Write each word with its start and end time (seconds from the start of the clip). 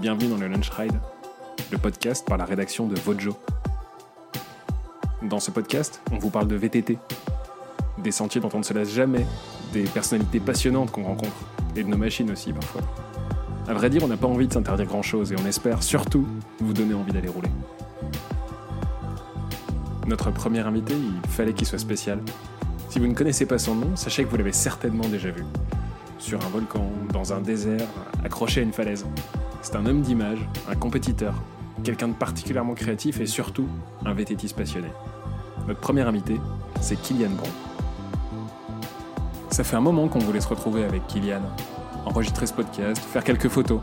bienvenue 0.00 0.28
dans 0.30 0.38
le 0.38 0.48
Lunch 0.48 0.70
Ride, 0.70 0.98
le 1.70 1.76
podcast 1.76 2.26
par 2.26 2.38
la 2.38 2.46
rédaction 2.46 2.86
de 2.86 2.98
Vojo. 2.98 3.36
Dans 5.22 5.40
ce 5.40 5.50
podcast, 5.50 6.00
on 6.10 6.16
vous 6.16 6.30
parle 6.30 6.48
de 6.48 6.56
VTT, 6.56 6.96
des 7.98 8.10
sentiers 8.10 8.40
dont 8.40 8.48
on 8.54 8.60
ne 8.60 8.62
se 8.62 8.72
lasse 8.72 8.88
jamais, 8.88 9.26
des 9.74 9.82
personnalités 9.82 10.40
passionnantes 10.40 10.90
qu'on 10.90 11.02
rencontre, 11.02 11.36
et 11.76 11.82
de 11.82 11.88
nos 11.88 11.98
machines 11.98 12.30
aussi 12.30 12.50
parfois. 12.54 12.80
À 13.68 13.74
vrai 13.74 13.90
dire, 13.90 14.02
on 14.02 14.08
n'a 14.08 14.16
pas 14.16 14.26
envie 14.26 14.48
de 14.48 14.52
s'interdire 14.54 14.86
grand-chose 14.86 15.32
et 15.32 15.36
on 15.38 15.44
espère 15.44 15.82
surtout 15.82 16.26
vous 16.60 16.72
donner 16.72 16.94
envie 16.94 17.12
d'aller 17.12 17.28
rouler. 17.28 17.50
Notre 20.06 20.30
premier 20.30 20.60
invité, 20.60 20.94
il 20.94 21.28
fallait 21.28 21.52
qu'il 21.52 21.66
soit 21.66 21.78
spécial. 21.78 22.20
Si 22.88 22.98
vous 22.98 23.06
ne 23.06 23.14
connaissez 23.14 23.44
pas 23.44 23.58
son 23.58 23.74
nom, 23.74 23.96
sachez 23.96 24.24
que 24.24 24.30
vous 24.30 24.38
l'avez 24.38 24.54
certainement 24.54 25.08
déjà 25.08 25.30
vu. 25.30 25.44
Sur 26.18 26.42
un 26.42 26.48
volcan, 26.48 26.90
dans 27.12 27.34
un 27.34 27.42
désert, 27.42 27.86
accroché 28.24 28.60
à 28.60 28.62
une 28.62 28.72
falaise. 28.72 29.04
C'est 29.62 29.76
un 29.76 29.84
homme 29.84 30.00
d'image, 30.00 30.38
un 30.70 30.74
compétiteur, 30.74 31.34
quelqu'un 31.84 32.08
de 32.08 32.14
particulièrement 32.14 32.72
créatif 32.72 33.20
et 33.20 33.26
surtout 33.26 33.66
un 34.06 34.14
VTTiste 34.14 34.56
passionné. 34.56 34.88
Notre 35.68 35.80
premier 35.80 36.00
invité, 36.00 36.40
c'est 36.80 36.96
Kylian 36.96 37.30
Bron. 37.30 37.50
Ça 39.50 39.62
fait 39.62 39.76
un 39.76 39.80
moment 39.82 40.08
qu'on 40.08 40.18
voulait 40.18 40.40
se 40.40 40.48
retrouver 40.48 40.84
avec 40.84 41.06
Kylian, 41.08 41.42
enregistrer 42.06 42.46
ce 42.46 42.54
podcast, 42.54 42.98
faire 42.98 43.22
quelques 43.22 43.48
photos. 43.48 43.80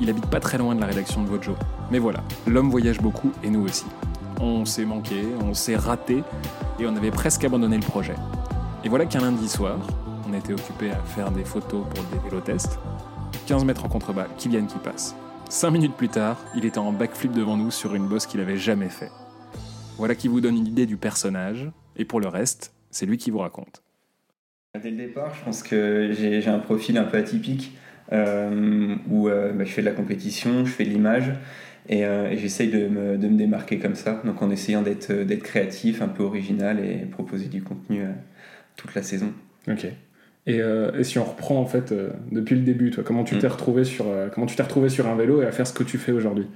Il 0.00 0.08
habite 0.08 0.26
pas 0.26 0.40
très 0.40 0.56
loin 0.56 0.74
de 0.74 0.80
la 0.80 0.86
rédaction 0.86 1.22
de 1.22 1.28
Vojo. 1.28 1.56
Mais 1.90 1.98
voilà, 1.98 2.22
l'homme 2.46 2.70
voyage 2.70 3.00
beaucoup 3.00 3.32
et 3.44 3.50
nous 3.50 3.64
aussi. 3.64 3.84
On 4.40 4.64
s'est 4.64 4.86
manqué, 4.86 5.26
on 5.44 5.52
s'est 5.52 5.76
raté 5.76 6.24
et 6.78 6.86
on 6.86 6.96
avait 6.96 7.10
presque 7.10 7.44
abandonné 7.44 7.76
le 7.76 7.84
projet. 7.84 8.14
Et 8.82 8.88
voilà 8.88 9.04
qu'un 9.04 9.20
lundi 9.20 9.46
soir, 9.46 9.76
on 10.26 10.32
était 10.32 10.54
occupé 10.54 10.90
à 10.90 10.96
faire 10.96 11.30
des 11.30 11.44
photos 11.44 11.84
pour 11.94 12.04
des 12.04 12.18
vélotests. 12.30 12.78
15 13.50 13.64
mètres 13.64 13.84
en 13.84 13.88
contrebas, 13.88 14.28
Kylian 14.38 14.66
qui 14.66 14.78
passe. 14.78 15.16
5 15.48 15.72
minutes 15.72 15.96
plus 15.96 16.08
tard, 16.08 16.38
il 16.54 16.64
était 16.64 16.78
en 16.78 16.92
backflip 16.92 17.32
devant 17.32 17.56
nous 17.56 17.72
sur 17.72 17.96
une 17.96 18.06
bosse 18.06 18.26
qu'il 18.26 18.38
avait 18.38 18.56
jamais 18.56 18.88
fait. 18.88 19.10
Voilà 19.96 20.14
qui 20.14 20.28
vous 20.28 20.40
donne 20.40 20.56
une 20.56 20.68
idée 20.68 20.86
du 20.86 20.96
personnage, 20.96 21.68
et 21.96 22.04
pour 22.04 22.20
le 22.20 22.28
reste, 22.28 22.72
c'est 22.92 23.06
lui 23.06 23.18
qui 23.18 23.32
vous 23.32 23.40
raconte. 23.40 23.82
Dès 24.80 24.92
le 24.92 24.96
départ, 24.96 25.34
je 25.34 25.44
pense 25.44 25.64
que 25.64 26.12
j'ai 26.12 26.46
un 26.46 26.60
profil 26.60 26.96
un 26.96 27.02
peu 27.02 27.16
atypique 27.16 27.76
euh, 28.12 28.94
où 29.08 29.28
euh, 29.28 29.52
bah, 29.52 29.64
je 29.64 29.72
fais 29.72 29.82
de 29.82 29.86
la 29.86 29.94
compétition, 29.94 30.64
je 30.64 30.70
fais 30.70 30.84
de 30.84 30.90
l'image 30.90 31.32
et, 31.88 32.06
euh, 32.06 32.30
et 32.30 32.36
j'essaye 32.36 32.70
de 32.70 32.86
me, 32.86 33.18
de 33.18 33.26
me, 33.26 33.36
démarquer 33.36 33.80
comme 33.80 33.96
ça. 33.96 34.22
Donc 34.24 34.40
en 34.42 34.50
essayant 34.52 34.82
d'être 34.82 35.42
créatif, 35.42 36.02
un 36.02 36.08
peu 36.08 36.22
original 36.22 36.78
et 36.84 36.98
proposer 36.98 37.46
du 37.46 37.64
contenu 37.64 38.04
toute 38.76 38.94
la 38.94 39.02
saison. 39.02 39.32
Ok. 39.66 39.88
Et, 40.46 40.58
et, 40.58 41.04
si 41.04 41.18
on 41.18 41.24
reprend 41.24 41.60
en 41.60 41.66
fait 41.66 41.94
depuis 42.32 42.56
le 42.56 42.62
début, 42.62 42.90
toi, 42.90 43.04
comment 43.06 43.24
tu 43.24 43.38
t'es 43.38 43.46
mm. 43.46 43.50
retrouvé 43.50 43.84
sur 43.84 44.06
comment 44.34 44.46
tu 44.46 44.56
t'es 44.56 44.62
retrouvé 44.62 44.88
sur 44.88 45.06
un 45.06 45.14
vélo 45.14 45.42
et 45.42 45.46
à 45.46 45.52
faire 45.52 45.66
ce 45.66 45.72
que 45.72 45.84
tu 45.84 45.98
fais 45.98 46.12
aujourd'hui? 46.12 46.46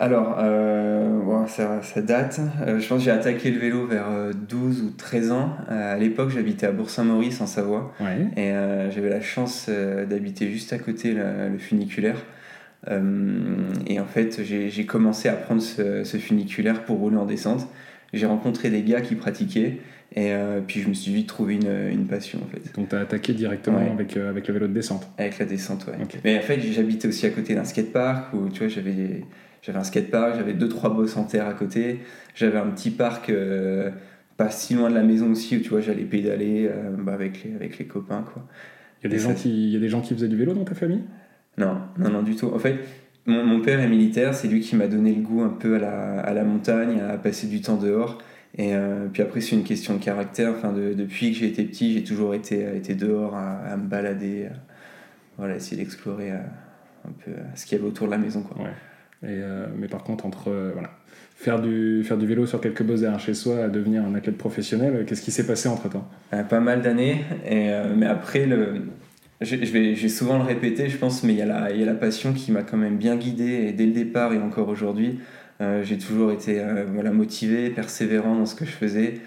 Alors, 0.00 0.36
euh, 0.38 1.46
ça, 1.48 1.82
ça, 1.82 2.00
date. 2.00 2.40
Euh, 2.62 2.78
je 2.78 2.88
pense 2.88 2.98
que 2.98 3.04
j'ai 3.04 3.10
attaqué 3.10 3.50
le 3.50 3.58
vélo 3.58 3.86
vers 3.86 4.06
12 4.48 4.80
euh, 4.80 4.84
ou 4.84 4.90
13 4.90 5.32
ans. 5.32 5.56
Euh, 5.70 5.94
à 5.94 5.98
l'époque, 5.98 6.30
j'habitais 6.30 6.66
à 6.66 6.72
Bourg-Saint-Maurice, 6.72 7.40
en 7.40 7.46
Savoie. 7.46 7.92
Et 8.36 8.52
j'avais 8.90 9.10
la 9.10 9.20
chance 9.20 9.68
d'habiter 9.68 10.50
juste 10.50 10.72
à 10.72 10.78
côté 10.78 11.14
le, 11.14 11.58
funiculaire. 11.58 12.16
et 12.88 14.00
en 14.00 14.06
fait, 14.06 14.42
j'ai 14.44 14.86
commencé 14.86 15.28
à 15.28 15.34
prendre 15.34 15.62
ce, 15.62 16.04
ce, 16.04 16.16
funiculaire 16.16 16.84
pour 16.84 16.98
rouler 16.98 17.16
en 17.16 17.26
descente. 17.26 17.66
J'ai 18.12 18.26
rencontré 18.26 18.70
des 18.70 18.82
gars 18.82 19.00
qui 19.00 19.16
pratiquaient. 19.16 19.78
Et 20.16 20.32
puis 20.66 20.80
je 20.80 20.88
me 20.88 20.94
suis 20.94 21.12
vite 21.12 21.28
trouvé 21.28 21.54
une, 21.56 21.90
une 21.90 22.06
passion 22.06 22.40
en 22.42 22.46
fait. 22.46 22.74
Donc 22.74 22.88
tu 22.88 22.96
as 22.96 23.00
attaqué 23.00 23.34
directement 23.34 23.78
avec, 23.78 24.16
avec 24.16 24.48
le 24.48 24.54
vélo 24.54 24.66
de 24.66 24.72
descente 24.72 25.06
Avec 25.18 25.38
la 25.38 25.44
descente, 25.44 25.86
ouais. 25.86 25.94
Mais 26.24 26.38
en 26.38 26.40
fait, 26.40 26.60
j'habitais 26.60 27.06
aussi 27.06 27.26
à 27.26 27.30
côté 27.30 27.54
d'un 27.54 27.64
skatepark 27.64 28.32
où 28.32 28.48
tu 28.48 28.60
vois, 28.60 28.68
j'avais 28.68 29.24
j'avais 29.60 29.78
un 29.78 29.84
skatepark, 29.84 30.36
j'avais 30.36 30.54
deux 30.54 30.68
trois 30.68 30.90
bosses 30.94 31.16
en 31.16 31.24
terre 31.24 31.46
à 31.46 31.52
côté, 31.52 32.00
j'avais 32.34 32.58
un 32.58 32.68
petit 32.68 32.90
parc 32.90 33.28
euh, 33.28 33.90
pas 34.38 34.50
si 34.50 34.74
loin 34.74 34.88
de 34.88 34.94
la 34.94 35.02
maison 35.02 35.30
aussi 35.30 35.58
où 35.58 35.60
tu 35.60 35.68
vois 35.68 35.80
j'allais 35.82 36.04
pédaler 36.04 36.68
euh, 36.70 36.90
bah, 36.98 37.12
avec 37.12 37.44
les 37.44 37.54
avec 37.54 37.78
les 37.78 37.84
copains 37.86 38.24
quoi. 38.32 38.46
Il 39.02 39.10
y 39.10 39.14
a 39.14 39.16
des 39.16 39.22
gens 39.22 39.34
qui 39.34 39.50
il 39.50 39.70
y 39.70 39.76
a 39.76 39.80
des 39.80 39.88
gens 39.90 40.00
qui 40.00 40.14
faisaient 40.14 40.28
du 40.28 40.36
vélo 40.36 40.54
dans 40.54 40.64
ta 40.64 40.74
famille? 40.74 41.02
Non, 41.58 41.76
non 41.98 42.10
non 42.10 42.22
du 42.22 42.34
tout. 42.34 42.46
En 42.46 42.58
fait, 42.58 42.78
mon, 43.26 43.44
mon 43.44 43.60
père 43.60 43.78
est 43.78 43.88
militaire, 43.88 44.32
c'est 44.32 44.48
lui 44.48 44.60
qui 44.60 44.74
m'a 44.74 44.86
donné 44.88 45.12
le 45.12 45.20
goût 45.20 45.42
un 45.42 45.50
peu 45.50 45.76
à 45.76 45.78
la, 45.78 46.20
à 46.20 46.32
la 46.32 46.44
montagne, 46.44 47.00
à 47.00 47.18
passer 47.18 47.46
du 47.46 47.60
temps 47.60 47.76
dehors. 47.76 48.18
Et 48.56 48.74
euh, 48.74 49.06
puis 49.12 49.22
après, 49.22 49.40
c'est 49.40 49.54
une 49.54 49.64
question 49.64 49.94
de 49.94 50.02
caractère. 50.02 50.52
Enfin, 50.56 50.72
de, 50.72 50.94
depuis 50.94 51.32
que 51.32 51.38
j'ai 51.38 51.46
été 51.46 51.64
petit, 51.64 51.94
j'ai 51.94 52.04
toujours 52.04 52.34
été, 52.34 52.76
été 52.76 52.94
dehors 52.94 53.36
à, 53.36 53.76
me 53.76 53.86
balader, 53.86 54.48
voilà, 55.36 55.56
essayer 55.56 55.76
d'explorer 55.76 56.30
un 56.30 57.12
peu 57.24 57.32
ce 57.54 57.66
qu'il 57.66 57.76
y 57.76 57.80
avait 57.80 57.88
autour 57.88 58.06
de 58.06 58.12
la 58.12 58.18
maison. 58.18 58.42
Quoi. 58.42 58.62
Ouais. 58.62 58.72
Euh, 59.24 59.66
mais 59.76 59.88
par 59.88 60.04
contre, 60.04 60.26
entre 60.26 60.48
euh, 60.48 60.70
voilà, 60.72 60.90
faire, 61.36 61.60
du, 61.60 62.02
faire 62.04 62.18
du 62.18 62.26
vélo 62.26 62.46
sur 62.46 62.60
quelques 62.60 62.82
bosses 62.82 63.00
derrière 63.00 63.20
chez 63.20 63.34
soi 63.34 63.64
à 63.64 63.68
devenir 63.68 64.04
un 64.04 64.14
athlète 64.14 64.38
professionnel, 64.38 65.04
qu'est-ce 65.06 65.22
qui 65.22 65.32
s'est 65.32 65.46
passé 65.46 65.68
entre 65.68 65.88
temps? 65.88 66.08
Euh, 66.32 66.42
Pas 66.44 66.60
mal 66.60 66.82
d'années, 66.82 67.24
mais 67.96 68.06
après, 68.06 68.46
le, 68.46 68.82
je, 69.40 69.56
je, 69.56 69.72
vais, 69.72 69.94
je 69.94 70.02
vais 70.02 70.08
souvent 70.08 70.38
le 70.38 70.44
répéter, 70.44 70.88
je 70.88 70.96
pense, 70.96 71.24
mais 71.24 71.32
il 71.32 71.38
y, 71.38 71.42
a 71.42 71.46
la, 71.46 71.72
y 71.72 71.82
a 71.82 71.86
la 71.86 71.94
passion 71.94 72.32
qui 72.32 72.52
m'a 72.52 72.62
quand 72.62 72.76
même 72.76 72.96
bien 72.96 73.16
guidé, 73.16 73.66
et 73.68 73.72
dès 73.72 73.86
le 73.86 73.92
départ 73.92 74.32
et 74.32 74.38
encore 74.38 74.68
aujourd'hui, 74.68 75.18
j'ai 75.60 75.98
toujours 75.98 76.30
été 76.32 76.62
voilà, 76.92 77.10
motivé, 77.10 77.70
persévérant 77.70 78.36
dans 78.36 78.46
ce 78.46 78.54
que 78.54 78.64
je 78.64 78.70
faisais. 78.70 79.20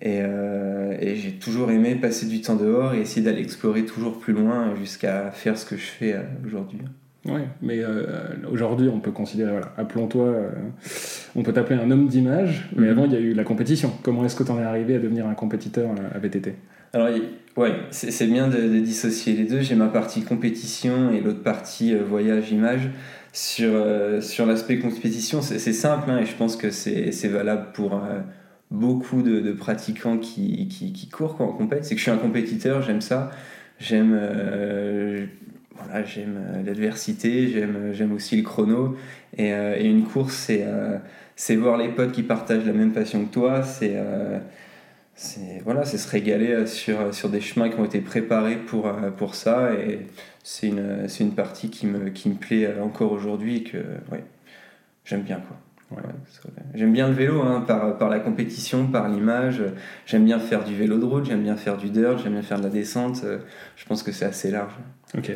Et, 0.00 0.18
et 0.18 1.16
j'ai 1.16 1.32
toujours 1.32 1.70
aimé 1.70 1.94
passer 1.94 2.26
du 2.26 2.40
temps 2.40 2.56
dehors 2.56 2.94
et 2.94 3.00
essayer 3.00 3.22
d'aller 3.22 3.42
explorer 3.42 3.84
toujours 3.84 4.18
plus 4.18 4.32
loin 4.32 4.74
jusqu'à 4.76 5.30
faire 5.30 5.58
ce 5.58 5.66
que 5.66 5.76
je 5.76 5.84
fais 5.84 6.16
aujourd'hui. 6.46 6.80
Oui, 7.26 7.40
mais 7.62 7.78
euh, 7.82 8.04
aujourd'hui, 8.50 8.88
on 8.92 9.00
peut 9.00 9.10
considérer, 9.10 9.50
voilà, 9.50 9.72
appelons-toi, 9.78 10.26
euh, 10.26 10.50
on 11.34 11.42
peut 11.42 11.54
t'appeler 11.54 11.80
un 11.80 11.90
homme 11.90 12.06
d'image, 12.06 12.68
mais 12.76 12.86
mhm. 12.86 12.98
avant, 12.98 13.04
il 13.06 13.12
y 13.12 13.16
a 13.16 13.20
eu 13.20 13.32
la 13.32 13.44
compétition. 13.44 13.92
Comment 14.02 14.26
est-ce 14.26 14.36
que 14.36 14.42
tu 14.42 14.50
en 14.50 14.60
es 14.60 14.64
arrivé 14.64 14.96
à 14.96 14.98
devenir 14.98 15.26
un 15.26 15.34
compétiteur 15.34 15.88
euh, 15.90 16.14
à 16.14 16.18
VTT 16.18 16.54
Alors, 16.92 17.08
ouais, 17.56 17.72
c'est 17.90 18.26
bien 18.26 18.48
de, 18.48 18.78
dissocier 18.80 19.32
les 19.32 19.44
deux. 19.44 19.60
J'ai 19.60 19.74
ma 19.74 19.88
partie 19.88 20.22
compétition 20.22 21.12
et 21.12 21.20
l'autre 21.22 21.42
partie 21.42 21.94
voyage-image. 21.94 22.90
Sur, 23.36 23.72
sur 24.22 24.46
l'aspect 24.46 24.78
compétition, 24.78 25.42
c'est 25.42 25.72
simple, 25.72 26.08
hein, 26.08 26.18
et 26.18 26.24
je 26.24 26.36
pense 26.36 26.56
que 26.56 26.70
c'est 26.70 27.28
valable 27.28 27.72
pour 27.74 28.00
beaucoup 28.70 29.22
de, 29.22 29.50
pratiquants 29.52 30.18
qui, 30.18 30.68
qui, 30.68 30.92
qui 30.92 31.08
courent 31.08 31.40
en 31.40 31.48
compète. 31.48 31.84
C'est 31.84 31.96
que 31.96 31.98
je 31.98 32.04
suis 32.04 32.12
un 32.12 32.16
compétiteur, 32.16 32.80
j'aime 32.80 33.00
ça. 33.00 33.30
J'aime 33.80 34.16
voilà, 35.76 36.04
j'aime 36.04 36.38
euh, 36.38 36.62
l'adversité, 36.64 37.48
j'aime, 37.92 38.12
aussi 38.12 38.36
le 38.36 38.42
chrono. 38.42 38.96
Et, 39.36 39.52
euh, 39.52 39.76
et 39.78 39.86
une 39.86 40.04
course, 40.04 40.34
c'est, 40.34 40.64
euh, 40.64 40.98
voir 41.58 41.76
les 41.76 41.88
potes 41.88 42.12
qui 42.12 42.22
partagent 42.22 42.64
la 42.64 42.72
même 42.72 42.92
passion 42.92 43.24
que 43.24 43.32
toi. 43.32 43.62
C'est, 43.62 43.96
voilà, 45.64 45.84
se 45.84 46.08
régaler 46.08 46.66
sur, 46.66 47.14
sur 47.14 47.28
des 47.28 47.40
chemins 47.40 47.68
qui 47.68 47.78
ont 47.78 47.84
été 47.84 48.00
préparés 48.00 48.56
pour, 48.56 48.90
pour 49.16 49.34
ça. 49.34 49.72
Et 49.74 50.00
c'est 50.44 50.68
une, 50.68 51.08
c'est 51.08 51.24
une 51.24 51.34
partie 51.34 51.70
qui 51.70 51.86
me, 51.86 52.10
qui 52.10 52.28
me 52.28 52.34
plaît 52.34 52.78
encore 52.80 53.10
aujourd'hui 53.10 53.56
et 53.56 53.64
que 53.64 53.78
ouais, 54.12 54.22
j'aime 55.04 55.22
bien. 55.22 55.40
Quoi. 55.40 55.56
Ouais. 55.96 56.02
j'aime 56.74 56.92
bien 56.92 57.08
le 57.08 57.14
vélo 57.14 57.42
hein, 57.42 57.62
par, 57.66 57.98
par 57.98 58.08
la 58.08 58.20
compétition, 58.20 58.86
par 58.86 59.08
l'image. 59.08 59.62
J'aime 60.06 60.24
bien 60.24 60.38
faire 60.38 60.62
du 60.62 60.74
vélo 60.74 60.98
de 60.98 61.04
route, 61.04 61.24
j'aime 61.24 61.42
bien 61.42 61.56
faire 61.56 61.76
du 61.76 61.88
dirt, 61.90 62.18
j'aime 62.18 62.34
bien 62.34 62.42
faire 62.42 62.58
de 62.58 62.64
la 62.64 62.70
descente. 62.70 63.24
Je 63.76 63.84
pense 63.86 64.02
que 64.02 64.12
c'est 64.12 64.26
assez 64.26 64.50
large. 64.50 64.74
Ok. 65.16 65.30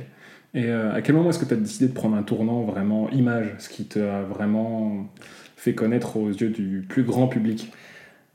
Et 0.54 0.64
euh, 0.66 0.92
à 0.94 1.02
quel 1.02 1.14
moment 1.14 1.30
est-ce 1.30 1.38
que 1.38 1.44
tu 1.44 1.54
as 1.54 1.58
décidé 1.58 1.88
de 1.88 1.94
prendre 1.94 2.16
un 2.16 2.22
tournant 2.22 2.62
vraiment 2.62 3.10
image, 3.10 3.54
ce 3.58 3.68
qui 3.68 3.84
t'a 3.84 4.22
vraiment 4.22 5.06
fait 5.56 5.74
connaître 5.74 6.16
aux 6.16 6.30
yeux 6.30 6.50
du 6.50 6.84
plus 6.88 7.02
grand 7.02 7.28
public? 7.28 7.72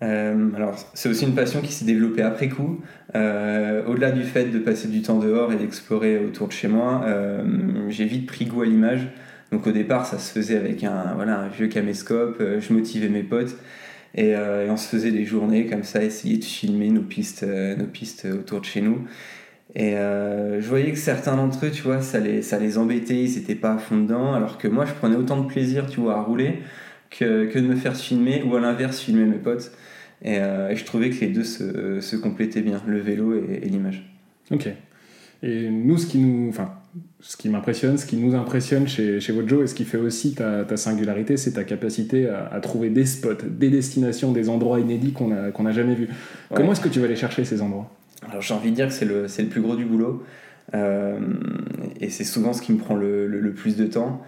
Euh, 0.04 0.50
alors, 0.56 0.76
c'est 0.94 1.10
aussi 1.10 1.26
une 1.26 1.36
passion 1.36 1.62
qui 1.62 1.72
s'est 1.72 1.86
développée 1.86 2.22
après 2.22 2.50
coup. 2.50 2.82
Euh, 3.16 3.86
au-delà 3.88 4.12
du 4.12 4.24
fait 4.24 4.46
de 4.46 4.60
passer 4.60 4.88
du 4.88 5.02
temps 5.02 5.20
dehors 5.20 5.52
et 5.52 5.56
d'explorer 5.56 6.18
autour 6.18 6.48
de 6.48 6.54
chez 6.54 6.68
moi, 6.68 7.06
j'ai 7.90 8.06
vite 8.06 8.28
pris 8.28 8.46
goût 8.46 8.62
à 8.62 8.66
l'image. 8.66 9.08
Donc, 9.52 9.68
au 9.68 9.72
départ, 9.72 10.06
ça 10.06 10.18
se 10.20 10.32
faisait 10.32 10.58
avec 10.58 10.84
un, 10.84 11.14
voilà, 11.16 11.40
un 11.40 11.48
vieux 11.48 11.68
caméscope. 11.68 12.42
je 12.60 12.74
motivais 12.74 13.10
mes 13.10 13.24
potes 13.24 13.56
et, 14.16 14.30
et, 14.30 14.70
on 14.70 14.78
se 14.78 14.88
faisait 14.88 15.12
des 15.12 15.26
journées 15.26 15.66
comme 15.68 15.84
ça, 15.84 16.04
essayer 16.04 16.38
de 16.38 16.44
filmer 16.44 16.90
nos 16.90 17.02
pistes, 17.02 17.46
nos 17.46 17.86
pistes 17.86 18.26
autour 18.26 18.62
de 18.62 18.66
chez 18.66 18.82
nous. 18.82 19.08
Et 19.76 19.98
euh, 19.98 20.62
je 20.62 20.68
voyais 20.68 20.92
que 20.92 20.98
certains 20.98 21.36
d'entre 21.36 21.66
eux, 21.66 21.72
tu 21.72 21.82
vois, 21.82 22.02
ça 22.02 22.20
les, 22.20 22.42
ça 22.42 22.60
les 22.60 22.78
embêtait, 22.78 23.24
ils 23.24 23.36
n'étaient 23.36 23.56
pas 23.56 23.74
à 23.74 23.78
fond 23.78 23.98
dedans, 23.98 24.34
alors 24.34 24.58
que 24.58 24.68
moi, 24.68 24.86
je 24.86 24.94
prenais 24.94 25.16
autant 25.16 25.42
de 25.42 25.48
plaisir, 25.48 25.88
tu 25.88 26.00
vois, 26.00 26.16
à 26.16 26.22
rouler 26.22 26.60
que, 27.10 27.46
que 27.46 27.58
de 27.58 27.66
me 27.66 27.76
faire 27.76 27.96
filmer, 27.96 28.44
ou 28.44 28.56
à 28.56 28.60
l'inverse, 28.60 29.00
filmer 29.00 29.26
mes 29.26 29.38
potes. 29.38 29.72
Et, 30.24 30.38
euh, 30.40 30.70
et, 30.70 30.76
je 30.76 30.86
trouvais 30.86 31.10
que 31.10 31.20
les 31.20 31.28
deux 31.28 31.44
se, 31.44 32.00
se 32.00 32.16
complétaient 32.16 32.62
bien, 32.62 32.82
le 32.88 33.00
vélo 33.00 33.36
et, 33.36 33.68
l'image. 33.68 34.10
Ok. 34.52 34.70
Et 35.42 35.70
nous, 35.70 35.98
ce 35.98 36.08
qui 36.08 36.20
nous, 36.20 36.48
enfin, 36.50 36.76
ce 37.20 37.36
qui 37.36 37.50
m'impressionne, 37.50 37.98
ce 37.98 38.06
qui 38.06 38.16
nous 38.16 38.34
impressionne 38.34 38.88
chez, 38.88 39.20
chez 39.20 39.34
Vojo 39.34 39.64
et 39.64 39.68
ce 39.68 39.76
qui 39.76 39.84
fait 39.84 39.98
aussi 39.98 40.34
ta, 40.34 40.64
ta 40.64 40.78
singularité, 40.78 41.36
c'est 41.36 41.54
ta 41.54 41.66
capacité 41.66 42.30
à, 42.30 42.48
à, 42.48 42.60
trouver 42.62 42.90
des 42.90 43.06
spots, 43.06 43.34
des 43.50 43.70
destinations, 43.70 44.32
des 44.32 44.48
endroits 44.48 44.80
inédits 44.80 45.12
qu'on 45.12 45.28
n'a 45.28 45.52
a 45.52 45.72
jamais 45.72 45.96
vus. 45.96 46.08
Comment 46.54 46.72
est-ce 46.72 46.82
que 46.82 46.90
tu 46.90 47.00
vas 47.00 47.06
aller 47.06 47.18
chercher 47.18 47.44
ces 47.44 47.62
endroits? 47.62 47.92
Alors 48.30 48.42
j'ai 48.42 48.54
envie 48.54 48.72
de 48.72 48.76
dire 48.76 48.88
que 48.88 48.94
c'est 48.94 49.06
le, 49.06 49.24
le 49.24 49.48
plus 49.50 49.62
gros 49.62 49.76
du 49.76 49.84
boulot. 49.84 50.24
Euh, 50.74 51.20
et 52.00 52.10
c'est 52.10 52.24
souvent 52.24 52.54
ce 52.54 52.62
qui 52.62 52.72
me 52.72 52.78
prend 52.78 52.96
le, 52.96 53.28
le, 53.28 53.52
plus 53.52 53.76
de 53.76 53.86
temps. 53.86 54.22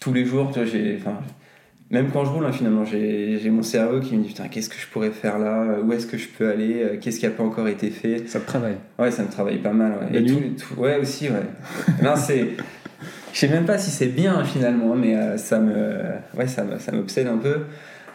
tous 0.00 0.12
les 0.12 0.24
jours, 0.24 0.52
tu 0.52 0.60
vois, 0.60 0.64
j'ai, 0.64 1.00
même 1.90 2.10
quand 2.12 2.24
je 2.24 2.30
roule, 2.30 2.44
hein, 2.44 2.52
finalement, 2.52 2.84
j'ai 2.84 3.50
mon 3.50 3.62
cerveau 3.62 4.00
qui 4.00 4.16
me 4.16 4.22
dit 4.22 4.28
Putain, 4.28 4.48
qu'est-ce 4.48 4.68
que 4.68 4.78
je 4.78 4.86
pourrais 4.86 5.10
faire 5.10 5.38
là? 5.38 5.78
Où 5.82 5.92
est-ce 5.92 6.06
que 6.06 6.18
je 6.18 6.28
peux 6.28 6.48
aller? 6.48 6.98
Qu'est-ce 7.00 7.20
qui 7.20 7.26
n'a 7.26 7.32
pas 7.32 7.44
encore 7.44 7.68
été 7.68 7.90
fait? 7.90 8.28
Ça 8.28 8.40
te 8.40 8.46
travaille 8.46 8.76
Ouais, 8.98 9.10
ça 9.10 9.22
me 9.22 9.30
travaille 9.30 9.58
pas 9.58 9.72
mal. 9.72 9.92
Ouais. 10.12 10.20
Et 10.20 10.26
tout, 10.26 10.80
ouais, 10.80 10.98
aussi, 10.98 11.28
ouais. 11.28 11.46
non, 12.02 12.14
c'est. 12.16 12.56
Je 13.32 13.38
sais 13.38 13.48
même 13.48 13.66
pas 13.66 13.78
si 13.78 13.90
c'est 13.90 14.06
bien 14.06 14.42
finalement, 14.44 14.96
mais 14.96 15.14
euh, 15.14 15.36
ça 15.36 15.60
me, 15.60 16.00
ouais, 16.36 16.48
ça 16.48 16.64
ça 16.78 16.92
m'obsède 16.92 17.26
un 17.26 17.36
peu. 17.36 17.58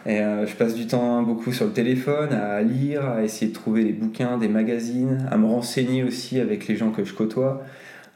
Et 0.06 0.20
euh, 0.20 0.46
je 0.46 0.54
passe 0.54 0.74
du 0.74 0.86
temps 0.86 1.22
beaucoup 1.22 1.52
sur 1.52 1.66
le 1.66 1.72
téléphone, 1.72 2.32
à 2.32 2.60
lire, 2.62 3.06
à 3.06 3.22
essayer 3.22 3.48
de 3.50 3.54
trouver 3.54 3.84
des 3.84 3.92
bouquins, 3.92 4.36
des 4.36 4.48
magazines, 4.48 5.26
à 5.30 5.38
me 5.38 5.46
renseigner 5.46 6.04
aussi 6.04 6.40
avec 6.40 6.68
les 6.68 6.76
gens 6.76 6.90
que 6.90 7.04
je 7.04 7.14
côtoie, 7.14 7.64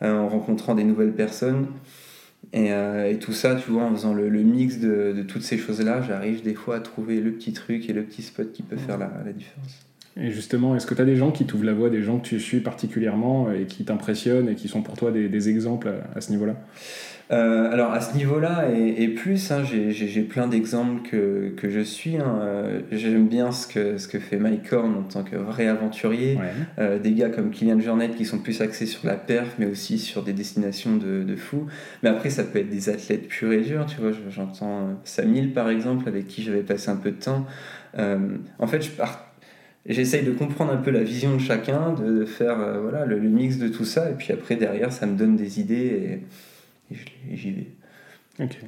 euh, 0.03 0.19
en 0.19 0.29
rencontrant 0.29 0.75
des 0.75 0.85
nouvelles 0.85 1.15
personnes. 1.15 1.67
Et, 2.53 2.69
et, 2.69 3.19
tout 3.19 3.33
ça, 3.33 3.57
tu 3.57 3.71
vois, 3.71 3.85
en 3.85 3.95
faisant 3.95 4.15
le, 4.15 4.31
mix 4.31 4.79
de, 4.79 5.13
de, 5.15 5.23
toutes 5.23 5.43
ces 5.43 5.59
choses-là, 5.59 6.01
j'arrive 6.01 6.43
des 6.43 6.55
fois 6.55 6.77
à 6.77 6.81
trouver 6.81 7.21
le 7.21 7.33
petit 7.33 7.53
truc 7.53 7.91
et 7.91 7.93
le 7.93 8.03
petit 8.05 8.23
spot 8.23 8.53
qui 8.53 8.63
peut 8.63 8.79
faire 8.79 8.97
la, 8.97 9.11
la 9.25 9.33
différence. 9.33 9.89
Et 10.21 10.31
justement, 10.33 10.75
est-ce 10.75 10.87
que 10.87 10.95
tu 10.95 11.03
as 11.03 11.05
des 11.05 11.17
gens 11.17 11.31
qui 11.31 11.47
t'ouvrent 11.47 11.65
la 11.65 11.75
voie, 11.75 11.91
des 11.91 12.03
gens 12.03 12.19
que 12.19 12.27
tu 12.27 12.41
suis 12.41 12.61
particulièrement 12.61 13.53
et 13.53 13.67
qui 13.67 13.85
t'impressionnent 13.85 14.49
et 14.49 14.57
qui 14.57 14.67
sont 14.67 14.83
pour 14.83 14.97
toi 14.97 15.13
des, 15.13 15.29
des 15.29 15.49
exemples 15.49 15.93
à, 16.15 16.21
ce 16.21 16.33
niveau-là? 16.33 16.57
Euh, 17.31 17.71
alors 17.71 17.93
à 17.93 18.01
ce 18.01 18.17
niveau-là 18.17 18.69
et, 18.75 19.09
plus, 19.09 19.51
hein, 19.51 19.63
j'ai 19.65 20.23
plein 20.23 20.47
d'exemples 20.47 21.09
que, 21.09 21.51
que, 21.57 21.69
je 21.69 21.81
suis. 21.81 22.17
Hein. 22.17 22.39
Euh, 22.41 22.81
j'aime 22.91 23.29
bien 23.29 23.53
ce 23.53 23.67
que, 23.67 23.99
ce 23.99 24.09
que 24.09 24.19
fait 24.19 24.37
Mike 24.37 24.73
Horn 24.73 24.95
en 24.97 25.03
tant 25.03 25.25
que 25.25 25.37
vrai 25.37 25.67
aventurier. 25.67 26.39
Euh, 26.79 26.99
des 26.99 27.13
gars 27.13 27.29
comme 27.29 27.51
Kylian 27.51 27.81
Jornet 27.81 28.11
qui 28.11 28.25
sont 28.25 28.39
plus 28.39 28.61
axés 28.61 28.87
sur 28.87 29.07
la 29.07 29.15
perf, 29.15 29.57
mais 29.59 29.67
aussi 29.67 29.99
sur 29.99 30.23
des 30.23 30.33
destinations 30.33 30.97
de, 30.97 31.23
de 31.23 31.37
fou. 31.37 31.67
Mais 32.03 32.09
après, 32.09 32.31
ça 32.31 32.45
peut 32.45 32.61
être 32.61 32.71
des 32.71 32.89
athlètes 32.89 33.29
purs 33.29 33.53
et 33.53 33.61
durs. 33.61 33.87
Tu 33.87 34.01
vois, 34.01 34.11
j'entends 34.31 34.99
Samil 35.05 35.53
par 35.53 35.69
exemple, 35.69 36.09
avec 36.09 36.27
qui 36.27 36.43
j'avais 36.43 36.63
passé 36.63 36.91
un 36.91 36.97
peu 36.97 37.11
de 37.11 37.23
temps. 37.23 37.47
en 37.97 38.67
fait, 38.67 38.83
je 38.83 38.91
pars 38.91 39.29
j'essaye 39.89 40.25
de 40.25 40.33
comprendre 40.33 40.73
un 40.73 40.77
peu 40.77 40.91
la 40.91 41.03
vision 41.03 41.35
de 41.35 41.41
chacun, 41.41 41.95
de 41.95 42.25
faire 42.25 42.61
euh, 42.61 42.81
voilà, 42.81 43.07
le, 43.07 43.19
mix 43.19 43.59
de 43.59 43.69
tout 43.69 43.85
ça, 43.85 44.11
et 44.11 44.15
puis 44.15 44.33
après, 44.33 44.57
derrière, 44.57 44.93
ça 44.93 45.07
me 45.07 45.17
donne 45.17 45.37
des 45.37 45.61
idées 45.61 46.21
et, 46.91 47.37
j'y 47.37 47.51
vais. 47.53 47.67
Ok. 48.41 48.59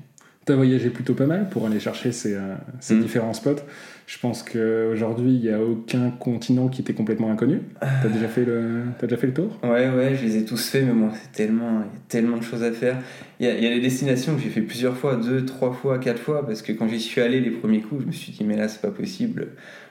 Tu 0.47 0.53
as 0.53 0.57
voyagé 0.57 0.89
plutôt 0.91 1.15
pas 1.15 1.27
mal 1.27 1.49
pour 1.51 1.67
aller 1.67 1.79
chercher 1.79 2.13
ces, 2.13 2.35
euh, 2.35 2.55
ces 2.81 2.95
mm. 2.95 3.03
différents 3.03 3.35
spots. 3.35 3.63
Je 4.07 4.19
pense 4.19 4.43
qu'aujourd'hui, 4.43 5.35
il 5.35 5.41
n'y 5.41 5.51
a 5.51 5.63
aucun 5.63 6.11
continent 6.11 6.69
qui 6.69 6.81
était 6.81 6.95
complètement 6.95 7.31
inconnu. 7.31 7.61
Tu 7.81 7.87
as, 8.07 8.11
déjà 8.11 8.27
fait 8.27 8.45
le, 8.45 8.83
as 9.01 9.07
déjà 9.07 9.17
fait 9.17 9.29
le 9.29 9.35
tour? 9.35 9.59
Ouais, 9.63 9.89
ouais, 9.89 10.17
je 10.17 10.25
les 10.25 10.39
ai 10.39 10.45
tous 10.45 10.69
faits, 10.69 10.85
mais 10.85 10.95
moi, 10.95 11.13
c'est 11.15 11.31
tellement, 11.31 11.83
il 11.83 11.95
y 11.95 11.99
a 11.99 12.03
tellement 12.09 12.39
de 12.39 12.43
choses 12.43 12.65
à 12.65 12.73
faire. 12.73 12.97
Il 13.39 13.47
y 13.47 13.49
a, 13.49 13.57
il 13.57 13.63
y 13.63 13.67
a 13.67 13.71
des 13.71 13.81
destinations 13.81 14.35
que 14.35 14.43
j'ai 14.43 14.49
fait 14.49 14.63
plusieurs 14.63 14.97
fois, 14.97 15.17
deux, 15.17 15.45
trois 15.45 15.73
fois, 15.73 15.99
quatre 15.99 16.21
fois, 16.21 16.45
parce 16.45 16.63
que 16.63 16.73
quand 16.73 16.89
j'y 16.89 16.99
suis 16.99 17.21
allé 17.21 17.41
les 17.41 17.51
premiers 17.51 17.83
coups, 17.83 18.03
je 18.03 18.07
me 18.07 18.13
suis 18.13 18.33
dit, 18.33 18.43
mais 18.43 18.57
là, 18.57 18.67
c'est 18.67 18.81
pas 18.81 18.91
possible 18.91 19.47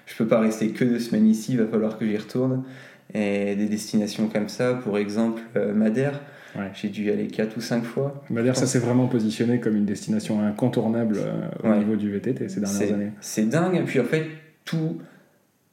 je 0.09 0.15
peux 0.15 0.27
pas 0.27 0.39
rester 0.39 0.69
que 0.69 0.83
deux 0.83 0.99
semaines 0.99 1.27
ici, 1.27 1.53
il 1.53 1.59
va 1.59 1.67
falloir 1.67 1.97
que 1.97 2.05
j'y 2.05 2.17
retourne. 2.17 2.63
Et 3.13 3.55
des 3.55 3.67
destinations 3.67 4.27
comme 4.27 4.49
ça, 4.49 4.73
pour 4.73 4.97
exemple 4.97 5.41
euh, 5.55 5.73
Madère, 6.55 6.71
j'ai 6.73 6.89
dû 6.89 7.05
y 7.05 7.09
aller 7.09 7.27
quatre 7.27 7.57
ou 7.57 7.61
cinq 7.61 7.83
fois. 7.83 8.23
Madère, 8.29 8.55
ça 8.55 8.65
s'est 8.65 8.79
vraiment 8.79 9.07
positionné 9.07 9.59
comme 9.59 9.75
une 9.75 9.85
destination 9.85 10.41
incontournable 10.41 11.17
euh, 11.17 11.47
au 11.63 11.75
niveau 11.75 11.95
du 11.95 12.11
VTT 12.11 12.49
ces 12.49 12.59
dernières 12.61 12.93
années. 12.93 13.11
C'est 13.21 13.47
dingue, 13.47 13.75
et 13.75 13.83
puis 13.83 13.99
en 13.99 14.05
fait, 14.05 14.25
tout, 14.65 14.97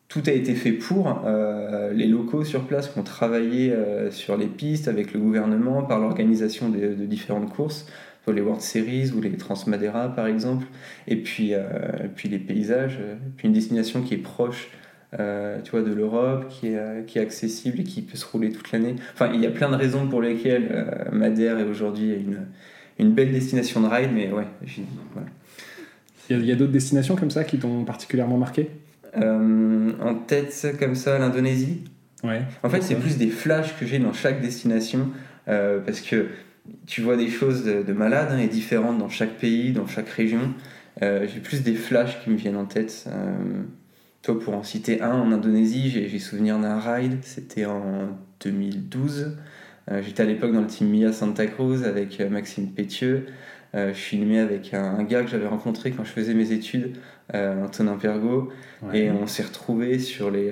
tout 0.08 0.22
a 0.26 0.32
été 0.32 0.54
fait 0.54 0.72
pour. 0.72 1.22
Euh, 1.24 1.92
les 1.92 2.06
locaux 2.06 2.44
sur 2.44 2.66
place 2.66 2.88
qui 2.88 2.98
ont 2.98 3.04
travaillé 3.04 3.74
sur 4.10 4.36
les 4.36 4.46
pistes 4.46 4.88
avec 4.88 5.12
le 5.12 5.20
gouvernement 5.20 5.82
par 5.82 5.98
l'organisation 6.00 6.68
de, 6.68 6.94
de, 6.94 7.06
différentes 7.06 7.52
courses 7.52 7.86
les 8.32 8.40
World 8.40 8.60
Series 8.60 9.12
ou 9.12 9.20
les 9.20 9.36
Transmadeira 9.36 10.14
par 10.14 10.26
exemple, 10.26 10.66
et 11.06 11.16
puis, 11.16 11.50
euh, 11.54 11.62
puis 12.14 12.28
les 12.28 12.38
paysages, 12.38 12.98
euh, 13.00 13.14
puis 13.36 13.48
une 13.48 13.54
destination 13.54 14.02
qui 14.02 14.14
est 14.14 14.18
proche 14.18 14.70
euh, 15.18 15.60
tu 15.62 15.70
vois, 15.70 15.82
de 15.82 15.92
l'Europe, 15.92 16.48
qui 16.48 16.68
est, 16.68 17.06
qui 17.06 17.18
est 17.18 17.22
accessible 17.22 17.80
et 17.80 17.84
qui 17.84 18.02
peut 18.02 18.16
se 18.16 18.26
rouler 18.26 18.50
toute 18.50 18.72
l'année. 18.72 18.96
Enfin, 19.14 19.30
il 19.32 19.40
y 19.40 19.46
a 19.46 19.50
plein 19.50 19.70
de 19.70 19.76
raisons 19.76 20.06
pour 20.06 20.20
lesquelles 20.22 21.06
Madère 21.12 21.58
est 21.58 21.64
aujourd'hui 21.64 22.12
une, 22.12 22.46
une 22.98 23.12
belle 23.12 23.32
destination 23.32 23.80
de 23.80 23.88
ride, 23.88 24.10
mais 24.14 24.30
ouais, 24.32 24.46
voilà. 25.12 25.28
Il 26.28 26.44
y 26.44 26.50
a, 26.50 26.56
d'autres 26.56 26.72
destinations 26.72 27.14
comme 27.14 27.30
ça 27.30 27.44
qui 27.44 27.58
t'ont 27.58 27.84
particulièrement 27.84 28.36
marqué? 28.36 28.70
En 29.14 30.14
tête, 30.26 30.76
comme 30.78 30.96
ça, 30.96 31.18
l'Indonésie? 31.18 31.84
Ouais. 32.24 32.42
En 32.64 32.68
fait, 32.68 32.82
c'est 32.82 32.96
plus 32.96 33.16
des 33.16 33.28
flashs 33.28 33.78
que 33.78 33.86
j'ai 33.86 34.00
dans 34.00 34.12
chaque 34.12 34.40
destination, 34.40 35.10
parce 35.46 36.00
que 36.00 36.26
tu 36.86 37.00
vois 37.00 37.16
des 37.16 37.28
choses 37.28 37.64
de, 37.64 37.82
de 37.82 37.92
malades 37.92 38.30
hein, 38.32 38.38
et 38.38 38.48
différentes 38.48 38.98
dans 38.98 39.08
chaque 39.08 39.38
pays, 39.38 39.72
dans 39.72 39.86
chaque 39.86 40.08
région. 40.08 40.52
Euh, 41.02 41.26
j'ai 41.32 41.40
plus 41.40 41.62
des 41.62 41.74
flashs 41.74 42.22
qui 42.22 42.30
me 42.30 42.36
viennent 42.36 42.56
en 42.56 42.64
tête. 42.64 43.06
Euh, 44.28 44.32
toi, 44.32 44.40
pour 44.40 44.54
en 44.54 44.62
citer 44.62 45.02
un, 45.02 45.12
en 45.12 45.32
Indonésie, 45.32 45.90
j'ai 45.90 46.18
souvenir 46.18 46.58
d'un 46.58 46.78
ride, 46.78 47.18
c'était 47.22 47.66
en 47.66 48.18
2012. 48.40 49.36
Euh, 49.90 50.02
j'étais 50.02 50.22
à 50.22 50.26
l'époque 50.26 50.52
dans 50.52 50.60
le 50.60 50.66
team 50.66 50.88
Mia 50.90 51.12
Santa 51.12 51.46
Cruz 51.46 51.84
avec 51.84 52.20
Maxime 52.20 52.70
Pétieux. 52.70 53.26
je 53.74 53.92
suis 53.92 54.16
filmé 54.16 54.38
avec 54.38 54.74
un, 54.74 55.02
gars 55.04 55.22
que 55.22 55.28
j'avais 55.28 55.46
rencontré 55.46 55.90
quand 55.90 56.04
je 56.04 56.10
faisais 56.10 56.34
mes 56.34 56.52
études, 56.52 56.96
Antonin 57.34 57.96
Pergo, 57.96 58.50
et 58.94 59.10
on 59.10 59.26
s'est 59.26 59.42
retrouvé 59.42 59.98
sur, 59.98 60.30
les, 60.30 60.50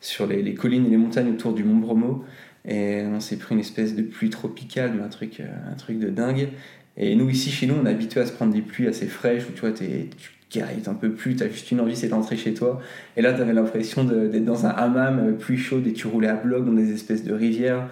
sur 0.00 0.26
les, 0.26 0.42
les, 0.42 0.54
collines 0.54 0.86
et 0.86 0.90
les 0.90 0.98
montagnes 0.98 1.30
autour 1.30 1.54
du 1.54 1.64
Mont 1.64 1.76
Bromo. 1.76 2.24
Et 2.66 3.02
on 3.06 3.20
s'est 3.20 3.36
pris 3.36 3.54
une 3.54 3.60
espèce 3.60 3.94
de 3.94 4.02
pluie 4.02 4.30
tropicale, 4.30 4.92
mais 4.96 5.02
un 5.02 5.08
truc, 5.08 5.40
euh, 5.40 5.46
un 5.70 5.74
truc 5.74 5.98
de 5.98 6.10
dingue. 6.10 6.48
Et 6.96 7.14
nous, 7.14 7.28
ici, 7.30 7.50
chez 7.50 7.66
nous, 7.66 7.74
on 7.80 7.86
est 7.86 7.90
habitué 7.90 8.20
à 8.20 8.26
se 8.26 8.32
prendre 8.32 8.52
des 8.52 8.62
pluies 8.62 8.88
assez 8.88 9.06
fraîches 9.06 9.44
où 9.48 9.52
tu 9.52 9.60
vois, 9.60 9.70
es, 9.80 10.08
tu 10.82 10.90
un 10.90 10.94
peu 10.94 11.10
plus, 11.10 11.36
tu 11.36 11.42
as 11.42 11.48
juste 11.48 11.70
une 11.70 11.80
envie, 11.80 11.96
c'est 11.96 12.08
d'entrer 12.08 12.36
chez 12.36 12.54
toi. 12.54 12.80
Et 13.16 13.22
là, 13.22 13.32
tu 13.32 13.40
avais 13.40 13.52
l'impression 13.52 14.04
d'être 14.04 14.44
dans 14.44 14.66
un 14.66 14.70
hammam 14.70 15.18
euh, 15.18 15.32
pluie 15.32 15.58
chaude 15.58 15.86
et 15.86 15.92
tu 15.92 16.06
roulais 16.06 16.28
à 16.28 16.34
bloc 16.34 16.64
dans 16.64 16.72
des 16.72 16.92
espèces 16.92 17.24
de 17.24 17.34
rivières. 17.34 17.88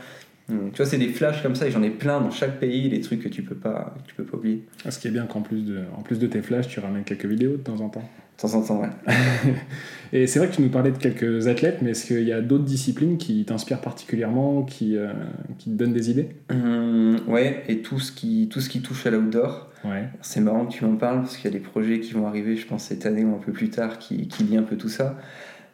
Hmm. 0.49 0.71
Tu 0.73 0.77
vois, 0.77 0.87
c'est 0.87 0.99
des 0.99 1.09
flashs 1.09 1.43
comme 1.43 1.55
ça 1.55 1.67
et 1.67 1.71
j'en 1.71 1.83
ai 1.83 1.91
plein 1.91 2.21
dans 2.21 2.31
chaque 2.31 2.61
pays, 2.61 2.89
des 2.91 3.01
trucs 3.01 3.23
que 3.23 3.29
tu 3.29 3.43
peux 3.43 3.55
pas, 3.55 3.95
tu 4.07 4.15
peux 4.15 4.25
pas 4.25 4.37
oublier. 4.37 4.65
Ah, 4.85 4.91
ce 4.91 4.99
qui 4.99 5.09
est 5.09 5.11
bien 5.11 5.25
qu'en 5.27 5.41
plus, 5.41 5.65
de, 5.65 5.81
en 5.97 6.03
plus 6.03 6.19
de 6.19 6.27
tes 6.27 6.43
flashs, 6.43 6.69
tu 6.69 6.81
ramènes 6.81 7.05
quelques 7.05 7.25
vidéos 7.25 7.53
de 7.53 7.63
temps 7.63 7.81
en 7.81 7.89
temps. 7.89 8.09
De 8.37 8.43
temps 8.43 8.55
en 8.55 8.63
temps, 8.63 8.81
ouais. 8.81 8.89
et 10.13 10.27
c'est 10.27 10.39
vrai 10.39 10.49
que 10.49 10.55
tu 10.55 10.63
nous 10.63 10.69
parlais 10.69 10.91
de 10.91 10.99
quelques 10.99 11.47
athlètes, 11.47 11.79
mais 11.81 11.91
est-ce 11.93 12.07
qu'il 12.07 12.25
y 12.25 12.33
a 12.33 12.41
d'autres 12.43 12.65
disciplines 12.65 13.17
qui 13.17 13.45
t'inspirent 13.45 13.81
particulièrement, 13.81 14.65
qui, 14.65 14.97
euh, 14.97 15.13
qui 15.59 15.71
te 15.71 15.77
donnent 15.77 15.93
des 15.93 16.11
idées? 16.11 16.29
Hum, 16.51 17.17
Ouais, 17.27 17.63
et 17.69 17.79
tout 17.79 17.99
ce 18.01 18.13
qui, 18.13 18.49
tout 18.51 18.61
ce 18.61 18.69
qui 18.69 18.83
touche 18.83 19.07
à 19.07 19.11
l'outdoor. 19.11 19.71
Ouais. 19.85 20.09
C'est 20.21 20.41
marrant 20.41 20.67
que 20.67 20.73
tu 20.73 20.85
m'en 20.85 20.97
parles, 20.97 21.21
parce 21.21 21.37
qu'il 21.37 21.45
y 21.45 21.55
a 21.55 21.59
des 21.59 21.65
projets 21.65 22.01
qui 22.01 22.13
vont 22.13 22.27
arriver, 22.27 22.57
je 22.57 22.67
pense, 22.67 22.85
cette 22.85 23.07
année 23.07 23.25
ou 23.25 23.35
un 23.35 23.39
peu 23.39 23.53
plus 23.53 23.71
tard, 23.71 23.99
qui, 23.99 24.29
qui 24.29 24.45
lient 24.45 24.59
un 24.59 24.63
peu 24.63 24.77
tout 24.77 24.89
ça. 24.89 25.17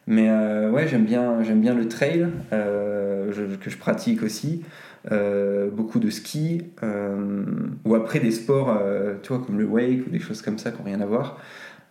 Mais 0.07 0.29
euh, 0.29 0.71
ouais, 0.71 0.87
j'aime 0.87 1.05
bien, 1.05 1.43
j'aime 1.43 1.61
bien 1.61 1.73
le 1.73 1.87
trail, 1.87 2.27
euh, 2.53 3.31
que 3.61 3.69
je 3.69 3.77
pratique 3.77 4.23
aussi. 4.23 4.63
beaucoup 5.73 5.99
de 5.99 6.09
ski, 6.09 6.63
ou 7.85 7.95
après 7.95 8.19
des 8.19 8.31
sports, 8.31 8.81
tu 9.23 9.33
vois, 9.33 9.43
comme 9.45 9.59
le 9.59 9.65
wake 9.65 10.07
ou 10.07 10.09
des 10.09 10.19
choses 10.19 10.41
comme 10.41 10.57
ça 10.57 10.71
qui 10.71 10.77
n'ont 10.79 10.85
rien 10.85 11.01
à 11.01 11.05
voir. 11.05 11.39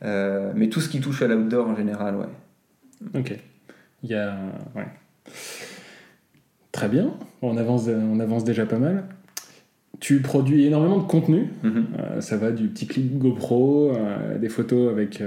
Euh, 0.03 0.53
mais 0.55 0.69
tout 0.69 0.81
ce 0.81 0.89
qui 0.89 1.01
touche 1.01 1.23
à 1.23 1.29
l'outdoor 1.29 1.69
en 1.69 1.77
général, 1.77 2.17
ouais. 2.17 3.19
Ok. 3.19 3.39
Il 4.03 4.11
y 4.11 4.15
a. 4.15 4.37
Ouais. 4.75 4.87
Très 6.73 6.89
bien. 6.89 7.15
On 7.43 7.57
avance, 7.57 7.89
on 7.89 8.21
avance 8.21 8.45
déjà 8.45 8.65
pas 8.67 8.79
mal. 8.79 9.05
Tu 10.01 10.21
produis 10.21 10.65
énormément 10.65 10.99
de 10.99 11.07
contenu. 11.07 11.49
Mhm. 11.63 11.87
Euh, 11.99 12.21
ça 12.21 12.37
va 12.37 12.51
du 12.51 12.69
petit 12.69 12.87
clip 12.87 13.19
GoPro, 13.19 13.93
euh, 13.95 14.39
des 14.39 14.49
photos 14.49 14.91
avec 14.91 15.23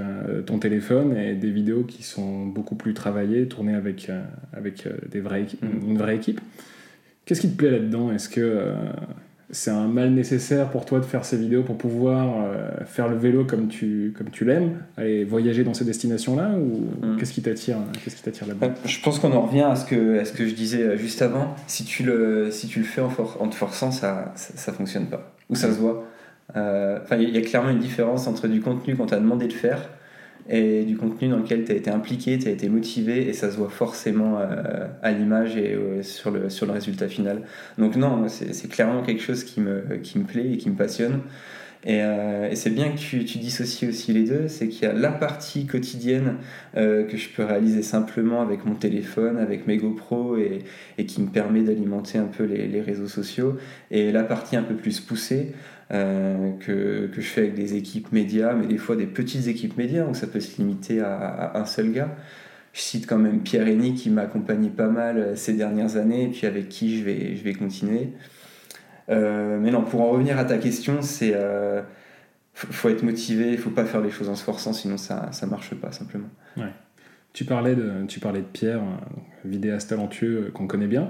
ton 0.46 0.60
téléphone 0.60 1.16
et 1.16 1.36
des 1.36 1.52
vidéos 1.52 1.84
qui 1.84 2.04
sont 2.04 2.48
beaucoup 2.48 2.76
plus 2.76 2.94
travaillées, 2.94 3.48
tournées 3.48 3.76
avec, 3.76 4.10
avec 4.52 4.88
des 5.10 5.20
vrais, 5.20 5.46
mhm. 5.62 5.92
une 5.92 5.98
vraie 5.98 6.16
équipe. 6.16 6.42
Qu'est-ce 7.26 7.42
qui 7.42 7.52
te 7.52 7.56
plaît 7.56 7.72
là-dedans? 7.72 8.12
Est-ce 8.12 8.28
que 8.28 8.74
c'est 9.54 9.70
un 9.70 9.88
mal 9.88 10.10
nécessaire 10.10 10.70
pour 10.70 10.84
toi 10.86 11.00
de 11.00 11.06
faire 11.06 11.24
ces 11.24 11.38
vidéos 11.38 11.62
pour 11.62 11.78
pouvoir 11.78 12.42
euh, 12.42 12.84
faire 12.86 13.08
le 13.08 13.16
vélo 13.16 13.46
comme 13.46 13.68
tu, 13.68 14.12
comme 14.18 14.32
tu 14.32 14.46
l'aimes, 14.46 14.80
aller 14.98 15.24
voyager 15.24 15.64
dans 15.64 15.76
ces 15.76 15.86
destinations-là 15.86 16.52
ou 16.58 17.06
mm. 17.06 17.18
qu'est-ce 17.18 17.32
qui 17.32 17.44
t'attire 17.44 17.78
qu'est-ce 18.04 18.16
qui 18.16 18.24
t'attire 18.24 18.48
là-bas? 18.48 18.74
Je 18.84 19.00
pense 19.00 19.20
qu'on 19.20 19.32
en 19.32 19.42
revient 19.42 19.62
à 19.62 19.76
ce 19.76 19.86
que, 19.86 20.20
à 20.20 20.26
ce 20.26 20.34
que 20.34 20.48
je 20.48 20.56
disais 20.56 20.82
euh, 20.82 20.98
juste 20.98 21.22
avant. 21.22 21.56
Si 21.68 21.86
tu 21.86 22.04
le, 22.04 22.50
si 22.52 22.68
tu 22.68 22.80
le 22.80 22.86
fais 22.86 23.02
en, 23.02 23.14
en 23.40 23.48
te 23.48 23.56
forçant, 23.56 23.92
ça, 23.92 24.34
ça, 24.36 24.74
fonctionne 24.74 25.06
pas 25.06 25.36
ou 25.50 25.56
ça 25.56 25.68
se 25.68 25.80
voit. 25.80 26.04
Euh, 26.56 27.00
il 27.12 27.30
y, 27.30 27.38
a 27.38 27.42
clairement 27.42 27.70
une 27.70 27.80
différence 27.80 28.28
entre 28.28 28.48
du 28.48 28.60
contenu 28.60 28.96
qu'on 28.96 29.06
t'a 29.06 29.18
demandé 29.18 29.48
de 29.48 29.54
faire 29.54 29.90
et 30.50 30.84
du 30.84 30.98
contenu 30.98 31.30
dans 31.30 31.38
lequel 31.38 31.64
tu 31.64 31.72
as 31.72 31.76
été 31.76 31.90
impliqué, 31.90 32.38
tu 32.38 32.48
as 32.48 32.52
été 32.52 32.68
motivé 32.70 33.28
et 33.28 33.34
ça 33.34 33.50
se 33.50 33.58
voit 33.58 33.70
forcément 33.70 34.40
euh, 34.40 34.88
à 35.02 35.12
l'image 35.12 35.56
et 35.56 35.78
sur, 36.02 36.32
le, 36.32 36.50
sur 36.50 36.66
le 36.66 36.74
résultat 36.74 37.08
final. 37.08 37.44
Donc 37.78 37.96
non, 37.96 38.28
c'est 38.28 38.68
clairement 38.68 39.04
quelque 39.04 39.22
chose 39.22 39.44
qui 39.44 39.62
me, 39.62 39.98
qui 40.04 40.20
me 40.20 40.26
plaît 40.26 40.52
et 40.54 40.58
qui 40.58 40.70
me 40.70 40.76
passionne. 40.76 41.22
Et, 41.86 42.02
c'est 42.56 42.70
bien 42.70 42.92
que 42.92 42.98
tu, 42.98 43.26
tu, 43.26 43.38
dissocies 43.40 43.90
aussi 43.90 44.14
les 44.14 44.24
deux, 44.24 44.48
c'est 44.48 44.68
qu'il 44.68 44.84
y 44.84 44.86
a 44.86 44.94
la 44.94 45.12
partie 45.12 45.66
quotidienne 45.66 46.38
que 46.74 47.18
je 47.18 47.30
peux 47.30 47.44
réaliser 47.44 47.84
simplement 47.84 48.42
avec 48.42 48.66
mon 48.66 48.76
téléphone, 48.76 49.38
avec 49.38 49.68
mes 49.68 49.78
GoPro 49.78 50.38
et, 50.38 50.60
et 50.98 51.06
qui 51.06 51.22
me 51.22 51.28
permet 51.28 51.62
d'alimenter 51.62 52.18
un 52.18 52.28
peu 52.28 52.46
les, 52.46 52.68
les, 52.68 52.82
réseaux 52.82 53.10
sociaux, 53.10 53.58
et 53.92 54.12
la 54.12 54.24
partie 54.24 54.56
un 54.56 54.64
peu 54.64 54.76
plus 54.76 55.02
poussée 55.02 55.54
que, 55.90 57.08
que, 57.08 57.22
je 57.22 57.28
fais 57.28 57.42
avec 57.42 57.56
des 57.56 57.76
équipes 57.76 58.12
médias, 58.14 58.54
mais 58.54 58.68
des 58.68 58.78
fois 58.78 58.96
des 58.96 59.08
petites 59.08 59.48
équipes 59.48 59.78
médias, 59.78 60.06
donc 60.06 60.16
ça 60.16 60.28
peut 60.28 60.40
se 60.40 60.62
limiter 60.62 61.02
à, 61.02 61.18
à 61.18 61.60
un 61.60 61.66
seul 61.66 61.92
gars 61.92 62.16
je 62.74 62.82
cite 62.82 63.08
quand 63.08 63.20
même 63.20 63.42
Pierre 63.42 63.68
Henny 63.68 63.94
qui 63.94 64.10
m'a 64.10 64.24
accompagné 64.24 64.70
pas 64.70 64.88
mal 64.88 65.18
euh, 65.18 65.36
ces 65.36 65.54
dernières 65.54 65.96
années 65.96 66.24
et 66.24 66.28
puis 66.28 66.48
avec 66.48 66.70
qui 66.70 66.98
je 66.98 67.04
vais, 67.04 67.36
je 67.36 67.44
vais 67.44 67.54
continuer. 67.54 68.10
Euh, 69.10 69.60
mais 69.60 69.72
non, 69.72 69.84
pour 69.84 70.02
en 70.02 70.10
revenir 70.10 70.38
à 70.38 70.46
ta 70.46 70.58
question, 70.58 71.02
c'est 71.02 71.34
euh, 71.34 71.82
faut 72.54 72.90
être 72.90 73.04
motivé, 73.04 73.58
faut 73.58 73.70
pas 73.70 73.86
faire 73.86 74.02
les 74.02 74.12
choses 74.12 74.30
en 74.30 74.36
se 74.36 74.44
forçant, 74.44 74.74
sinon 74.74 74.98
ça 74.98 75.32
ça 75.32 75.46
marche 75.46 75.74
pas 75.76 75.92
simplement. 75.92 76.30
Tu 77.34 77.46
parlais 77.46 77.76
de, 77.76 78.06
tu 78.08 78.20
parlais 78.20 78.42
de 78.42 78.46
Pierre, 78.46 78.82
vidéaste 79.46 79.90
talentueux 79.90 80.52
qu'on 80.54 80.68
connaît 80.68 80.88
bien. 80.88 81.10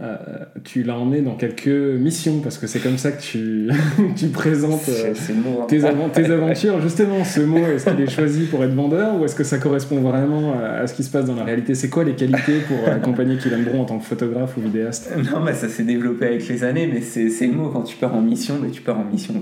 Euh, 0.00 0.16
tu 0.64 0.82
l'as 0.82 0.98
emmené 0.98 1.20
dans 1.20 1.34
quelques 1.34 1.66
missions 1.66 2.40
parce 2.40 2.58
que 2.58 2.66
c'est 2.66 2.80
comme 2.80 2.98
ça 2.98 3.12
que 3.12 3.20
tu, 3.20 3.70
tu 4.16 4.28
présentes 4.28 4.88
euh, 4.88 5.12
hein. 5.12 5.66
tes, 5.68 5.78
tes, 5.78 6.30
aventures. 6.30 6.80
Justement, 6.80 7.24
ce 7.24 7.40
mot, 7.40 7.64
est-ce 7.66 7.88
qu'il 7.88 8.00
est 8.00 8.10
choisi 8.10 8.46
pour 8.46 8.64
être 8.64 8.74
vendeur 8.74 9.20
ou 9.20 9.24
est-ce 9.24 9.34
que 9.34 9.44
ça 9.44 9.58
correspond 9.58 10.00
vraiment 10.00 10.54
à, 10.60 10.86
ce 10.86 10.94
qui 10.94 11.04
se 11.04 11.10
passe 11.10 11.26
dans 11.26 11.34
la 11.34 11.44
réalité? 11.44 11.74
C'est 11.74 11.88
quoi 11.88 12.04
les 12.04 12.14
qualités 12.14 12.60
pour 12.66 12.88
accompagner 12.88 13.36
Kylian 13.36 13.62
Bron 13.62 13.80
en 13.82 13.84
tant 13.84 13.98
que 13.98 14.04
photographe 14.04 14.56
ou 14.56 14.60
vidéaste? 14.60 15.10
Non, 15.32 15.40
mais 15.40 15.54
ça 15.54 15.68
s'est 15.68 15.84
développé 15.84 16.26
avec 16.26 16.46
les 16.48 16.64
années, 16.64 16.90
mais 16.92 17.00
c'est 17.00 17.46
le 17.46 17.52
mot 17.52 17.70
quand 17.70 17.82
tu 17.82 17.96
pars 17.96 18.14
en 18.14 18.20
mission, 18.20 18.58
mais 18.62 18.70
tu 18.70 18.82
pars 18.82 18.98
en 18.98 19.04
mission. 19.04 19.34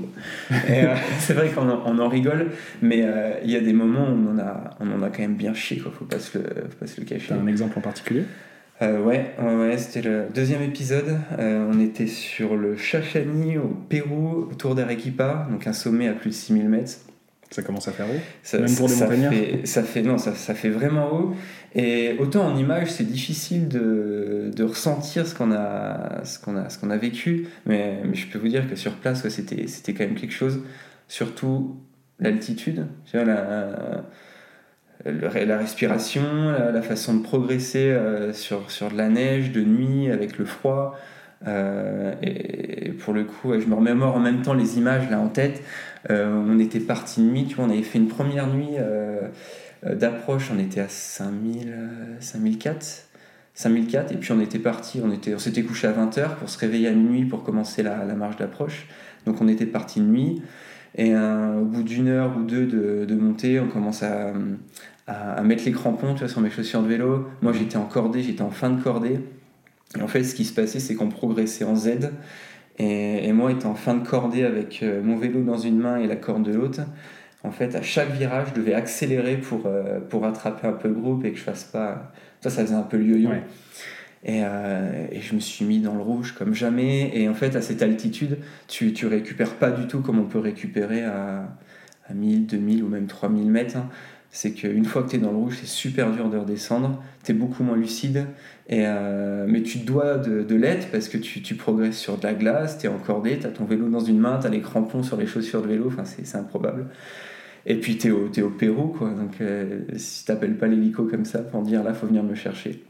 Euh, 0.53 0.95
c'est 1.19 1.33
vrai 1.33 1.49
qu'on 1.49 1.69
en, 1.69 1.99
en, 1.99 2.09
rigole, 2.09 2.49
mais 2.81 3.05
il 3.45 3.51
y 3.51 3.57
a 3.57 3.61
des 3.61 3.73
moments 3.73 4.09
où 4.09 4.29
on 4.29 4.35
en 4.35 4.39
a, 4.39 4.71
on 4.79 4.93
en 4.93 5.03
a 5.03 5.09
quand 5.09 5.23
même 5.23 5.35
bien 5.35 5.55
chié, 5.55 5.79
quoi. 5.79 5.91
Faut 5.91 6.05
pas 6.05 6.20
se 6.21 6.39
le, 6.39 6.45
faut 6.45 6.77
pas 6.79 6.87
se 6.87 7.01
le 7.01 7.07
cacher. 7.07 7.35
un 7.35 7.47
exemple 7.47 7.79
en 7.79 7.83
particulier 7.83 8.25
euh, 8.83 9.03
ouais, 9.03 9.35
ouais, 9.39 9.77
c'était 9.77 10.01
le 10.01 10.27
deuxième 10.35 10.63
épisode. 10.63 11.19
Euh, 11.39 11.71
on 11.71 11.79
était 11.81 12.07
sur 12.07 12.57
le 12.57 12.79
Chachani 12.79 13.59
au 13.59 13.69
Pérou, 13.69 14.49
autour 14.51 14.75
d'Arequipa, 14.75 15.47
donc 15.51 15.67
un 15.67 15.75
sommet 15.75 16.09
à 16.09 16.15
plus 16.15 16.31
de 16.31 16.35
6000 16.35 16.69
mètres. 16.69 16.93
Ça 17.51 17.63
commence 17.63 17.89
à 17.89 17.93
faire 17.93 18.07
haut 18.07 18.59
Même 18.59 18.75
pour 18.77 18.89
des 18.89 18.95
montagnards 18.95 19.33
ça 19.65 19.83
fait, 19.83 20.03
Non, 20.03 20.19
ça, 20.19 20.35
ça, 20.35 20.55
fait 20.55 20.71
vraiment 20.71 21.13
haut. 21.13 21.35
Et 21.75 22.17
autant 22.21 22.47
en 22.47 22.57
image, 22.57 22.91
c'est 22.93 23.05
difficile 23.05 23.69
de, 23.69 24.51
de, 24.55 24.65
ressentir 24.65 25.27
ce 25.27 25.35
qu'on 25.35 25.53
a, 25.53 26.25
ce 26.25 26.39
qu'on 26.39 26.57
a, 26.57 26.69
ce 26.71 26.79
qu'on 26.79 26.91
a 26.91 26.97
vécu, 26.97 27.49
mais, 27.67 28.01
mais, 28.05 28.15
je 28.15 28.29
peux 28.29 28.39
vous 28.39 28.49
dire 28.49 28.71
que 28.71 28.77
sur 28.77 28.95
place, 28.95 29.29
c'était, 29.29 29.67
c'était 29.67 29.93
quand 29.93 30.05
même 30.05 30.15
quelque 30.15 30.33
chose. 30.33 30.61
Surtout 31.09 31.77
l'altitude. 32.21 32.87
Tu 33.05 33.17
vois, 33.17 33.27
la, 33.27 34.05
la 35.05 35.59
respiration, 35.59 36.23
la, 36.73 36.83
façon 36.83 37.15
de 37.15 37.23
progresser 37.23 37.91
euh, 37.91 38.33
sur, 38.33 38.71
sur 38.71 38.91
de 38.91 38.97
la 38.97 39.09
neige, 39.09 39.53
de 39.53 39.63
nuit, 39.63 40.11
avec 40.11 40.39
le 40.39 40.45
froid. 40.45 40.99
Euh, 41.47 42.15
et, 42.23 42.91
pour 42.91 43.15
le 43.15 43.25
coup, 43.25 43.59
je 43.59 43.67
me 43.67 43.75
remémore 43.75 44.17
en 44.17 44.21
même 44.21 44.43
temps 44.43 44.55
les 44.55 44.79
images 44.79 45.09
là 45.11 45.19
en 45.19 45.29
tête. 45.29 45.63
Euh, 46.11 46.29
on 46.29 46.59
était 46.59 46.81
parti 46.81 47.21
de 47.21 47.27
nuit, 47.27 47.47
tu 47.47 47.57
vois, 47.57 47.65
on 47.65 47.71
avait 47.71 47.83
fait 47.83 47.99
une 47.99 48.09
première 48.09 48.47
nuit 48.47 48.77
d'approche, 49.83 50.51
on 50.55 50.59
était 50.59 50.81
à 50.81 50.89
5000, 50.89 51.75
5004. 52.21 53.07
5004 53.55 54.13
et 54.13 54.17
puis 54.17 54.33
on 54.33 54.41
était 54.41 54.59
parti, 54.59 55.03
on, 55.05 55.11
on 55.11 55.39
s'était 55.39 55.63
couché 55.63 55.87
à 55.87 55.93
20h 55.93 56.37
pour 56.37 56.49
se 56.49 56.59
réveiller 56.59 56.89
à 56.89 56.93
minuit 56.93 57.25
pour 57.25 57.43
commencer 57.43 57.83
la, 57.83 58.05
la 58.05 58.15
marche 58.15 58.37
d'approche. 58.37 58.87
Donc 59.27 59.41
on 59.41 59.49
était 59.49 59.67
parti 59.67 60.01
de 60.01 60.07
nuit. 60.07 60.43
Et 60.97 61.15
au 61.15 61.65
bout 61.65 61.83
d'une 61.83 62.09
heure 62.09 62.37
ou 62.37 62.43
deux 62.43 62.67
de, 62.67 63.05
de 63.05 63.15
montée, 63.15 63.61
on 63.61 63.69
commence 63.69 64.03
à, 64.03 64.33
à, 65.07 65.43
mettre 65.43 65.65
les 65.65 65.73
crampons 65.73 66.15
tu 66.15 66.21
vois, 66.21 66.29
sur 66.29 66.41
mes 66.41 66.51
chaussures 66.51 66.83
de 66.83 66.89
vélo. 66.89 67.27
Moi, 67.43 67.53
j'étais 67.53 67.77
en 67.77 67.85
cordée, 67.85 68.23
j'étais 68.23 68.43
en 68.43 68.51
fin 68.51 68.71
de 68.71 68.81
cordée. 68.83 69.21
Et 69.99 70.03
en 70.03 70.09
fait, 70.09 70.23
ce 70.23 70.35
qui 70.35 70.45
se 70.45 70.55
passait, 70.55 70.81
c'est 70.81 70.95
qu'on 70.95 71.09
progressait 71.09 71.65
en 71.65 71.75
Z. 71.75 72.11
Et, 72.79 73.33
moi, 73.33 73.53
étant 73.53 73.73
en 73.73 73.75
fin 73.75 73.95
de 73.95 74.07
cordée 74.07 74.45
avec 74.45 74.83
euh, 74.83 75.03
mon 75.03 75.17
vélo 75.17 75.43
dans 75.43 75.59
une 75.59 75.79
main 75.79 75.99
et 75.99 76.07
la 76.07 76.17
corde 76.17 76.45
de 76.45 76.53
l'autre, 76.53 76.81
en 77.43 77.51
fait, 77.51 77.75
à 77.75 77.83
chaque 77.83 78.11
virage, 78.13 78.49
je 78.55 78.61
devais 78.61 78.73
accélérer 78.73 79.37
pour, 79.37 79.63
euh, 79.67 80.01
pour 80.01 80.23
rattraper 80.23 80.67
un 80.67 80.73
peu 80.73 80.89
le 80.89 80.95
groupe 80.95 81.25
et 81.25 81.33
que 81.33 81.39
je 81.39 81.43
fasse 81.43 81.65
pas. 81.65 82.11
Ça, 82.41 82.49
ça 82.49 82.63
faisait 82.63 82.75
un 82.75 82.83
peu 82.83 82.97
le 82.97 83.05
yo-yo. 83.05 83.31
Et, 84.23 84.43
euh, 84.45 85.07
et, 85.11 85.21
je 85.21 85.35
me 85.35 85.41
suis 85.41 85.65
mis 85.65 85.81
dans 85.81 85.95
le 85.95 86.03
rouge 86.03 86.33
comme 86.33 86.55
jamais. 86.55 87.11
Et 87.15 87.29
en 87.29 87.35
fait, 87.35 87.57
à 87.57 87.63
cette 87.63 87.83
altitude, 87.83 88.39
tu, 88.69 88.93
tu 88.93 89.07
récupères 89.07 89.55
pas 89.55 89.71
du 89.71 89.87
tout 89.87 90.01
comme 90.01 90.19
on 90.19 90.27
peut 90.27 90.39
récupérer 90.39 91.05
à, 91.05 91.57
à 92.07 92.15
1000, 92.15 92.47
2000 92.47 92.83
ou 92.85 92.89
même 92.89 93.07
3000 93.07 93.51
mètres. 93.51 93.77
Hein. 93.77 93.89
C'est 94.33 94.53
qu'une 94.53 94.85
fois 94.85 95.03
que 95.03 95.09
tu 95.09 95.17
es 95.17 95.19
dans 95.19 95.33
le 95.33 95.39
rouge, 95.39 95.57
c'est 95.61 95.67
super 95.67 96.13
dur 96.13 96.29
de 96.29 96.37
redescendre. 96.37 97.03
Tu 97.25 97.33
es 97.33 97.35
beaucoup 97.35 97.65
moins 97.65 97.77
lucide. 97.77 98.27
Et, 98.69 98.85
euh, 98.87 99.47
mais 99.49 99.63
tu 99.63 99.81
te 99.81 99.87
dois 99.87 100.19
de, 100.19 100.43
de 100.43 100.55
l'être 100.55 100.91
parce 100.93 101.09
que 101.09 101.19
tu, 101.19 101.43
tu, 101.43 101.55
progresses 101.57 101.99
sur 101.99 102.19
de 102.19 102.23
la 102.23 102.35
glace, 102.35 102.79
tu 102.79 102.87
es 102.87 102.89
encordé, 102.89 103.39
tu 103.39 103.47
as 103.47 103.51
ton 103.51 103.65
vélo 103.65 103.89
dans 103.89 104.01
une 104.01 104.19
main, 104.19 104.39
tu 104.39 104.47
as 104.47 104.51
les 104.51 104.61
crampons 104.61 105.03
sur 105.03 105.17
les 105.17 105.27
chaussures 105.27 105.63
de 105.63 105.69
vélo. 105.69 105.87
Enfin, 105.89 106.05
c'est 106.05 106.37
improbable. 106.37 106.89
Et 107.67 107.77
puis 107.77 107.99
tu 107.99 108.09
es, 108.09 108.11
es, 108.11 108.43
au 108.43 108.51
Pérou, 108.51 108.89
quoi. 108.89 109.11
Donc 109.11 109.41
euh, 109.41 109.81
si 109.97 110.25
tu 110.25 110.33
pas 110.33 110.67
l'hélico 110.67 111.05
comme 111.05 111.25
ça 111.25 111.41
pour 111.41 111.63
dire 111.63 111.83
là, 111.83 111.95
faut 111.95 112.07
venir 112.07 112.23
me 112.23 112.35
chercher. 112.35 112.85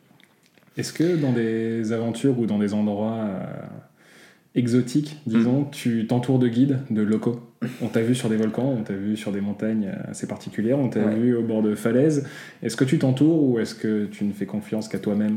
Est-ce 0.80 0.94
que 0.94 1.14
dans 1.16 1.32
des 1.32 1.92
aventures 1.92 2.38
ou 2.38 2.46
dans 2.46 2.58
des 2.58 2.72
endroits 2.72 3.18
euh, 3.18 3.44
exotiques, 4.54 5.18
disons, 5.26 5.60
mm. 5.60 5.70
tu 5.72 6.06
t'entoures 6.06 6.38
de 6.38 6.48
guides, 6.48 6.78
de 6.88 7.02
locaux? 7.02 7.38
On 7.82 7.88
t'a 7.88 8.00
vu 8.00 8.14
sur 8.14 8.30
des 8.30 8.36
volcans, 8.36 8.74
on 8.78 8.82
t'a 8.82 8.94
vu 8.94 9.14
sur 9.14 9.30
des 9.30 9.42
montagnes 9.42 9.92
assez 10.08 10.26
particulières, 10.26 10.78
on 10.78 10.88
t'a 10.88 11.04
vu 11.04 11.36
au 11.36 11.42
bord 11.42 11.62
de 11.62 11.74
falaises. 11.74 12.26
Est-ce 12.62 12.76
que 12.76 12.84
tu 12.84 12.98
t'entoures 12.98 13.42
ou 13.42 13.58
est-ce 13.58 13.74
que 13.74 14.06
tu 14.06 14.24
ne 14.24 14.32
fais 14.32 14.46
confiance 14.46 14.88
qu'à 14.88 14.98
toi-même? 14.98 15.36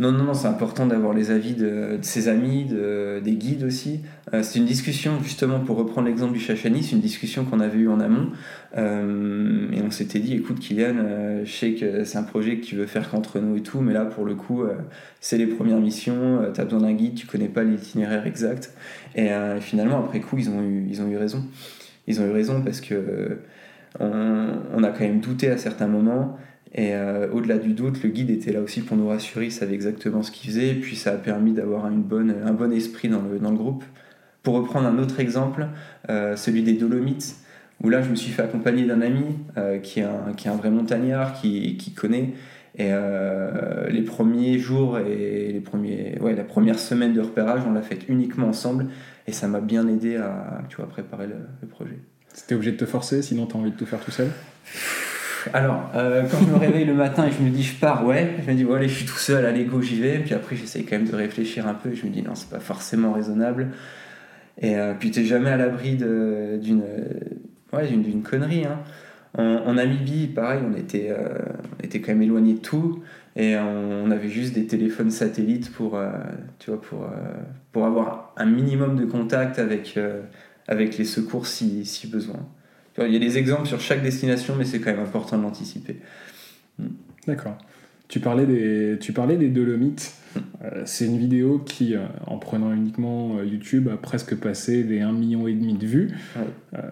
Non, 0.00 0.10
non, 0.10 0.24
non, 0.24 0.34
c'est 0.34 0.48
important 0.48 0.86
d'avoir 0.86 1.14
les 1.14 1.30
avis 1.30 1.54
de, 1.54 1.98
ses 2.02 2.26
amis, 2.26 2.64
de, 2.64 3.20
des 3.22 3.34
guides 3.34 3.62
aussi. 3.62 4.00
Euh, 4.32 4.42
c'est 4.42 4.58
une 4.58 4.64
discussion, 4.64 5.22
justement, 5.22 5.60
pour 5.60 5.76
reprendre 5.76 6.08
l'exemple 6.08 6.32
du 6.32 6.40
Chachani, 6.40 6.82
c'est 6.82 6.96
une 6.96 7.00
discussion 7.00 7.44
qu'on 7.44 7.60
avait 7.60 7.78
eue 7.78 7.88
en 7.88 8.00
amont. 8.00 8.30
Euh, 8.76 9.70
et 9.72 9.80
on 9.82 9.92
s'était 9.92 10.18
dit, 10.18 10.34
écoute, 10.34 10.58
Kylian, 10.58 10.96
euh, 10.96 11.44
je 11.44 11.52
sais 11.52 11.74
que 11.74 12.02
c'est 12.02 12.18
un 12.18 12.24
projet 12.24 12.56
que 12.56 12.64
tu 12.64 12.74
veux 12.74 12.86
faire 12.86 13.08
qu'entre 13.08 13.38
nous 13.38 13.56
et 13.56 13.60
tout, 13.60 13.80
mais 13.82 13.92
là, 13.92 14.04
pour 14.04 14.24
le 14.24 14.34
coup, 14.34 14.64
c'est 15.20 15.38
les 15.38 15.46
premières 15.46 15.80
missions, 15.80 16.40
tu 16.52 16.60
as 16.60 16.64
besoin 16.64 16.80
d'un 16.80 16.92
guide, 16.92 17.14
tu 17.14 17.28
connais 17.28 17.48
pas 17.48 17.62
l'itinéraire 17.62 18.26
exact. 18.26 18.72
Et 19.14 19.28
finalement, 19.60 20.00
après 20.00 20.20
coup, 20.20 20.36
ils 20.38 20.50
ont, 20.50 20.60
eu, 20.60 21.16
raison. 21.16 21.44
Ils 22.08 22.20
ont 22.20 22.26
eu 22.26 22.32
raison 22.32 22.62
parce 22.62 22.80
que 22.80 23.38
on, 24.00 24.54
on 24.74 24.82
a 24.82 24.90
quand 24.90 25.04
même 25.04 25.20
douté 25.20 25.50
à 25.50 25.56
certains 25.56 25.86
moments. 25.86 26.36
Et 26.74 26.92
euh, 26.92 27.28
au-delà 27.30 27.58
du 27.58 27.72
doute, 27.72 28.02
le 28.02 28.10
guide 28.10 28.30
était 28.30 28.52
là 28.52 28.60
aussi 28.60 28.80
pour 28.80 28.96
nous 28.96 29.08
rassurer, 29.08 29.46
il 29.46 29.52
savait 29.52 29.74
exactement 29.74 30.22
ce 30.22 30.32
qu'il 30.32 30.50
faisait, 30.50 30.70
et 30.70 30.74
puis 30.74 30.96
ça 30.96 31.12
a 31.12 31.16
permis 31.16 31.52
d'avoir 31.52 31.84
un 31.84 31.92
bon 31.92 32.72
esprit 32.72 33.08
dans 33.08 33.22
le, 33.22 33.38
groupe. 33.56 33.84
Pour 34.42 34.54
reprendre 34.54 34.88
un 34.88 34.98
autre 34.98 35.20
exemple, 35.20 35.68
euh, 36.10 36.36
celui 36.36 36.62
des 36.64 36.72
Dolomites, 36.72 37.36
où 37.82 37.88
là 37.88 38.02
je 38.02 38.10
me 38.10 38.16
suis 38.16 38.32
fait 38.32 38.42
accompagner 38.42 38.84
d'un 38.86 39.02
ami 39.02 39.24
euh, 39.56 39.78
qui, 39.78 40.00
est 40.00 40.02
un, 40.02 40.56
vrai 40.56 40.70
montagnard, 40.70 41.40
qui, 41.40 41.94
connaît. 41.96 42.30
Et 42.76 42.90
les 43.88 44.02
premiers 44.02 44.58
jours 44.58 44.98
et 44.98 45.52
les 45.52 45.60
premiers, 45.60 46.18
ouais, 46.20 46.34
la 46.34 46.42
première 46.42 46.80
semaine 46.80 47.12
de 47.12 47.20
repérage, 47.20 47.62
on 47.68 47.72
l'a 47.72 47.82
fait 47.82 48.00
uniquement 48.08 48.48
ensemble, 48.48 48.86
et 49.28 49.32
ça 49.32 49.46
m'a 49.46 49.60
bien 49.60 49.86
aidé 49.86 50.16
à 50.16 50.64
préparer 50.90 51.28
le, 51.28 51.36
le 51.62 51.68
projet. 51.68 51.98
C'était 52.32 52.56
obligé 52.56 52.72
de 52.72 52.76
te 52.76 52.84
forcer, 52.84 53.22
sinon 53.22 53.46
tu 53.46 53.56
as 53.56 53.60
envie 53.60 53.70
de 53.70 53.76
tout 53.76 53.86
faire 53.86 54.00
tout 54.00 54.10
seul? 54.10 54.28
Alors, 55.52 55.90
euh, 55.94 56.24
quand 56.30 56.38
je 56.38 56.50
me 56.50 56.56
réveille 56.56 56.84
le 56.84 56.94
matin 56.94 57.26
et 57.26 57.32
je 57.32 57.42
me 57.42 57.50
dis 57.50 57.62
je 57.62 57.78
pars, 57.78 58.04
ouais, 58.06 58.36
je 58.44 58.50
me 58.50 58.56
dis, 58.56 58.62
voilà, 58.62 58.86
je 58.86 58.94
suis 58.94 59.06
tout 59.06 59.18
seul, 59.18 59.44
allez, 59.44 59.64
go, 59.64 59.80
j'y 59.80 60.00
vais. 60.00 60.18
Puis 60.18 60.34
après, 60.34 60.56
j'essaye 60.56 60.84
quand 60.84 60.96
même 60.96 61.08
de 61.08 61.14
réfléchir 61.14 61.66
un 61.66 61.74
peu. 61.74 61.90
Et 61.90 61.96
je 61.96 62.06
me 62.06 62.10
dis, 62.10 62.22
non, 62.22 62.34
c'est 62.34 62.50
pas 62.50 62.60
forcément 62.60 63.12
raisonnable. 63.12 63.68
Et 64.60 64.76
euh, 64.76 64.94
puis, 64.98 65.10
t'es 65.10 65.24
jamais 65.24 65.50
à 65.50 65.56
l'abri 65.56 65.96
d'une 65.96 66.82
ouais, 67.72 67.88
connerie. 68.22 68.64
Hein. 68.64 68.80
En, 69.36 69.74
Namibie, 69.74 70.28
pareil, 70.28 70.60
on 70.64 70.76
était, 70.76 71.08
euh, 71.10 71.38
on 71.78 71.84
était 71.84 72.00
quand 72.00 72.12
même 72.12 72.22
éloigné 72.22 72.54
de 72.54 72.60
tout. 72.60 73.02
Et 73.36 73.56
on, 73.56 74.10
avait 74.12 74.28
juste 74.28 74.54
des 74.54 74.66
téléphones 74.66 75.10
satellites 75.10 75.72
pour, 75.72 76.00
tu 76.60 76.70
vois, 76.70 76.80
pour, 76.80 77.08
pour 77.72 77.84
avoir 77.84 78.32
un 78.36 78.46
minimum 78.46 78.94
de 78.94 79.04
contact 79.04 79.58
avec, 79.58 79.98
avec 80.68 80.96
les 80.98 81.04
secours 81.04 81.48
si, 81.48 81.84
si 81.84 82.06
besoin. 82.06 82.46
Il 82.98 83.12
y 83.12 83.16
a 83.16 83.18
des 83.18 83.38
exemples 83.38 83.66
sur 83.66 83.80
chaque 83.80 84.02
destination, 84.02 84.54
mais 84.56 84.64
c'est 84.64 84.80
quand 84.80 84.92
même 84.92 85.00
important 85.00 85.36
de 85.36 85.42
l'anticiper. 85.42 85.96
Hmm. 86.78 86.88
D'accord. 87.26 87.58
Tu 88.06 88.20
parlais 88.20 88.46
des, 88.46 88.98
tu 89.00 89.12
parlais 89.12 89.36
des 89.36 89.48
Dolomites. 89.48 90.14
Hmm. 90.34 90.38
Euh, 90.62 90.82
c'est 90.84 91.06
une 91.06 91.18
vidéo 91.18 91.58
qui, 91.58 91.94
euh, 91.94 92.04
en 92.26 92.38
prenant 92.38 92.72
uniquement 92.72 93.38
euh, 93.38 93.44
YouTube, 93.44 93.88
a 93.92 93.96
presque 93.96 94.36
passé 94.36 94.84
les 94.84 95.00
1,5 95.00 95.12
million 95.12 95.48
et 95.48 95.54
demi 95.54 95.74
de 95.74 95.86
vues. 95.86 96.10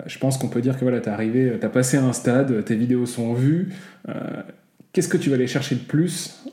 je 0.06 0.18
pense 0.18 0.38
qu'on 0.38 0.48
peut 0.48 0.60
dire 0.60 0.76
que 0.76 0.82
voilà, 0.82 1.00
tu 1.00 1.08
arrivé, 1.08 1.56
tu 1.58 1.66
as 1.66 1.70
passé 1.70 1.96
un 1.96 2.12
stade, 2.12 2.64
tes 2.64 2.74
vidéos 2.74 3.06
sont 3.06 3.34
vues. 3.34 3.68
Qu'est-ce 4.92 5.08
que 5.08 5.16
tu 5.16 5.30
vas 5.30 5.36
aller 5.36 5.46
chercher 5.46 5.76
de 5.76 5.80
plus 5.80 6.44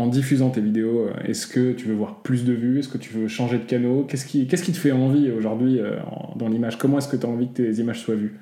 en 0.00 0.06
diffusant 0.06 0.50
tes 0.50 0.60
vidéos, 0.60 1.08
est-ce 1.26 1.46
que 1.46 1.72
tu 1.72 1.86
veux 1.86 1.94
voir 1.94 2.22
plus 2.22 2.44
de 2.44 2.52
vues? 2.52 2.78
Est-ce 2.78 2.88
que 2.88 2.98
tu 2.98 3.12
veux 3.12 3.28
changer 3.28 3.58
de 3.58 3.64
canal 3.64 4.04
Qu'est-ce 4.08 4.26
qui, 4.26 4.46
qu'est-ce 4.46 4.62
qui 4.62 4.72
te 4.72 4.78
fait 4.78 4.92
envie 4.92 5.30
aujourd'hui 5.30 5.80
dans 6.36 6.48
l'image? 6.48 6.78
Comment 6.78 6.98
est-ce 6.98 7.08
que 7.08 7.16
tu 7.16 7.26
as 7.26 7.28
envie 7.28 7.48
que 7.48 7.62
tes 7.62 7.72
images 7.80 8.00
soient 8.00 8.14
vues? 8.14 8.34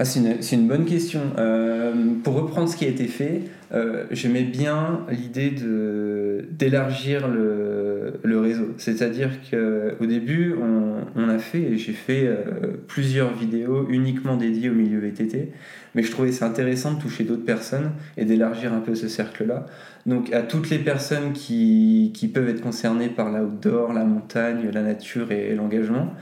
Ah, 0.00 0.06
c'est, 0.06 0.20
une, 0.20 0.62
une, 0.62 0.66
bonne 0.66 0.86
question. 0.86 1.20
Euh, 1.36 1.92
pour 2.24 2.32
reprendre 2.32 2.70
ce 2.70 2.74
qui 2.74 2.86
a 2.86 2.88
été 2.88 3.06
fait, 3.06 3.42
euh, 3.74 4.04
j'aimais 4.10 4.44
bien 4.44 5.04
l'idée 5.10 5.50
de, 5.50 6.46
d'élargir 6.52 7.28
le, 7.28 8.14
le 8.22 8.40
réseau. 8.40 8.68
C'est-à-dire 8.78 9.28
qu'au 9.50 10.06
début, 10.06 10.54
on, 10.58 11.04
on, 11.20 11.28
a 11.28 11.36
fait, 11.36 11.76
j'ai 11.76 11.92
fait 11.92 12.24
euh, 12.24 12.78
plusieurs 12.86 13.34
vidéos 13.34 13.86
uniquement 13.90 14.38
dédiées 14.38 14.70
au 14.70 14.74
milieu 14.74 15.00
VTT, 15.00 15.52
mais 15.94 16.02
je 16.02 16.10
trouvais 16.10 16.32
c'est 16.32 16.46
intéressant 16.46 16.94
de 16.94 17.02
toucher 17.02 17.24
d'autres 17.24 17.44
personnes 17.44 17.90
et 18.16 18.24
d'élargir 18.24 18.72
un 18.72 18.80
peu 18.80 18.94
ce 18.94 19.06
cercle-là. 19.06 19.66
Donc 20.06 20.32
à 20.32 20.40
toutes 20.40 20.70
les 20.70 20.78
personnes 20.78 21.34
qui, 21.34 22.10
qui 22.14 22.28
peuvent 22.28 22.48
être 22.48 22.62
concernées 22.62 23.10
par 23.10 23.30
l'outdoor, 23.30 23.92
la 23.92 24.04
montagne, 24.04 24.70
la 24.72 24.80
nature 24.80 25.30
et 25.30 25.54
l'engagement. 25.54 26.14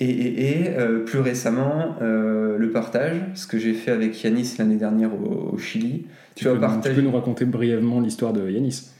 Et, 0.00 0.66
euh, 0.68 1.04
plus 1.04 1.18
récemment, 1.18 1.96
euh, 2.02 2.56
le 2.56 2.70
partage, 2.70 3.16
ce 3.34 3.48
que 3.48 3.58
j'ai 3.58 3.74
fait 3.74 3.90
avec 3.90 4.22
Yanis 4.22 4.54
l'année 4.58 4.76
dernière 4.76 5.10
au, 5.12 5.58
Chili. 5.58 6.06
Tu, 6.36 6.44
peux, 6.44 6.56
tu, 6.82 6.94
peux, 6.94 7.00
nous 7.00 7.10
raconter 7.10 7.44
brièvement 7.44 7.98
l'histoire 8.00 8.32
de 8.32 8.48
Yanis 8.48 8.90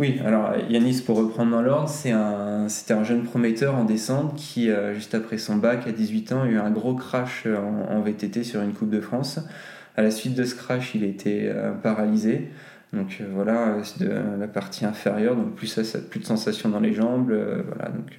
Oui, 0.00 0.20
alors 0.26 0.54
Yanis, 0.68 1.00
pour 1.06 1.16
reprendre 1.18 1.52
dans 1.52 1.62
l'ordre, 1.62 1.88
c'était 1.88 2.12
un, 2.12 2.98
un 2.98 3.04
jeune 3.04 3.22
prometteur 3.22 3.76
en 3.76 3.84
descente 3.84 4.34
qui, 4.34 4.68
euh, 4.68 4.94
juste 4.94 5.14
après 5.14 5.38
son 5.38 5.56
bac, 5.56 5.86
à 5.86 5.92
18 5.92 6.32
ans, 6.32 6.42
a 6.42 6.48
eu 6.48 6.58
un 6.58 6.70
gros 6.70 6.94
crash 6.94 7.46
en, 7.46 8.00
VTT 8.00 8.42
sur 8.42 8.60
une 8.60 8.72
Coupe 8.72 8.90
de 8.90 9.00
France. 9.00 9.38
À 9.96 10.02
la 10.02 10.10
suite 10.10 10.34
de 10.34 10.42
ce 10.42 10.56
crash, 10.56 10.92
il 10.96 11.04
était 11.04 11.52
paralysé. 11.84 12.48
Donc 12.92 13.22
voilà, 13.32 13.76
de 14.00 14.10
la 14.40 14.48
partie 14.48 14.84
inférieure, 14.86 15.36
donc 15.36 15.54
plus, 15.54 15.78
plus 16.10 16.20
de 16.20 16.24
sensations 16.24 16.68
dans 16.68 16.80
les 16.80 16.94
jambes. 16.94 17.32
voilà, 17.66 17.90
donc 17.90 18.18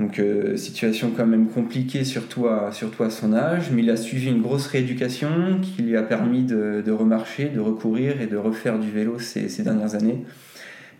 donc 0.00 0.18
euh, 0.18 0.56
situation 0.56 1.12
quand 1.14 1.26
même 1.26 1.48
compliquée, 1.48 2.04
surtout 2.04 2.48
à, 2.48 2.72
surtout 2.72 3.02
à 3.02 3.10
son 3.10 3.34
âge, 3.34 3.70
mais 3.70 3.82
il 3.82 3.90
a 3.90 3.96
suivi 3.96 4.28
une 4.28 4.40
grosse 4.40 4.66
rééducation 4.66 5.60
qui 5.60 5.82
lui 5.82 5.96
a 5.96 6.02
permis 6.02 6.42
de, 6.42 6.82
de 6.84 6.90
remarcher, 6.90 7.50
de 7.50 7.60
recourir 7.60 8.22
et 8.22 8.26
de 8.26 8.38
refaire 8.38 8.78
du 8.78 8.90
vélo 8.90 9.18
ces, 9.18 9.50
ces 9.50 9.62
dernières 9.62 9.94
années. 9.94 10.24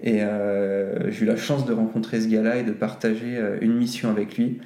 Et 0.02 0.22
euh, 0.22 1.10
j'ai 1.10 1.24
eu 1.24 1.26
la 1.26 1.36
chance 1.36 1.64
de 1.64 1.72
rencontrer 1.72 2.20
ce 2.20 2.28
gars-là 2.28 2.56
et 2.56 2.62
de 2.62 2.72
partager 2.72 3.38
euh, 3.38 3.56
une 3.62 3.74
mission 3.74 4.10
avec 4.10 4.36
lui. 4.36 4.60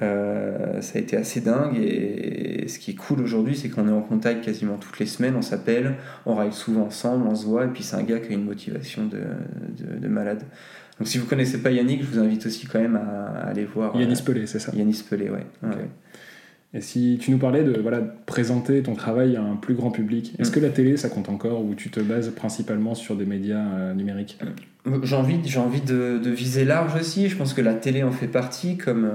Ça 0.00 0.94
a 0.94 0.98
été 0.98 1.16
assez 1.16 1.40
dingue 1.40 1.76
et, 1.76 2.68
ce 2.68 2.78
qui 2.78 2.92
est 2.92 2.94
cool 2.94 3.20
aujourd'hui 3.20 3.56
c'est 3.56 3.68
qu'on 3.68 3.88
est 3.88 3.92
en 3.92 4.02
contact 4.02 4.44
quasiment 4.44 4.76
toutes 4.76 5.00
les 5.00 5.06
semaines, 5.06 5.34
on 5.34 5.42
s'appelle, 5.42 5.96
on 6.26 6.36
ride 6.36 6.52
souvent 6.52 6.84
ensemble, 6.84 7.26
on 7.26 7.34
se 7.34 7.44
voit 7.44 7.64
et 7.64 7.68
puis 7.68 7.82
c'est 7.82 7.96
un 7.96 8.04
gars 8.04 8.20
qui 8.20 8.30
a 8.30 8.36
une 8.36 8.44
motivation 8.44 9.06
de, 9.06 9.18
de 9.98 10.08
malade. 10.08 10.44
Donc 11.00 11.08
si 11.08 11.16
vous 11.16 11.24
connaissez 11.24 11.62
pas 11.62 11.70
Yannick, 11.70 12.02
je 12.02 12.06
vous 12.06 12.18
invite 12.18 12.44
aussi 12.44 12.66
quand 12.66 12.78
même 12.78 12.96
à, 12.96 13.48
aller 13.48 13.64
voir. 13.64 13.96
Yannis 13.96 14.20
euh, 14.20 14.24
Pelé, 14.24 14.46
c'est 14.46 14.58
ça 14.58 14.70
Yannis 14.76 15.02
Pelé, 15.08 15.30
ouais. 15.30 15.46
Et 16.72 16.82
si 16.82 17.18
tu 17.18 17.30
nous 17.30 17.38
parlais 17.38 17.64
de 17.64 17.80
voilà, 17.80 18.00
présenter 18.26 18.82
ton 18.82 18.94
travail 18.94 19.34
à 19.34 19.42
un 19.42 19.56
plus 19.56 19.74
grand 19.74 19.90
public, 19.90 20.34
est-ce 20.38 20.50
mm. 20.50 20.54
que 20.54 20.60
la 20.60 20.68
télé, 20.68 20.96
ça 20.98 21.08
compte 21.08 21.30
encore 21.30 21.64
ou 21.64 21.74
tu 21.74 21.88
te 21.88 22.00
bases 22.00 22.28
principalement 22.28 22.94
sur 22.94 23.16
des 23.16 23.24
médias 23.24 23.64
euh, 23.64 23.94
numériques? 23.94 24.38
Euh, 24.86 24.98
J'ai 25.02 25.16
envie, 25.16 25.38
j'ai 25.42 25.58
envie 25.58 25.80
de, 25.80 26.20
viser 26.26 26.66
large 26.66 26.94
aussi. 27.00 27.30
Je 27.30 27.36
pense 27.36 27.54
que 27.54 27.62
la 27.62 27.72
télé 27.74 28.02
en 28.02 28.12
fait 28.12 28.28
partie, 28.28 28.76
comme, 28.76 29.10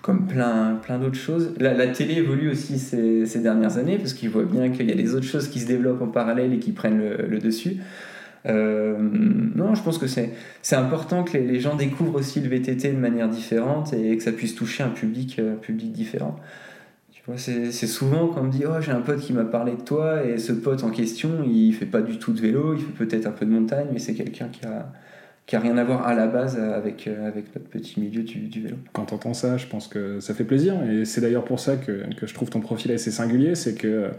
comme 0.00 0.26
plein, 0.26 0.76
plein 0.82 0.98
d'autres 0.98 1.18
choses. 1.18 1.52
La, 1.60 1.88
télé 1.88 2.14
évolue 2.14 2.50
aussi 2.50 2.78
ces, 2.78 3.26
ces 3.26 3.40
dernières 3.40 3.76
années 3.76 3.98
parce 3.98 4.14
qu'il 4.14 4.30
voit 4.30 4.44
bien 4.44 4.70
qu'il 4.70 4.88
y 4.88 4.92
a 4.92 4.96
des 4.96 5.14
autres 5.14 5.26
choses 5.26 5.48
qui 5.48 5.60
se 5.60 5.66
développent 5.66 6.00
en 6.00 6.08
parallèle 6.08 6.54
et 6.54 6.58
qui 6.58 6.72
prennent 6.72 6.98
le, 6.98 7.26
le 7.28 7.38
dessus. 7.38 7.76
Euh, 8.48 8.96
non, 8.98 9.74
je 9.74 9.82
pense 9.82 9.98
que 9.98 10.06
c'est, 10.06 10.32
important 10.72 11.24
que 11.24 11.36
les, 11.36 11.60
gens 11.60 11.74
découvrent 11.74 12.16
aussi 12.16 12.40
le 12.40 12.48
VTT 12.48 12.92
de 12.92 12.98
manière 12.98 13.28
différente 13.28 13.92
et 13.92 14.16
que 14.16 14.22
ça 14.22 14.32
puisse 14.32 14.54
toucher 14.54 14.82
un 14.82 14.90
public, 14.90 15.38
euh, 15.38 15.56
public 15.56 15.92
différent. 15.92 16.36
Tu 17.10 17.22
vois, 17.26 17.38
c'est, 17.38 17.72
souvent 17.72 18.28
quand 18.28 18.40
on 18.40 18.44
me 18.44 18.52
dit 18.52 18.64
Oh, 18.66 18.80
j'ai 18.80 18.92
un 18.92 19.00
pote 19.00 19.20
qui 19.20 19.32
m'a 19.32 19.44
parlé 19.44 19.72
de 19.72 19.80
toi, 19.80 20.24
et 20.24 20.38
ce 20.38 20.52
pote 20.52 20.84
en 20.84 20.90
question, 20.90 21.44
il 21.44 21.72
fait 21.72 21.86
pas 21.86 22.02
du 22.02 22.18
tout 22.18 22.32
de 22.32 22.40
vélo, 22.40 22.74
il 22.74 22.80
fait 22.80 23.04
peut-être 23.04 23.26
un 23.26 23.32
peu 23.32 23.46
de 23.46 23.50
montagne, 23.50 23.88
mais 23.92 23.98
c'est 23.98 24.14
quelqu'un 24.14 24.48
qui 24.48 24.64
a, 24.64 24.92
qui 25.46 25.56
a 25.56 25.60
rien 25.60 25.76
à 25.76 25.84
voir 25.84 26.06
à 26.06 26.14
la 26.14 26.28
base 26.28 26.56
avec, 26.56 27.08
euh, 27.08 27.30
notre 27.34 27.68
petit 27.68 27.98
milieu 27.98 28.22
du, 28.22 28.60
vélo. 28.60 28.76
Quand 28.92 29.12
on 29.12 29.16
entend 29.16 29.34
ça, 29.34 29.56
je 29.56 29.66
pense 29.66 29.88
que 29.88 30.20
ça 30.20 30.34
fait 30.34 30.44
plaisir, 30.44 30.74
et 30.88 31.04
c'est 31.04 31.20
d'ailleurs 31.20 31.44
pour 31.44 31.58
ça 31.58 31.76
que, 31.76 32.04
que 32.14 32.28
je 32.28 32.34
trouve 32.34 32.50
ton 32.50 32.60
profil 32.60 32.92
assez 32.92 33.10
singulier, 33.10 33.56
c'est 33.56 33.74
que 33.74 34.10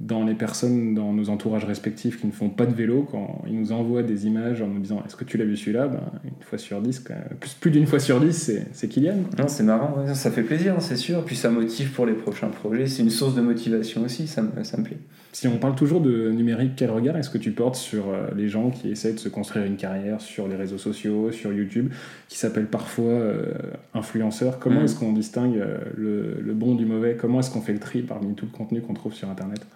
dans 0.00 0.24
les 0.24 0.34
personnes 0.34 0.94
dans 0.94 1.12
nos 1.12 1.28
entourages 1.28 1.64
respectifs 1.64 2.20
qui 2.20 2.26
ne 2.26 2.32
font 2.32 2.48
pas 2.48 2.66
de 2.66 2.74
vélo, 2.74 3.06
quand 3.08 3.44
ils 3.46 3.58
nous 3.58 3.72
envoient 3.72 4.02
des 4.02 4.26
images 4.26 4.60
en 4.60 4.66
nous 4.66 4.80
disant 4.80 5.02
est-ce 5.06 5.14
que 5.14 5.24
tu 5.24 5.36
l'as 5.36 5.44
vu 5.44 5.56
celui-là? 5.56 5.86
Ben, 5.88 6.00
Une 6.24 6.42
fois 6.42 6.58
sur 6.58 6.80
dix, 6.80 7.04
plus, 7.38 7.54
plus 7.54 7.70
d'une 7.70 7.86
fois 7.86 8.00
sur 8.00 8.20
dix, 8.20 8.50
c'est 8.72 8.88
Kylian. 8.88 9.18
Non, 9.38 9.46
c'est 9.48 9.62
marrant, 9.62 10.12
ça 10.14 10.30
fait 10.30 10.42
plaisir, 10.42 10.74
c'est 10.80 10.96
sûr. 10.96 11.24
Puis 11.24 11.36
ça 11.36 11.50
motive 11.50 11.92
pour 11.92 12.06
les 12.06 12.14
prochains 12.14 12.48
projets. 12.48 12.86
C'est 12.86 13.02
une 13.02 13.10
source 13.10 13.34
de 13.34 13.42
motivation 13.42 14.02
aussi, 14.02 14.26
ça 14.26 14.42
me, 14.42 14.64
ça 14.64 14.76
me 14.76 14.82
plaît. 14.82 14.98
Si 15.34 15.48
on 15.48 15.56
parle 15.56 15.74
toujours 15.74 16.02
de 16.02 16.30
numérique, 16.30 16.72
quel 16.76 16.90
regard 16.90 17.16
est-ce 17.16 17.30
que 17.30 17.38
tu 17.38 17.52
portes 17.52 17.76
sur 17.76 18.10
euh, 18.10 18.28
les 18.36 18.48
gens 18.48 18.68
qui 18.70 18.90
essaient 18.90 19.14
de 19.14 19.18
se 19.18 19.30
construire 19.30 19.64
une 19.64 19.76
carrière 19.76 20.20
sur 20.20 20.46
les 20.46 20.56
réseaux 20.56 20.76
sociaux, 20.76 21.32
sur 21.32 21.52
YouTube, 21.52 21.90
qui 22.28 22.38
s'appellent 22.38 22.66
parfois 22.66 23.12
euh, 23.12 23.52
influenceurs? 23.94 24.58
Comment 24.58 24.80
mm. 24.80 24.84
est-ce 24.84 24.96
qu'on 24.98 25.12
distingue 25.12 25.56
euh, 25.56 25.78
le, 25.96 26.36
le 26.40 26.52
bon 26.52 26.74
du 26.74 26.84
mauvais? 26.84 27.16
Comment 27.16 27.40
est-ce 27.40 27.50
qu'on 27.50 27.62
fait 27.62 27.72
le 27.72 27.80
tri 27.80 28.02
parmi 28.02 28.34
tout 28.34 28.44
le 28.44 28.56
contenu 28.56 28.82
qu'on 28.82 28.94
trouve 28.94 29.14
sur 29.14 29.30
Internet? 29.30 29.66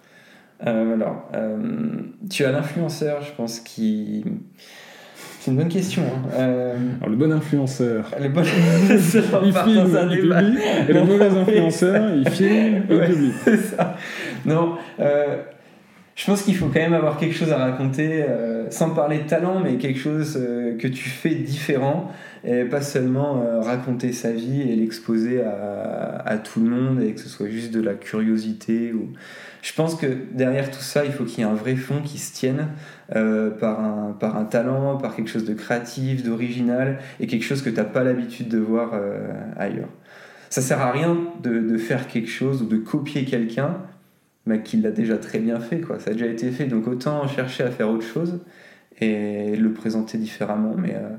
Euh, 0.65 0.93
alors, 0.93 1.29
euh, 1.33 1.57
tu 2.29 2.43
as 2.43 2.51
l'influenceur, 2.51 3.21
je 3.21 3.31
pense, 3.33 3.59
qui. 3.59 4.23
C'est 5.47 5.51
une 5.53 5.59
bonne 5.59 5.69
question. 5.69 6.01
Hein. 6.01 6.29
Euh, 6.33 6.75
alors, 6.99 7.09
le 7.09 7.15
bon 7.15 7.31
influenceur. 7.31 8.11
Le 8.21 8.27
bon 8.27 8.41
influenceur, 8.41 9.41
il 9.45 9.53
filme, 9.63 9.97
il 10.11 10.19
publie. 10.19 10.59
Et 10.89 10.91
le 10.91 11.03
mauvais 11.05 11.27
influenceur, 11.27 12.13
il 12.13 12.29
filme, 12.31 12.83
il 12.89 12.99
publie. 12.99 13.31
C'est 13.45 13.55
ça. 13.55 13.95
Non, 14.45 14.75
je 16.17 16.25
pense 16.25 16.41
qu'il 16.41 16.55
faut 16.55 16.65
quand 16.65 16.81
même 16.81 16.93
avoir 16.93 17.17
quelque 17.17 17.35
chose 17.35 17.51
à 17.51 17.57
raconter, 17.57 18.25
sans 18.69 18.89
parler 18.89 19.19
de 19.19 19.29
talent, 19.29 19.61
mais 19.63 19.77
quelque 19.77 19.99
chose 19.99 20.33
que 20.79 20.87
tu 20.87 21.07
fais 21.09 21.35
différent, 21.35 22.11
et 22.43 22.63
pas 22.65 22.81
seulement 22.81 23.61
raconter 23.61 24.11
sa 24.11 24.31
vie 24.31 24.63
et 24.63 24.75
l'exposer 24.75 25.41
à, 25.43 26.37
tout 26.39 26.59
le 26.59 26.69
monde, 26.69 27.01
et 27.01 27.13
que 27.13 27.19
ce 27.19 27.29
soit 27.29 27.47
juste 27.47 27.71
de 27.71 27.81
la 27.81 27.93
curiosité 27.93 28.91
je 29.67 29.73
pense 29.73 29.95
que 29.95 30.07
derrière 30.31 30.71
tout 30.71 30.79
ça, 30.79 31.03
il 31.03 31.11
faut 31.11 31.25
qu'il 31.25 31.39
y 31.39 31.41
ait 31.41 31.49
un 31.49 31.53
vrai 31.53 31.75
fond 31.75 32.01
qui 32.01 32.19
se 32.19 32.33
tienne 32.33 32.69
euh, 33.15 33.49
par, 33.49 33.81
un, 33.83 34.45
talent, 34.45 34.95
par 34.95 35.13
quelque 35.13 35.29
chose 35.29 35.43
de 35.43 35.53
créatif, 35.53 36.23
d'original, 36.23 36.99
et 37.19 37.27
quelque 37.27 37.43
chose 37.43 37.61
que 37.61 37.69
tu 37.69 37.75
n'as 37.75 37.83
pas 37.83 38.05
l'habitude 38.05 38.47
de 38.47 38.59
voir 38.59 38.91
euh, 38.93 39.27
ailleurs. 39.57 39.89
Ça 40.49 40.61
sert 40.61 40.79
à 40.79 40.91
rien 40.91 41.17
de, 41.43 41.77
faire 41.77 42.07
quelque 42.07 42.29
chose 42.29 42.61
ou 42.61 42.65
de 42.65 42.77
copier 42.77 43.25
quelqu'un 43.25 43.77
mais 44.47 44.61
qui 44.63 44.77
l'a 44.77 44.91
déjà 44.91 45.17
très 45.17 45.39
bien 45.39 45.59
fait. 45.59 45.81
Quoi. 45.81 45.99
Ça 45.99 46.11
a 46.11 46.13
déjà 46.13 46.27
été 46.27 46.49
fait, 46.51 46.65
donc 46.65 46.87
autant 46.87 47.27
chercher 47.27 47.63
à 47.63 47.71
faire 47.71 47.89
autre 47.89 48.05
chose 48.05 48.39
et 48.99 49.55
le 49.55 49.71
présenter 49.71 50.17
différemment. 50.17 50.75
Mais 50.77 50.95
euh, 50.95 51.09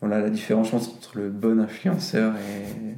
voilà 0.00 0.20
la 0.20 0.30
différence 0.30 0.72
entre 0.72 1.18
le 1.18 1.28
bon 1.28 1.60
influenceur 1.60 2.34
et 2.34 2.94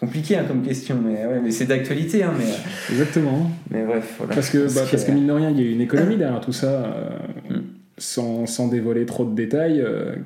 compliqué 0.00 0.36
hein, 0.36 0.44
comme 0.48 0.62
question, 0.62 0.96
mais, 1.04 1.26
ouais, 1.26 1.40
mais 1.42 1.50
c'est 1.50 1.66
d'actualité. 1.66 2.22
Hein, 2.22 2.32
mais, 2.36 2.44
euh, 2.44 2.92
Exactement. 2.92 3.50
Mais 3.70 3.84
bref, 3.84 4.14
voilà. 4.18 4.34
Parce 4.34 4.50
que, 4.50 4.74
bah, 4.74 4.82
parce 4.90 5.04
que 5.04 5.12
mine 5.12 5.26
de 5.26 5.32
rien, 5.32 5.50
il 5.50 5.60
y 5.60 5.68
a 5.68 5.70
une 5.70 5.80
économie 5.80 6.16
derrière 6.16 6.40
tout 6.40 6.52
ça, 6.52 6.66
euh, 6.66 7.10
mm. 7.50 7.62
sans, 7.98 8.46
sans, 8.46 8.68
dévoiler 8.68 9.04
trop 9.04 9.24
de 9.24 9.34
détails. 9.34 9.80
Euh, 9.80 10.16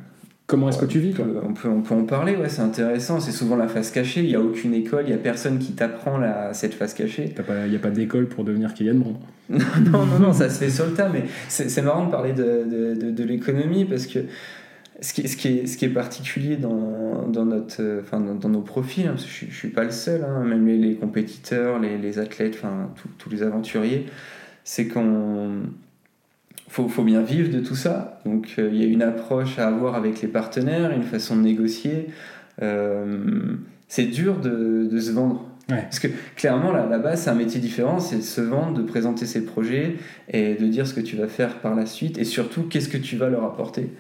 comment 0.47 0.69
est-ce 0.69 0.79
que 0.79 0.87
tu 0.87 0.99
vis 0.99 1.15
quoi 1.15 1.25
on, 1.43 1.55
peut, 1.55 1.69
on 1.69 1.81
peut 1.81 1.95
en 1.95 2.05
parler, 2.05 2.37
ouais, 2.37 2.49
c'est 2.49 2.63
intéressant. 2.63 3.21
C'est 3.21 3.33
souvent 3.33 3.57
la 3.57 3.69
face 3.69 3.91
cachée. 3.91 4.21
Il 4.23 4.29
n'y 4.29 4.35
a 4.35 4.41
aucune 4.41 4.75
école, 4.75 5.05
il 5.07 5.09
n'y 5.09 5.15
a 5.15 5.19
personne 5.19 5.59
qui 5.59 5.73
t'apprend 5.73 6.21
cette 6.53 6.75
face 6.75 6.95
cachée. 6.95 7.35
Il 7.65 7.71
n'y 7.71 7.77
a 7.77 7.81
pas 7.81 7.91
d'école 7.91 8.29
pour 8.29 8.45
devenir 8.45 8.75
Kylian 8.75 8.97
Bron. 8.97 9.17
non, 9.51 10.07
non, 10.07 10.19
non, 10.21 10.33
ça 10.33 10.49
se 10.49 10.59
fait 10.59 10.71
sur 10.71 10.87
le 10.87 10.93
tas, 10.93 11.09
mais 11.09 11.25
c'est 11.49 11.83
marrant 11.83 12.07
de 12.07 12.11
parler 12.11 12.33
de, 12.33 12.95
de, 12.95 13.11
de 13.11 13.25
l'économie 13.25 13.85
parce 13.85 14.07
que 14.07 14.21
ce 15.01 15.13
qui, 15.13 15.29
ce, 15.29 15.37
qui 15.37 15.49
est, 15.49 15.67
ce 15.67 15.77
qui 15.77 15.85
est 15.85 15.91
particulier 15.91 16.57
dans, 16.57 17.27
dans, 17.29 17.45
notre, 17.45 18.01
enfin, 18.01 18.21
dans, 18.21 18.49
nos 18.49 18.61
profils, 18.61 19.07
hein, 19.07 19.13
parce 19.13 19.25
que 19.25 19.31
je 19.31 19.47
ne 19.47 19.51
suis 19.51 19.69
pas 19.69 19.85
le 19.85 19.91
seul, 19.91 20.25
hein, 20.25 20.45
même 20.45 20.67
les, 20.67 20.79
les, 20.79 20.95
compétiteurs, 20.95 21.79
les, 21.79 21.99
les 21.99 22.19
athlètes, 22.19 22.55
enfin, 22.57 22.91
tous 23.19 23.29
les 23.29 23.43
aventuriers, 23.43 24.07
c'est 24.63 24.87
qu'on 24.87 25.63
faut, 26.75 26.89
faut, 26.89 27.05
bien 27.05 27.23
vivre 27.23 27.53
de 27.53 27.61
tout 27.61 27.77
ça. 27.77 28.21
Donc 28.27 28.57
euh, 28.59 28.69
il 28.73 28.83
y 28.83 28.85
a 28.85 28.87
une 28.87 29.03
approche 29.03 29.61
à 29.61 29.69
avoir 29.69 29.95
avec 29.95 30.21
les 30.21 30.29
partenaires, 30.29 30.91
une 30.91 31.05
façon 31.05 31.37
de 31.37 31.43
négocier. 31.43 32.09
Euh, 32.63 33.55
c'est 33.87 34.07
dur 34.07 34.41
de, 34.41 34.89
de, 34.91 34.99
se 34.99 35.13
vendre. 35.13 35.49
Parce 35.69 36.01
que 36.01 36.09
clairement, 36.35 36.73
là, 36.73 36.87
là-bas, 36.87 37.15
c'est 37.15 37.31
un 37.31 37.37
métier 37.37 37.61
différent, 37.61 38.01
c'est 38.01 38.17
de 38.17 38.23
se 38.23 38.41
vendre, 38.41 38.77
de 38.77 38.83
présenter 38.83 39.25
ses 39.25 39.45
projets 39.45 39.97
et 40.29 40.57
de 40.57 40.67
dire 40.67 40.85
ce 40.87 40.95
que 40.95 41.01
tu 41.01 41.15
vas 41.15 41.29
faire 41.29 41.61
par 41.61 41.77
la 41.77 41.87
suite 41.87 42.19
et 42.19 42.25
surtout 42.25 42.65
qu'est-ce 42.65 42.89
que 42.89 42.99
tu 42.99 43.17
vas 43.17 43.29
leur 43.29 43.45
apporter 43.45 43.91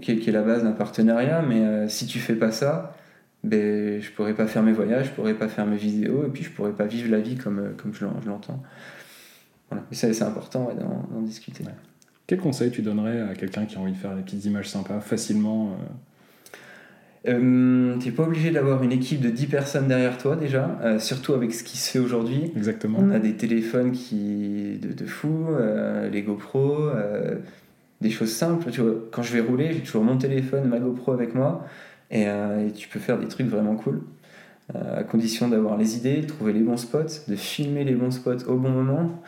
qui, 0.00 0.12
est, 0.12 0.30
la 0.30 0.42
base 0.42 0.62
d'un 0.62 0.72
partenariat. 0.72 1.42
Mais 1.42 1.60
euh, 1.60 1.88
si 1.88 2.06
tu 2.06 2.20
fais 2.20 2.36
pas 2.36 2.52
ça, 2.52 2.94
ben, 3.42 4.00
je 4.00 4.10
pourrais 4.12 4.34
pas 4.34 4.46
faire 4.46 4.62
mes 4.62 4.72
voyages, 4.72 5.06
je 5.06 5.10
pourrais 5.10 5.34
pas 5.34 5.48
faire 5.48 5.66
mes 5.66 5.76
vidéos, 5.76 6.24
et 6.24 6.28
puis 6.28 6.44
je 6.44 6.50
pourrais 6.50 6.72
pas 6.72 6.86
vivre 6.86 7.10
la 7.10 7.18
vie 7.18 7.34
comme, 7.34 7.72
comme 7.76 7.92
je 7.92 8.04
l'entends. 8.04 8.62
Voilà. 9.72 9.86
Et 9.90 9.94
c'est 9.94 10.22
important 10.22 10.70
d'en 11.10 11.20
discuter. 11.22 11.64
Quel 12.26 12.38
conseil 12.38 12.70
tu 12.70 12.82
donnerais 12.82 13.20
à 13.20 13.34
quelqu'un 13.34 13.66
qui 13.66 13.76
a 13.76 13.80
envie 13.80 13.92
de 13.92 13.96
faire 13.96 14.14
des 14.14 14.22
petites 14.22 14.44
images 14.44 14.68
sympas 14.68 15.00
facilement 15.00 15.76
euh, 17.26 17.96
T'es 17.98 18.10
pas 18.10 18.24
obligé 18.24 18.50
d'avoir 18.50 18.82
une 18.82 18.92
équipe 18.92 19.20
de 19.20 19.30
10 19.30 19.46
personnes 19.46 19.88
derrière 19.88 20.18
toi 20.18 20.36
déjà, 20.36 20.78
euh, 20.82 20.98
surtout 20.98 21.34
avec 21.34 21.52
ce 21.52 21.62
qui 21.62 21.76
se 21.76 21.90
fait 21.90 21.98
aujourd'hui. 21.98 22.50
Exactement. 22.56 22.98
On 23.00 23.10
a 23.10 23.18
des 23.18 23.34
téléphones 23.34 23.92
qui 23.92 24.78
de, 24.80 24.92
de 24.92 25.06
fou, 25.06 25.46
euh, 25.50 26.08
les 26.08 26.22
GoPro, 26.22 26.88
euh, 26.88 27.36
des 28.00 28.10
choses 28.10 28.32
simples. 28.32 28.70
Tu 28.70 28.80
vois, 28.80 28.94
quand 29.10 29.22
je 29.22 29.32
vais 29.32 29.40
rouler, 29.40 29.72
j'ai 29.72 29.80
toujours 29.80 30.04
mon 30.04 30.16
téléphone, 30.16 30.64
ma 30.68 30.78
GoPro 30.78 31.12
avec 31.12 31.34
moi, 31.34 31.66
et, 32.10 32.22
et 32.22 32.72
tu 32.74 32.88
peux 32.88 32.98
faire 32.98 33.18
des 33.18 33.28
trucs 33.28 33.48
vraiment 33.48 33.76
cool. 33.76 34.02
à 34.74 35.02
condition 35.04 35.48
d'avoir 35.48 35.76
les 35.76 35.96
idées, 35.96 36.22
de 36.22 36.26
trouver 36.26 36.52
les 36.52 36.60
bons 36.60 36.76
spots, 36.76 37.26
de 37.28 37.36
filmer 37.36 37.84
les 37.84 37.94
bons 37.94 38.10
spots 38.10 38.44
au 38.48 38.56
bon 38.56 38.70
moment. 38.70 39.22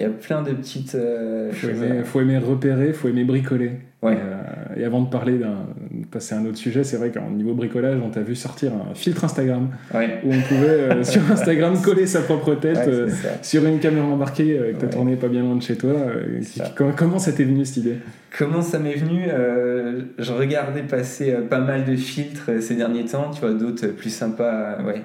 Il 0.00 0.04
y 0.04 0.06
a 0.06 0.08
plein 0.08 0.40
de 0.40 0.52
petites 0.52 0.94
euh, 0.94 1.52
faut 1.52 1.68
Aimer, 1.68 2.04
faut 2.04 2.20
aimer 2.22 2.38
repérer, 2.38 2.94
faut 2.94 3.08
aimer 3.08 3.24
bricoler. 3.24 3.72
Ouais. 4.02 4.14
Et, 4.14 4.16
euh, 4.16 4.80
et, 4.80 4.84
avant 4.86 5.02
de 5.02 5.10
parler 5.10 5.36
d'un, 5.36 5.66
passer 6.10 6.34
à 6.34 6.38
un 6.38 6.46
autre 6.46 6.56
sujet, 6.56 6.84
c'est 6.84 6.96
vrai 6.96 7.10
qu'au 7.10 7.20
niveau 7.30 7.52
bricolage, 7.52 7.98
on 8.02 8.08
t'a 8.08 8.22
vu 8.22 8.34
sortir 8.34 8.72
un 8.72 8.94
filtre 8.94 9.24
Instagram 9.24 9.68
ouais. 9.92 10.22
où 10.24 10.32
on 10.32 10.40
pouvait 10.40 10.68
euh, 10.68 11.02
sur 11.04 11.20
Instagram 11.30 11.78
coller 11.82 12.06
sa 12.06 12.22
propre 12.22 12.54
tête 12.54 12.78
Ouais, 12.78 12.88
euh, 12.88 13.08
sur 13.42 13.66
une 13.66 13.78
caméra 13.78 14.06
embarquée 14.06 14.58
que 14.72 14.80
t'as 14.80 14.86
tournée 14.86 15.16
pas 15.16 15.28
bien 15.28 15.42
loin 15.42 15.56
de 15.56 15.62
chez 15.62 15.76
toi. 15.76 15.92
comment, 16.74 16.92
comment 16.96 17.18
ça 17.18 17.32
t'est 17.32 17.44
venu 17.44 17.62
cette 17.66 17.76
idée? 17.76 17.96
Comment 18.38 18.62
ça 18.62 18.78
m'est 18.78 18.94
venu 18.94 19.26
Je 20.18 20.32
regardais 20.32 20.82
passer 20.82 21.34
pas 21.50 21.60
mal 21.60 21.84
de 21.84 21.94
filtres 21.94 22.50
ces 22.62 22.76
derniers 22.76 23.04
temps, 23.04 23.30
tu 23.34 23.42
vois, 23.42 23.52
d'autres 23.52 23.88
plus 23.88 24.08
sympas, 24.08 24.78
ouais, 24.82 25.02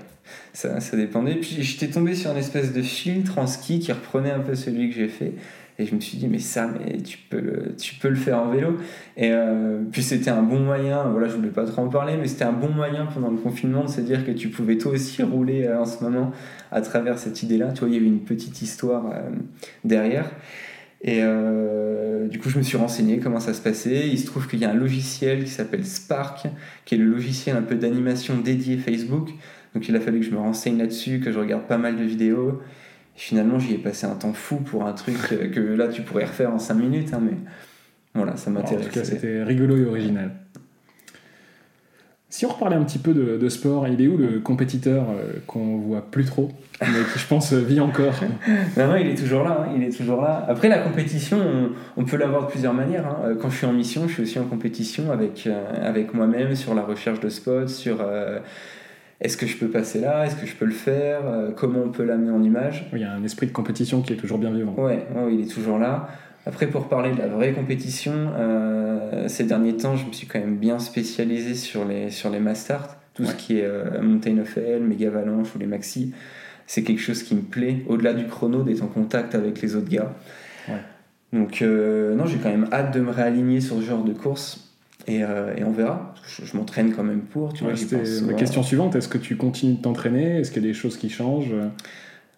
ça, 0.53 0.79
ça 0.79 0.97
dépendait. 0.97 1.35
Puis 1.35 1.57
j'étais 1.61 1.88
tombé 1.88 2.15
sur 2.15 2.31
une 2.31 2.38
espèce 2.38 2.73
de 2.73 2.81
filtre 2.81 3.38
en 3.38 3.47
ski 3.47 3.79
qui 3.79 3.91
reprenait 3.91 4.31
un 4.31 4.39
peu 4.39 4.55
celui 4.55 4.89
que 4.89 4.95
j'ai 4.95 5.07
fait. 5.07 5.33
Et 5.77 5.85
je 5.85 5.93
me 5.93 5.99
suis 5.99 6.17
dit, 6.17 6.27
mais 6.27 6.39
ça, 6.39 6.67
mais 6.67 7.01
tu 7.01 7.17
peux 7.29 7.41
le, 7.41 7.75
tu 7.75 7.95
peux 7.95 8.07
le 8.07 8.15
faire 8.15 8.39
en 8.39 8.49
vélo. 8.49 8.77
Et 9.17 9.31
euh, 9.31 9.81
puis 9.91 10.03
c'était 10.03 10.29
un 10.29 10.41
bon 10.41 10.59
moyen, 10.59 11.03
voilà, 11.09 11.27
je 11.27 11.35
voulais 11.35 11.49
pas 11.49 11.65
trop 11.65 11.81
en 11.81 11.89
parler, 11.89 12.15
mais 12.15 12.27
c'était 12.27 12.45
un 12.45 12.53
bon 12.53 12.69
moyen 12.69 13.07
pendant 13.07 13.29
le 13.29 13.38
confinement 13.38 13.83
de 13.83 13.89
se 13.89 13.99
dire 13.99 14.25
que 14.25 14.31
tu 14.31 14.47
pouvais 14.47 14.77
toi 14.77 14.93
aussi 14.93 15.21
rouler 15.21 15.65
euh, 15.65 15.81
en 15.81 15.85
ce 15.85 16.01
moment 16.01 16.31
à 16.71 16.79
travers 16.79 17.19
cette 17.19 17.43
idée-là. 17.43 17.73
Tu 17.73 17.81
vois, 17.81 17.89
il 17.89 17.95
y 17.95 17.97
avait 17.97 18.05
une 18.05 18.23
petite 18.23 18.61
histoire 18.61 19.07
euh, 19.07 19.29
derrière. 19.83 20.31
Et 21.07 21.21
du 22.31 22.39
coup, 22.39 22.49
je 22.49 22.57
me 22.57 22.63
suis 22.63 22.77
renseigné 22.77 23.19
comment 23.19 23.39
ça 23.39 23.53
se 23.53 23.61
passait. 23.61 24.07
Il 24.07 24.17
se 24.17 24.25
trouve 24.25 24.47
qu'il 24.47 24.57
y 24.57 24.65
a 24.65 24.71
un 24.71 24.73
logiciel 24.73 25.43
qui 25.43 25.51
s'appelle 25.51 25.85
Spark, 25.85 26.47
qui 26.83 26.95
est 26.95 26.97
le 26.97 27.05
logiciel 27.05 27.55
un 27.55 27.61
peu 27.61 27.75
d'animation 27.75 28.39
dédié 28.39 28.77
Facebook. 28.77 29.29
Donc 29.75 29.88
il 29.89 29.95
a 29.95 29.99
fallu 29.99 30.19
que 30.21 30.25
je 30.25 30.31
me 30.31 30.38
renseigne 30.39 30.77
là-dessus, 30.79 31.19
que 31.19 31.31
je 31.31 31.38
regarde 31.38 31.63
pas 31.63 31.77
mal 31.77 31.97
de 31.97 32.03
vidéos. 32.03 32.61
Et 33.15 33.19
finalement, 33.19 33.59
j'y 33.59 33.73
ai 33.73 33.77
passé 33.77 34.05
un 34.07 34.15
temps 34.15 34.33
fou 34.33 34.57
pour 34.57 34.85
un 34.88 34.93
truc 34.93 35.17
euh, 35.33 35.49
que 35.49 35.59
là, 35.59 35.89
tu 35.89 36.01
pourrais 36.01 36.25
refaire 36.25 36.51
en 36.53 36.59
5 36.59 36.73
minutes. 36.75 37.13
hein, 37.13 37.19
mais 37.21 37.38
voilà, 38.13 38.38
ça 38.38 38.49
En 38.49 38.53
tout 38.55 38.61
cas, 38.61 38.75
m'intéresse. 38.77 39.03
c'était 39.09 39.43
rigolo 39.43 39.77
et 39.77 39.85
original. 39.85 40.31
Si 42.29 42.45
on 42.45 42.49
reparlait 42.49 42.75
un 42.75 42.83
petit 42.83 42.99
peu 42.99 43.13
de, 43.13 43.38
de 43.38 43.49
sport, 43.49 43.88
il 43.88 44.01
est 44.01 44.07
où 44.07 44.17
le 44.17 44.39
compétiteur 44.39 45.05
euh, 45.09 45.33
qu'on 45.47 45.77
voit 45.77 46.01
plus 46.11 46.25
trop, 46.25 46.51
mais 46.81 46.88
qui 47.13 47.19
je 47.19 47.27
pense 47.27 47.53
vit 47.53 47.79
encore? 47.79 48.13
Non, 48.77 48.88
non, 48.88 48.95
il 48.97 49.07
est 49.07 49.15
toujours 49.15 49.43
là. 49.43 49.67
hein, 49.69 49.73
il 49.77 49.83
est 49.83 49.95
toujours 49.95 50.21
là. 50.21 50.43
Après, 50.49 50.67
la 50.67 50.79
compétition, 50.79 51.38
on, 51.39 52.01
on 52.01 52.03
peut 52.05 52.17
l'avoir 52.17 52.47
de 52.47 52.51
plusieurs 52.51 52.73
manières. 52.73 53.07
hein. 53.07 53.17
Euh, 53.25 53.35
Quand 53.35 53.49
je 53.49 53.55
suis 53.57 53.65
en 53.65 53.71
mission, 53.73 54.07
je 54.09 54.13
suis 54.15 54.23
aussi 54.23 54.39
en 54.39 54.45
compétition 54.45 55.11
avec, 55.11 55.47
euh, 55.47 55.63
avec 55.88 56.13
moi-même 56.13 56.55
sur 56.55 56.75
la 56.75 56.81
recherche 56.81 57.21
de 57.21 57.29
spots, 57.29 57.67
sur 57.69 57.99
euh, 58.01 58.39
est-ce 59.25 59.38
que 59.38 59.45
je 59.47 59.57
peux 59.57 59.67
passer 59.67 59.99
là, 59.99 60.25
est-ce 60.25 60.35
que 60.35 60.45
je 60.45 60.55
peux 60.55 60.65
le 60.65 60.71
faire, 60.71 61.21
euh, 61.25 61.51
comment 61.55 61.79
on 61.83 61.89
peut 61.89 62.03
l'amener 62.03 62.31
en 62.31 62.41
image? 62.43 62.88
Il 62.93 62.99
y 62.99 63.03
a 63.03 63.11
un 63.11 63.23
esprit 63.23 63.47
de 63.47 63.51
compétition 63.51 64.01
qui 64.01 64.13
est 64.13 64.17
toujours 64.17 64.38
bien 64.38 64.51
vivant. 64.51 64.73
Ouais, 64.77 65.05
ouais, 65.15 65.33
il 65.33 65.41
est 65.41 65.51
toujours 65.51 65.79
là. 65.79 66.07
Après, 66.45 66.67
pour 66.67 66.88
parler 66.89 67.11
de 67.11 67.17
la 67.17 67.27
vraie 67.27 67.53
compétition, 67.53 68.13
euh, 68.38 69.27
ces 69.27 69.45
derniers 69.45 69.77
temps, 69.77 69.95
je 69.95 70.05
me 70.05 70.11
suis 70.13 70.27
quand 70.27 70.39
même 70.39 70.57
bien 70.57 70.77
spécialisé 70.77 71.55
sur 71.55 71.85
les, 71.85 72.11
sur 72.11 72.29
les 72.29 72.39
Mastart, 72.39 72.97
tout 73.15 73.23
Ouais. 73.23 73.29
ce 73.29 73.35
qui 73.35 73.57
est 73.59 73.65
euh, 73.65 73.99
Mountain 74.01 74.38
of 74.38 74.55
Hell, 74.57 74.83
Mega 74.83 75.07
Avalanche 75.07 75.55
ou 75.55 75.59
les 75.59 75.65
Maxi. 75.65 76.13
C'est 76.67 76.83
quelque 76.83 77.01
chose 77.01 77.23
qui 77.23 77.33
me 77.35 77.41
plaît, 77.41 77.77
au-delà 77.88 78.13
du 78.13 78.25
chrono, 78.27 78.61
d'être 78.63 78.83
en 78.83 78.88
contact 78.88 79.33
avec 79.33 79.61
les 79.61 79.75
autres 79.75 79.89
gars. 79.89 80.13
Ouais. 80.67 80.81
Donc, 81.33 81.61
euh, 81.61 82.15
non, 82.15 82.25
j'ai 82.27 82.38
quand 82.38 82.49
même 82.49 82.67
hâte 82.71 82.93
de 82.93 83.01
me 83.01 83.09
réaligner 83.11 83.59
sur 83.59 83.77
ce 83.77 83.81
genre 83.81 84.03
de 84.03 84.13
course. 84.13 84.64
Et, 85.07 85.23
euh, 85.23 85.53
et 85.55 85.63
on 85.63 85.71
verra. 85.71 86.13
Je, 86.27 86.45
je 86.45 86.57
m'entraîne 86.57 86.93
quand 86.93 87.03
même 87.03 87.21
pour, 87.21 87.53
tu 87.53 87.63
vois. 87.63 87.73
Ouais, 87.73 87.79
pense 87.79 87.91
ma 87.93 88.05
souvent. 88.05 88.35
question 88.35 88.63
suivante. 88.63 88.95
Est-ce 88.95 89.07
que 89.07 89.17
tu 89.19 89.35
continues 89.37 89.75
de 89.75 89.81
t'entraîner? 89.81 90.39
Est-ce 90.39 90.51
qu'il 90.51 90.63
y 90.63 90.65
a 90.65 90.69
des 90.69 90.73
choses 90.73 90.97
qui 90.97 91.09
changent? 91.09 91.53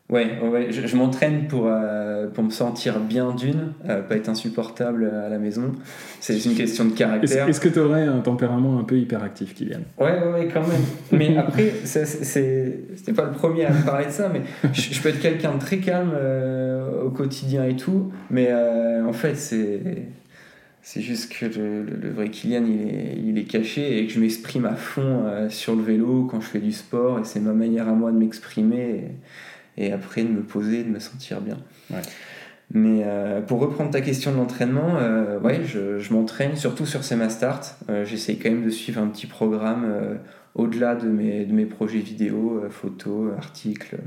Ouais, 0.10 0.40
ouais, 0.42 0.68
je, 0.72 0.88
je 0.88 0.96
m'entraîne 0.96 1.48
pour, 1.48 1.66
euh, 1.68 2.28
pour 2.28 2.42
me 2.42 2.50
sentir 2.50 2.98
bien 3.02 3.34
d'une, 3.36 3.74
euh, 3.90 4.02
pas 4.02 4.16
être 4.16 4.30
insupportable 4.30 5.12
à 5.26 5.28
la 5.28 5.38
maison. 5.38 5.74
C'est 6.22 6.46
une 6.46 6.56
question 6.56 6.86
de 6.86 6.92
caractère. 6.92 7.48
est-ce 7.50 7.60
que 7.60 7.68
tu 7.68 7.80
aurais 7.80 8.04
un 8.04 8.20
tempérament 8.20 8.80
un 8.80 8.86
peu 8.86 8.98
hyperactif, 8.98 9.54
Kylian? 9.54 9.80
Ouais, 10.00 10.14
ouais, 10.18 10.32
ouais, 10.32 10.48
quand 10.54 10.66
même. 10.66 10.82
Mais 11.12 11.36
après, 11.38 11.74
c'était 11.84 13.14
pas 13.14 13.26
le 13.26 13.32
premier 13.32 13.66
à 13.66 13.72
me 13.74 13.84
parler 13.84 14.06
de 14.06 14.12
ça, 14.12 14.30
mais 14.32 14.44
je, 14.72 14.94
je 14.94 15.02
peux 15.02 15.10
être 15.10 15.20
quelqu'un 15.20 15.56
de 15.56 15.60
très 15.60 15.80
calme 15.80 16.12
euh, 16.16 17.04
au 17.04 17.10
quotidien 17.10 17.66
et 17.66 17.76
tout, 17.76 18.10
mais 18.30 18.50
en 19.06 19.14
fait, 19.14 19.36
c'est. 19.36 19.82
C'est 20.90 21.02
juste 21.02 21.34
que 21.34 21.46
le, 21.48 21.84
le- 21.84 21.98
le 22.02 22.10
vrai 22.12 22.30
Kylian, 22.30 22.64
il 22.66 22.82
est, 22.82 23.18
il 23.22 23.38
est 23.38 23.44
caché 23.44 24.00
et 24.00 24.08
que 24.08 24.14
je 24.14 24.22
m'exprime 24.22 24.66
à 24.66 24.76
fond 24.76 25.24
euh, 25.26 25.50
sur 25.50 25.76
le 25.76 25.84
vélo 25.84 26.24
quand 26.32 26.40
je 26.40 26.48
fais 26.48 26.60
du 26.62 26.72
sport 26.72 27.20
et 27.20 27.26
c'est 27.26 27.42
ma 27.42 27.52
manière 27.52 27.90
à 27.90 27.92
moi 27.92 28.10
de 28.14 28.18
m'exprimer 28.18 29.04
et, 29.78 29.88
et 29.88 29.92
après 29.92 30.24
de 30.24 30.30
me 30.30 30.42
poser, 30.44 30.86
de 30.86 30.90
me 30.90 31.00
sentir 31.00 31.42
bien. 31.42 31.58
Ouais. 31.90 32.00
Mais 32.72 33.02
euh, 33.04 33.42
pour 33.42 33.60
reprendre 33.60 33.92
ta 33.92 34.00
question 34.00 34.32
de 34.32 34.38
l'entraînement, 34.38 34.96
euh, 34.98 35.38
ouais, 35.42 35.60
je, 35.66 36.00
je 36.00 36.14
m'entraîne 36.14 36.56
surtout 36.56 36.86
sur 36.86 37.04
ces 37.04 37.18
Mastart. 37.18 37.64
Euh, 37.90 38.06
J'essaye 38.06 38.38
quand 38.40 38.50
même 38.50 38.64
de 38.64 38.70
suivre 38.70 39.02
un 39.02 39.08
petit 39.08 39.28
programme 39.28 39.86
au-delà 40.56 40.96
de 40.96 41.10
mes, 41.10 41.44
de 41.44 41.52
mes 41.54 41.66
projets 41.66 42.00
vidéo, 42.00 42.64
photos, 42.70 43.34
articles. 43.38 43.98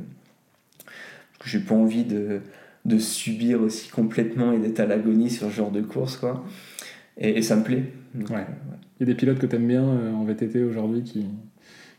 J'ai 1.44 1.60
pas 1.60 1.74
envie 1.74 2.04
de, 2.04 2.40
de 2.86 2.98
subir 2.98 3.60
aussi 3.60 3.90
complètement 3.90 4.52
et 4.52 4.58
d'être 4.58 4.80
à 4.80 4.86
l'agonie 4.86 5.28
sur 5.28 5.48
ce 5.50 5.52
genre 5.54 5.70
de 5.70 5.82
course, 5.82 6.16
quoi. 6.16 6.42
Et, 7.20 7.38
et 7.38 7.42
ça 7.42 7.56
me 7.56 7.62
plaît. 7.62 7.82
Donc, 8.14 8.30
Ouais. 8.30 8.36
euh, 8.38 8.74
Il 8.98 9.06
y 9.06 9.10
a 9.10 9.12
des 9.12 9.14
pilotes 9.14 9.38
que 9.38 9.46
tu 9.46 9.56
aimes 9.56 9.66
bien 9.68 9.82
euh, 9.84 10.12
en 10.12 10.24
VTT 10.24 10.62
aujourd'hui 10.64 11.02
qui, 11.02 11.26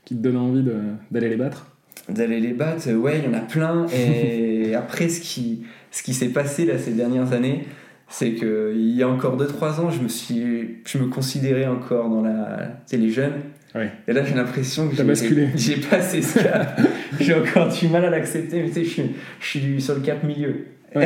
qui 0.06 0.16
te 0.16 0.22
donnent 0.22 0.38
envie 0.38 0.64
d'aller 1.12 1.30
les 1.30 1.36
battre? 1.38 1.68
D'aller 2.10 2.40
les 2.40 2.54
battre, 2.54 2.84
euh, 2.90 2.96
ouais, 2.96 3.20
il 3.20 3.26
y 3.26 3.28
en 3.28 3.38
a 3.38 3.42
plein. 3.42 3.86
Et 3.88 4.74
après, 4.76 5.08
ce 5.10 5.22
qui, 5.22 5.64
ce 5.92 6.04
qui 6.04 6.14
s'est 6.14 6.30
passé 6.30 6.66
là 6.66 6.78
ces 6.78 6.92
dernières 6.94 7.32
années, 7.34 7.66
c'est 8.10 8.34
qu'il 8.34 8.90
y 8.96 9.04
a 9.04 9.08
encore 9.08 9.38
2-3 9.42 9.80
ans, 9.80 9.90
je 9.90 10.02
me, 10.02 10.08
suis, 10.10 10.80
je 10.86 10.98
me 10.98 11.08
considérais 11.08 11.68
encore 11.68 12.10
dans 12.10 12.22
la. 12.22 12.82
Les 12.92 13.10
jeunes. 13.10 13.36
Ouais. 13.74 13.90
Et 14.06 14.12
là, 14.12 14.26
j'ai 14.26 14.34
l'impression 14.36 14.90
que 14.90 14.96
j'ai- 15.56 15.78
passé 15.78 16.22
ce 16.22 16.40
cap. 16.40 16.82
j'ai 17.22 17.34
encore 17.36 17.70
du 17.70 17.88
mal 17.88 18.04
à 18.04 18.10
l'accepter, 18.10 18.62
mais 18.64 18.68
tu 18.68 18.74
sais, 18.74 18.84
je 18.84 18.90
suis, 18.90 19.04
je 19.40 19.46
suis 19.48 19.82
sur 19.82 19.96
le 19.96 20.02
cap 20.02 20.24
milieu. 20.26 20.66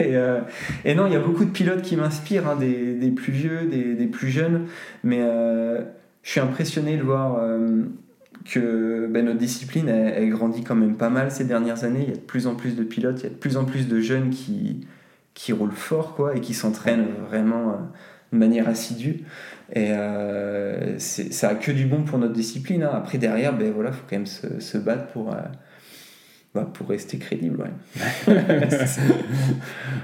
Euh, 0.00 0.40
et 0.84 0.96
non, 0.96 1.06
il 1.06 1.12
y 1.12 1.16
a 1.16 1.20
beaucoup 1.20 1.44
de 1.44 1.50
pilotes 1.50 1.82
qui 1.82 1.94
m'inspirent, 1.96 2.48
hein, 2.48 2.56
des, 2.56 3.10
plus 3.14 3.32
vieux, 3.32 3.66
des, 3.66 4.06
plus 4.06 4.30
jeunes, 4.30 4.66
mais 5.04 5.18
euh, 5.20 5.82
je 6.24 6.30
suis 6.30 6.40
impressionné 6.40 6.96
de 6.96 7.02
voir 7.02 7.36
euh, 7.38 7.82
que 8.44 9.06
ben, 9.08 9.26
notre 9.26 9.38
discipline, 9.38 9.88
elle, 9.88 10.14
elle 10.16 10.30
grandit 10.30 10.64
quand 10.64 10.74
même 10.74 10.96
pas 10.96 11.10
mal 11.10 11.30
ces 11.30 11.44
dernières 11.44 11.84
années. 11.84 12.00
Il 12.02 12.08
y 12.08 12.12
a 12.12 12.16
de 12.16 12.20
plus 12.20 12.48
en 12.48 12.56
plus 12.56 12.74
de 12.74 12.82
pilotes, 12.82 13.20
il 13.20 13.24
y 13.24 13.26
a 13.26 13.30
de 13.30 13.34
plus 13.34 13.56
en 13.56 13.64
plus 13.64 13.86
de 13.86 14.00
jeunes 14.00 14.30
qui, 14.30 14.88
qui 15.34 15.52
roulent 15.52 15.70
fort 15.70 16.16
quoi, 16.16 16.34
et 16.34 16.40
qui 16.40 16.54
s'entraînent 16.54 17.06
vraiment 17.28 17.78
de 18.32 18.38
manière 18.38 18.68
assidue. 18.68 19.20
Et 19.72 19.92
ça 20.98 21.48
a 21.48 21.54
que 21.54 21.70
du 21.70 21.86
bon 21.86 22.02
pour 22.02 22.18
notre 22.18 22.32
discipline. 22.32 22.82
hein. 22.82 22.90
Après, 22.92 23.18
derrière, 23.18 23.56
ben, 23.56 23.70
voilà, 23.72 23.92
faut 23.92 24.04
quand 24.10 24.16
même 24.16 24.26
se, 24.26 24.78
battre 24.78 25.06
pour, 25.12 25.32
bah, 26.54 26.70
pour 26.72 26.88
rester 26.88 27.16
crédible. 27.18 27.64
Ouais, 28.28 28.34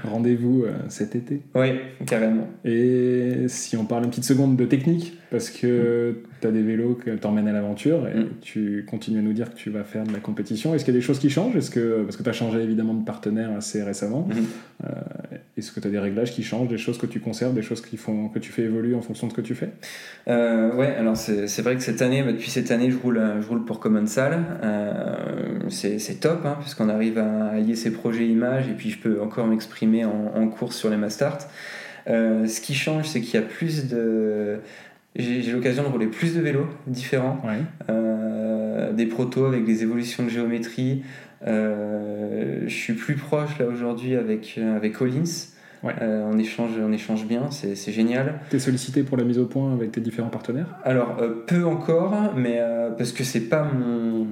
Rendez-vous 0.03 0.63
euh, 0.65 0.71
cet 0.89 1.15
été. 1.15 1.41
ouais 1.55 1.79
carrément. 2.05 2.47
Et 2.65 3.45
si 3.47 3.77
on 3.77 3.85
parle 3.85 4.03
une 4.05 4.09
petite 4.09 4.23
seconde 4.23 4.55
de 4.55 4.65
technique, 4.65 5.13
parce 5.31 5.49
que 5.51 6.23
tu 6.41 6.47
as 6.47 6.51
des 6.51 6.63
vélos 6.63 6.95
que 6.95 7.11
t'emmènes 7.11 7.47
à 7.47 7.51
l'aventure 7.51 8.07
et 8.07 8.17
Mm. 8.19 8.27
tu 8.41 8.85
continues 8.89 9.19
à 9.19 9.21
nous 9.21 9.33
dire 9.33 9.51
que 9.51 9.55
tu 9.55 9.69
vas 9.69 9.83
faire 9.83 10.03
de 10.05 10.11
la 10.13 10.19
compétition, 10.19 10.73
est-ce 10.73 10.83
qu'il 10.85 10.93
y 10.93 10.97
a 10.97 10.99
des 10.99 11.05
choses 11.05 11.19
qui 11.19 11.29
changent? 11.29 11.55
Est-ce 11.55 11.69
que, 11.69 12.01
Parce 12.03 12.17
que 12.17 12.23
tu 12.23 12.29
as 12.29 12.33
changé 12.33 12.61
évidemment 12.63 12.93
de 12.95 13.03
partenaire 13.05 13.51
assez 13.55 13.83
récemment. 13.83 14.27
Mhm. 14.27 14.45
Euh, 14.85 14.89
est-ce 15.57 15.71
que 15.71 15.79
tu 15.79 15.87
as 15.87 15.91
des 15.91 15.99
réglages 15.99 16.31
qui 16.31 16.41
changent, 16.43 16.69
des 16.69 16.77
choses 16.77 16.97
que 16.97 17.05
tu 17.05 17.19
conserves, 17.19 17.53
des 17.53 17.61
choses 17.61 17.81
qui 17.81 17.97
font, 17.97 18.29
que 18.29 18.39
tu 18.39 18.51
fais 18.51 18.63
évoluer 18.63 18.95
en 18.95 19.01
fonction 19.01 19.27
de 19.27 19.31
ce 19.33 19.35
que 19.37 19.41
tu 19.41 19.53
fais? 19.55 19.69
Euh, 20.29 20.73
ouais, 20.75 20.95
alors 20.95 21.15
c'est 21.17 21.61
vrai 21.61 21.75
que 21.75 21.81
cette 21.83 22.01
année, 22.01 22.23
bah, 22.23 22.31
depuis 22.31 22.49
cette 22.49 22.71
année, 22.71 22.89
je 22.89 22.97
roule, 22.97 23.17
euh, 23.17 23.41
je 23.41 23.47
roule 23.47 23.65
pour 23.65 23.79
Common. 23.79 24.05
Euh, 24.17 25.15
c'est 25.69 25.99
c'est 25.99 26.15
top, 26.39 26.45
hein, 26.45 26.57
puisqu'on 26.59 26.89
arrive 26.89 27.17
à 27.17 27.47
allier 27.49 27.75
ces 27.75 27.91
projets 27.91 28.27
images 28.27 28.67
et 28.67 28.73
puis 28.73 28.89
je 28.89 28.99
peux 28.99 29.21
encore 29.21 29.47
m'exprimer 29.47 30.05
en, 30.05 30.31
en 30.35 30.47
course 30.47 30.75
sur 30.75 30.89
les 30.89 30.97
Mastart. 30.97 31.39
Euh, 32.07 32.47
ce 32.47 32.61
qui 32.61 32.73
change, 32.73 33.05
c'est 33.07 33.21
qu'il 33.21 33.39
y 33.39 33.43
a 33.43 33.45
plus 33.45 33.87
de. 33.89 34.59
J'ai 35.15 35.51
l'occasion 35.51 35.83
de 35.83 35.87
rouler 35.89 36.07
plus 36.07 36.35
de 36.35 36.41
vélos 36.41 36.67
différents, 36.87 37.41
Ouais. 37.43 37.57
euh, 37.89 38.93
des 38.93 39.05
protos 39.07 39.45
avec 39.45 39.65
des 39.65 39.83
évolutions 39.83 40.23
de 40.23 40.29
géométrie. 40.29 41.03
Euh, 41.47 42.61
je 42.67 42.73
suis 42.73 42.93
plus 42.93 43.15
proche 43.15 43.57
là 43.59 43.65
aujourd'hui 43.65 44.15
avec, 44.15 44.55
euh, 44.57 44.75
avec 44.75 44.93
Collins. 44.93 45.23
on, 45.83 46.37
échange, 46.37 46.71
on 46.81 46.91
échange 46.91 47.25
bien, 47.25 47.49
c'est 47.51 47.91
génial. 47.91 48.39
Tu 48.49 48.57
es 48.57 48.59
sollicité 48.59 49.03
pour 49.03 49.17
la 49.17 49.23
mise 49.23 49.39
au 49.39 49.45
point 49.45 49.73
avec 49.73 49.91
tes 49.93 50.01
différents 50.01 50.29
partenaires? 50.29 50.67
Alors, 50.83 51.17
peu 51.47 51.65
encore, 51.65 52.33
mais 52.35 52.61
parce 52.97 53.11
que 53.11 53.23
c'est 53.23 53.47
pas 53.49 53.63
mon 53.63 54.27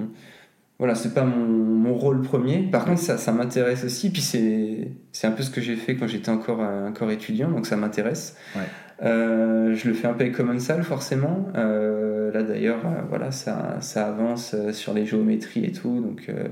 voilà, 0.78 0.94
c'est 0.94 1.12
pas 1.12 1.24
mon, 1.24 1.46
mon, 1.46 1.94
rôle 1.94 2.22
premier. 2.22 2.58
Par 2.70 2.84
contre, 2.84 3.00
ça, 3.00 3.18
ça 3.18 3.32
m'intéresse 3.32 3.84
aussi. 3.84 4.10
Puis 4.10 4.22
c'est, 4.22 5.26
un 5.26 5.30
peu 5.32 5.42
ce 5.42 5.50
que 5.50 5.60
j'ai 5.60 5.76
fait 5.76 5.96
quand 5.96 6.06
j'étais 6.06 6.30
encore, 6.30 6.60
encore 6.60 7.10
étudiant, 7.10 7.50
donc 7.50 7.66
ça 7.66 7.76
m'intéresse. 7.76 8.36
Ouais. 8.54 8.62
Euh, 9.02 9.74
je 9.74 9.88
le 9.88 9.94
fais 9.94 10.08
un 10.08 10.12
peu 10.14 10.22
avec 10.22 10.34
Commensal, 10.34 10.82
forcément. 10.82 11.48
Euh, 11.56 12.32
là, 12.32 12.42
d'ailleurs, 12.42 12.80
euh, 12.84 13.02
voilà, 13.08 13.30
ça, 13.30 13.76
ça 13.80 14.08
avance 14.08 14.54
euh, 14.54 14.72
sur 14.72 14.92
les 14.92 15.06
géométries 15.06 15.64
et 15.64 15.72
tout, 15.72 16.00
donc, 16.00 16.26
euh, 16.28 16.48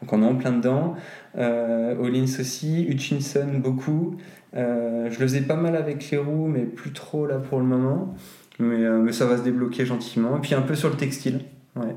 donc 0.00 0.12
on 0.12 0.22
est 0.22 0.26
en 0.26 0.36
plein 0.36 0.52
dedans. 0.52 0.94
Hollins 1.36 2.24
aussi, 2.24 2.86
Hutchinson 2.88 3.46
beaucoup. 3.58 4.16
je 4.54 5.08
le 5.08 5.10
faisais 5.10 5.42
pas 5.42 5.56
mal 5.56 5.76
avec 5.76 6.10
les 6.10 6.18
roues, 6.18 6.46
mais 6.46 6.62
plus 6.62 6.92
trop 6.92 7.26
là 7.26 7.36
pour 7.36 7.58
le 7.58 7.64
moment. 7.64 8.14
Mais, 8.58 8.88
mais 8.90 9.12
ça 9.12 9.24
va 9.24 9.36
se 9.36 9.42
débloquer 9.42 9.86
gentiment. 9.86 10.36
Et 10.38 10.40
puis 10.40 10.54
un 10.54 10.62
peu 10.62 10.74
sur 10.74 10.88
le 10.88 10.96
textile. 10.96 11.42
Ouais. 11.76 11.94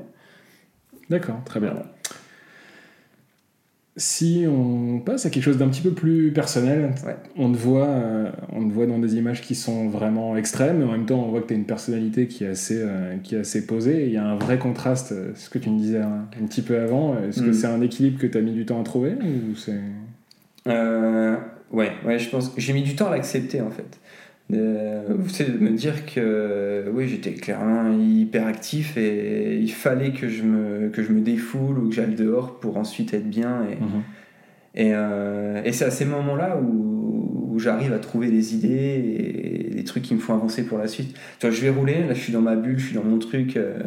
D'accord, 1.12 1.42
très 1.44 1.60
bien. 1.60 1.74
Si 3.98 4.46
on 4.48 5.02
passe 5.02 5.26
à 5.26 5.30
quelque 5.30 5.44
chose 5.44 5.58
d'un 5.58 5.68
petit 5.68 5.82
peu 5.82 5.92
plus 5.92 6.32
personnel, 6.32 6.94
on, 7.36 7.52
te 7.52 7.58
voit, 7.58 7.90
euh, 7.90 8.32
on 8.54 8.66
te 8.66 8.74
voit 8.74 8.86
dans 8.86 8.98
des 8.98 9.16
images 9.16 9.42
qui 9.42 9.54
sont 9.54 9.90
vraiment 9.90 10.38
extrêmes, 10.38 10.78
mais 10.78 10.86
en 10.86 10.94
même 10.94 11.06
temps 11.06 11.22
on 11.22 11.30
voit 11.30 11.42
que 11.42 11.48
tu 11.48 11.54
as 11.54 11.58
une 11.58 11.66
personnalité 11.66 12.28
qui 12.28 12.46
est 12.46 12.48
assez, 12.48 12.80
euh, 12.82 13.18
qui 13.22 13.36
est 13.36 13.40
assez 13.40 13.68
posée. 13.68 14.06
Il 14.06 14.14
y 14.14 14.18
a 14.18 14.26
un 14.26 14.38
vrai 14.38 14.58
contraste, 14.58 15.12
euh, 15.12 15.34
ce 15.36 15.50
que 15.50 15.60
tu 15.60 15.70
me 15.70 15.78
disais 15.78 16.00
un, 16.00 16.26
petit 16.48 16.62
peu 16.62 16.80
avant. 16.80 17.18
Est-ce 17.22 17.42
que 17.42 17.50
mm. 17.50 17.54
c'est 17.54 17.68
un 17.68 17.82
équilibre 17.82 18.18
que 18.18 18.28
tu 18.28 18.38
as 18.38 18.42
mis 18.42 18.54
du 18.54 18.66
temps 18.66 18.80
à 18.80 18.86
trouver 18.86 19.12
ou 19.12 19.56
c'est... 19.58 19.82
ouais, 20.66 21.92
ouais, 22.06 22.20
je 22.20 22.30
pense 22.30 22.48
que 22.48 22.62
j'ai 22.62 22.72
mis 22.72 22.84
du 22.84 22.96
temps 22.96 23.08
à 23.08 23.12
l'accepter 23.12 23.60
en 23.60 23.70
fait 23.70 24.00
de, 24.52 25.60
me 25.60 25.70
dire 25.72 26.06
que 26.06 26.86
oui, 26.94 27.08
j'étais 27.08 27.34
clairement 27.34 27.92
hyper 27.98 28.48
actif 28.48 28.98
et 28.98 29.58
il 29.58 29.72
fallait 29.72 30.12
que 30.12 30.28
je 30.28 30.44
me, 30.44 30.90
que 30.90 31.04
je 31.04 31.12
me 31.12 31.22
défoule 31.22 31.80
ou 31.80 31.90
que 31.90 31.96
j'aille 31.96 32.16
dehors 32.16 32.60
pour 32.60 32.78
ensuite 32.78 33.14
être 33.14 33.30
bien. 33.30 33.64
Et, 33.64 33.76
mhm. 33.76 34.02
et, 34.76 34.92
euh, 34.94 35.62
et 35.64 35.72
c'est 35.72 35.86
à 35.86 35.92
ces 35.92 36.06
moments-là 36.06 36.58
où, 36.58 37.50
où 37.52 37.60
j'arrive 37.60 37.94
à 37.94 38.00
trouver 38.00 38.30
des 38.30 38.56
idées 38.56 39.70
et 39.70 39.74
des 39.74 39.84
trucs 39.84 40.04
qui 40.04 40.14
me 40.14 40.20
font 40.20 40.34
avancer 40.34 40.66
pour 40.66 40.78
la 40.78 40.88
suite. 40.88 41.16
Tu 41.40 41.48
vois, 41.48 41.56
je 41.56 41.62
vais 41.62 41.70
rouler, 41.70 42.04
là 42.04 42.14
je 42.14 42.20
suis 42.20 42.34
dans 42.34 42.42
ma 42.42 42.56
bulle, 42.56 42.78
je 42.78 42.88
suis 42.88 42.96
dans 42.96 43.04
mon 43.04 43.20
truc, 43.20 43.58
euh, 43.58 43.80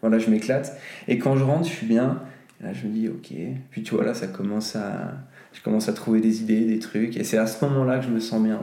voilà, 0.00 0.18
je 0.18 0.30
m'éclate. 0.30 0.78
Et 1.06 1.18
quand 1.18 1.36
je 1.36 1.44
rentre, 1.44 1.66
je 1.66 1.72
suis 1.72 1.86
bien. 1.86 2.22
Là, 2.60 2.72
je 2.72 2.88
me 2.88 2.92
dis, 2.92 3.08
ok. 3.08 3.32
Puis 3.70 3.82
tu 3.84 3.94
vois, 3.94 4.04
là, 4.04 4.14
ça 4.14 4.26
commence 4.26 4.74
à. 4.74 5.14
Je 5.52 5.62
commence 5.62 5.88
à 5.88 5.92
trouver 5.92 6.20
des 6.20 6.42
idées, 6.42 6.64
des 6.64 6.78
trucs. 6.78 7.16
Et 7.16 7.24
c'est 7.24 7.38
à 7.38 7.46
ce 7.46 7.64
moment-là 7.64 7.98
que 7.98 8.04
je 8.04 8.10
me 8.10 8.20
sens 8.20 8.42
bien. 8.42 8.60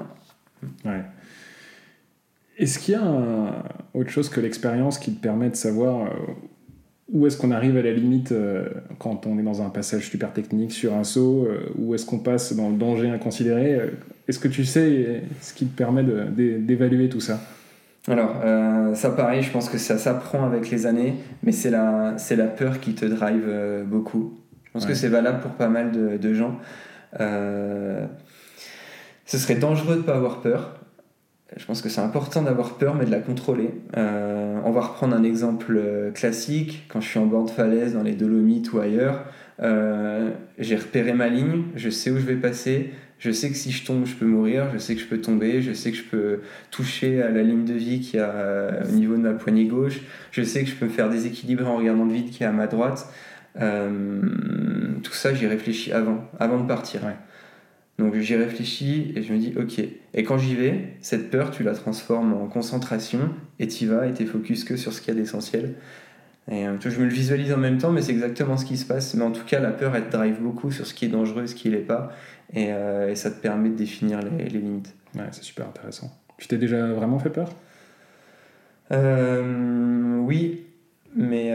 Ouais. 0.84 1.02
Est-ce 2.58 2.80
qu'il 2.80 2.94
y 2.94 2.98
a 2.98 3.04
autre 3.94 4.10
chose 4.10 4.30
que 4.30 4.40
l'expérience 4.40 4.98
qui 4.98 5.14
te 5.14 5.22
permet 5.22 5.50
de 5.50 5.56
savoir 5.56 6.06
euh, 6.06 6.10
où 7.12 7.28
est-ce 7.28 7.38
qu'on 7.38 7.52
arrive 7.52 7.78
à 7.78 7.82
la 7.82 7.92
limite 7.92 8.32
euh, 8.32 8.70
quand 8.98 9.28
on 9.28 9.38
est 9.38 9.44
dans 9.44 9.62
un 9.62 9.70
passage 9.70 10.10
super 10.10 10.32
technique 10.34 10.72
sur 10.72 10.94
un 10.96 11.04
saut 11.04 11.46
euh, 11.50 11.70
Où 11.78 11.96
est-ce 11.96 12.06
qu'on 12.06 12.20
passe 12.20 12.56
dans 12.56 12.70
le 12.70 12.76
danger 12.78 13.10
inconsidéré 13.10 13.80
Est-ce 14.28 14.40
que 14.40 14.48
tu 14.48 14.64
sais 14.64 15.24
ce 15.42 15.54
qui 15.54 15.66
te 15.66 15.76
permet 15.76 16.04
d'évaluer 16.04 17.10
tout 17.10 17.20
ça? 17.20 17.42
Alors, 18.08 18.36
ça 18.94 19.10
pareil, 19.10 19.42
je 19.42 19.50
pense 19.52 19.68
que 19.68 19.80
ça 19.80 19.98
s'apprend 19.98 20.46
avec 20.46 20.70
les 20.70 20.86
années, 20.86 21.16
mais 21.42 21.52
c'est 21.52 21.72
la, 21.72 22.16
la 22.30 22.46
peur 22.46 22.80
qui 22.80 22.94
te 22.94 23.04
drive 23.04 23.84
beaucoup. 23.88 24.38
Je 24.66 24.72
pense 24.74 24.86
que 24.86 24.94
c'est 24.94 25.08
valable 25.08 25.40
pour 25.40 25.52
pas 25.52 25.70
mal 25.70 25.92
de, 25.92 26.18
de 26.18 26.34
gens. 26.36 26.60
ce 27.18 28.08
serait 29.26 29.56
dangereux 29.56 29.96
de 29.96 30.02
ne 30.02 30.06
pas 30.06 30.16
avoir 30.18 30.42
peur. 30.42 30.85
Je 31.58 31.66
pense 31.66 31.82
que 31.82 31.88
c'est 31.88 32.02
important 32.02 32.42
d'avoir 32.42 32.78
peur, 32.78 32.96
mais 32.96 33.06
de 33.06 33.12
la 33.12 33.20
contrôler. 33.20 33.70
Euh, 33.96 34.60
on 34.66 34.72
va 34.72 34.82
reprendre 34.82 35.16
un 35.16 35.24
exemple 35.24 35.74
euh, 35.78 36.12
classique. 36.12 36.86
Quand 36.90 37.00
je 37.00 37.08
suis 37.08 37.20
en 37.20 37.28
bord 37.28 37.46
de 37.46 37.50
falaise, 37.50 37.94
dans 37.94 38.04
les 38.04 38.14
Dolomites 38.14 38.74
ou 38.74 38.80
ailleurs, 38.80 39.24
euh, 39.62 40.32
j'ai 40.60 40.76
repéré 40.76 41.14
ma 41.14 41.30
ligne, 41.30 41.64
je 41.76 41.90
sais 41.90 42.12
où 42.12 42.18
je 42.18 42.26
vais 42.26 42.36
passer, 42.36 42.92
je 43.20 43.32
sais 43.32 43.50
que 43.50 43.56
si 43.56 43.72
je 43.72 43.86
tombe, 43.86 44.06
je 44.06 44.16
peux 44.16 44.26
mourir, 44.26 44.68
je 44.74 44.78
sais 44.78 44.96
que 44.96 45.02
je 45.02 45.06
peux 45.06 45.22
tomber, 45.22 45.62
je 45.62 45.72
sais 45.72 45.92
que 45.92 45.98
je 45.98 46.04
peux 46.04 46.42
toucher 46.72 47.22
à 47.22 47.30
la 47.30 47.42
ligne 47.42 47.64
de 47.64 47.74
vie 47.74 48.02
qui 48.02 48.18
est 48.18 48.24
au 48.90 48.92
niveau 48.92 49.16
de 49.16 49.22
ma 49.22 49.32
poignée 49.32 49.66
gauche, 49.66 50.02
je 50.32 50.44
sais 50.44 50.66
que 50.66 50.70
je 50.70 50.76
peux 50.76 50.86
me 50.86 50.92
faire 50.92 51.10
déséquilibrer 51.10 51.66
en 51.66 51.78
regardant 51.78 52.04
le 52.04 52.12
vide 52.12 52.32
qui 52.32 52.44
est 52.44 52.48
à 52.48 52.52
ma 52.52 52.68
droite. 52.68 53.08
tout 53.56 55.14
ça, 55.14 55.34
j'y 55.34 55.48
réfléchis 55.48 55.94
avant, 55.94 56.30
avant 56.38 56.60
de 56.60 56.68
partir. 56.68 57.00
Donc 57.98 58.16
j'y 58.16 58.36
réfléchis 58.36 59.14
et 59.16 59.24
je 59.24 59.34
me 59.34 59.38
dis 59.38 59.54
ok. 59.58 59.80
Et 60.14 60.24
quand 60.24 60.38
j'y 60.38 60.56
vais, 60.56 60.94
cette 61.02 61.32
peur, 61.32 61.52
tu 61.52 61.64
la 61.64 61.74
transformes 61.74 62.34
en 62.34 62.48
concentration 62.48 63.30
et 63.60 63.68
tu 63.68 63.88
vas 63.88 64.08
et 64.08 64.14
tu 64.14 64.26
focus 64.26 64.66
que 64.66 64.76
sur 64.76 64.92
ce 64.92 65.00
qu'il 65.02 65.14
y 65.14 65.18
a 65.18 65.20
d'essentiel. 65.20 65.76
Et 66.52 66.68
euh, 66.68 66.78
je 66.80 67.00
me 67.00 67.06
le 67.06 67.12
visualise 67.12 67.52
en 67.54 67.58
même 67.58 67.78
temps, 67.78 67.92
mais 67.92 68.02
c'est 68.02 68.12
exactement 68.12 68.58
ce 68.58 68.66
qui 68.66 68.78
se 68.78 68.86
passe. 68.86 69.16
Mais 69.16 69.24
en 69.24 69.32
tout 69.32 69.46
cas, 69.46 69.60
la 69.60 69.72
peur, 69.72 69.96
elle 69.96 70.06
te 70.06 70.12
drive 70.12 70.40
beaucoup 70.42 70.72
sur 70.72 70.86
ce 70.86 70.94
qui 70.94 71.06
est 71.06 71.10
dangereux, 71.10 71.48
ce 71.48 71.56
qui 71.56 71.70
l'est 71.70 71.78
pas. 71.78 72.12
Et, 72.54 72.68
euh, 72.70 73.10
et, 73.10 73.16
ça 73.16 73.32
te 73.32 73.42
permet 73.42 73.70
de 73.70 73.76
définir 73.76 74.20
les, 74.22 74.50
les 74.50 74.60
limites. 74.60 74.94
Ouais, 75.16 75.24
c'est 75.32 75.44
super 75.44 75.68
intéressant. 75.68 76.12
Tu 76.38 76.48
t'es 76.48 76.58
déjà 76.58 76.86
vraiment 76.88 77.18
fait 77.18 77.32
peur? 77.32 77.50
Euh, 78.92 80.20
Oui, 80.20 80.66
mais 81.16 81.52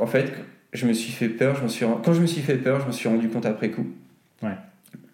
en 0.00 0.06
fait, 0.06 0.32
je 0.72 0.86
me 0.86 0.92
suis 0.92 1.12
fait 1.12 1.28
peur. 1.28 1.54
Je 1.56 1.62
me 1.62 1.68
suis... 1.68 1.86
Quand 2.04 2.12
je 2.14 2.20
me 2.20 2.26
suis 2.26 2.42
fait 2.42 2.56
peur, 2.56 2.80
je 2.80 2.86
me 2.86 2.92
suis 2.92 3.08
rendu 3.08 3.28
compte 3.28 3.46
après 3.46 3.70
coup. 3.70 3.86
Ouais. 4.42 4.56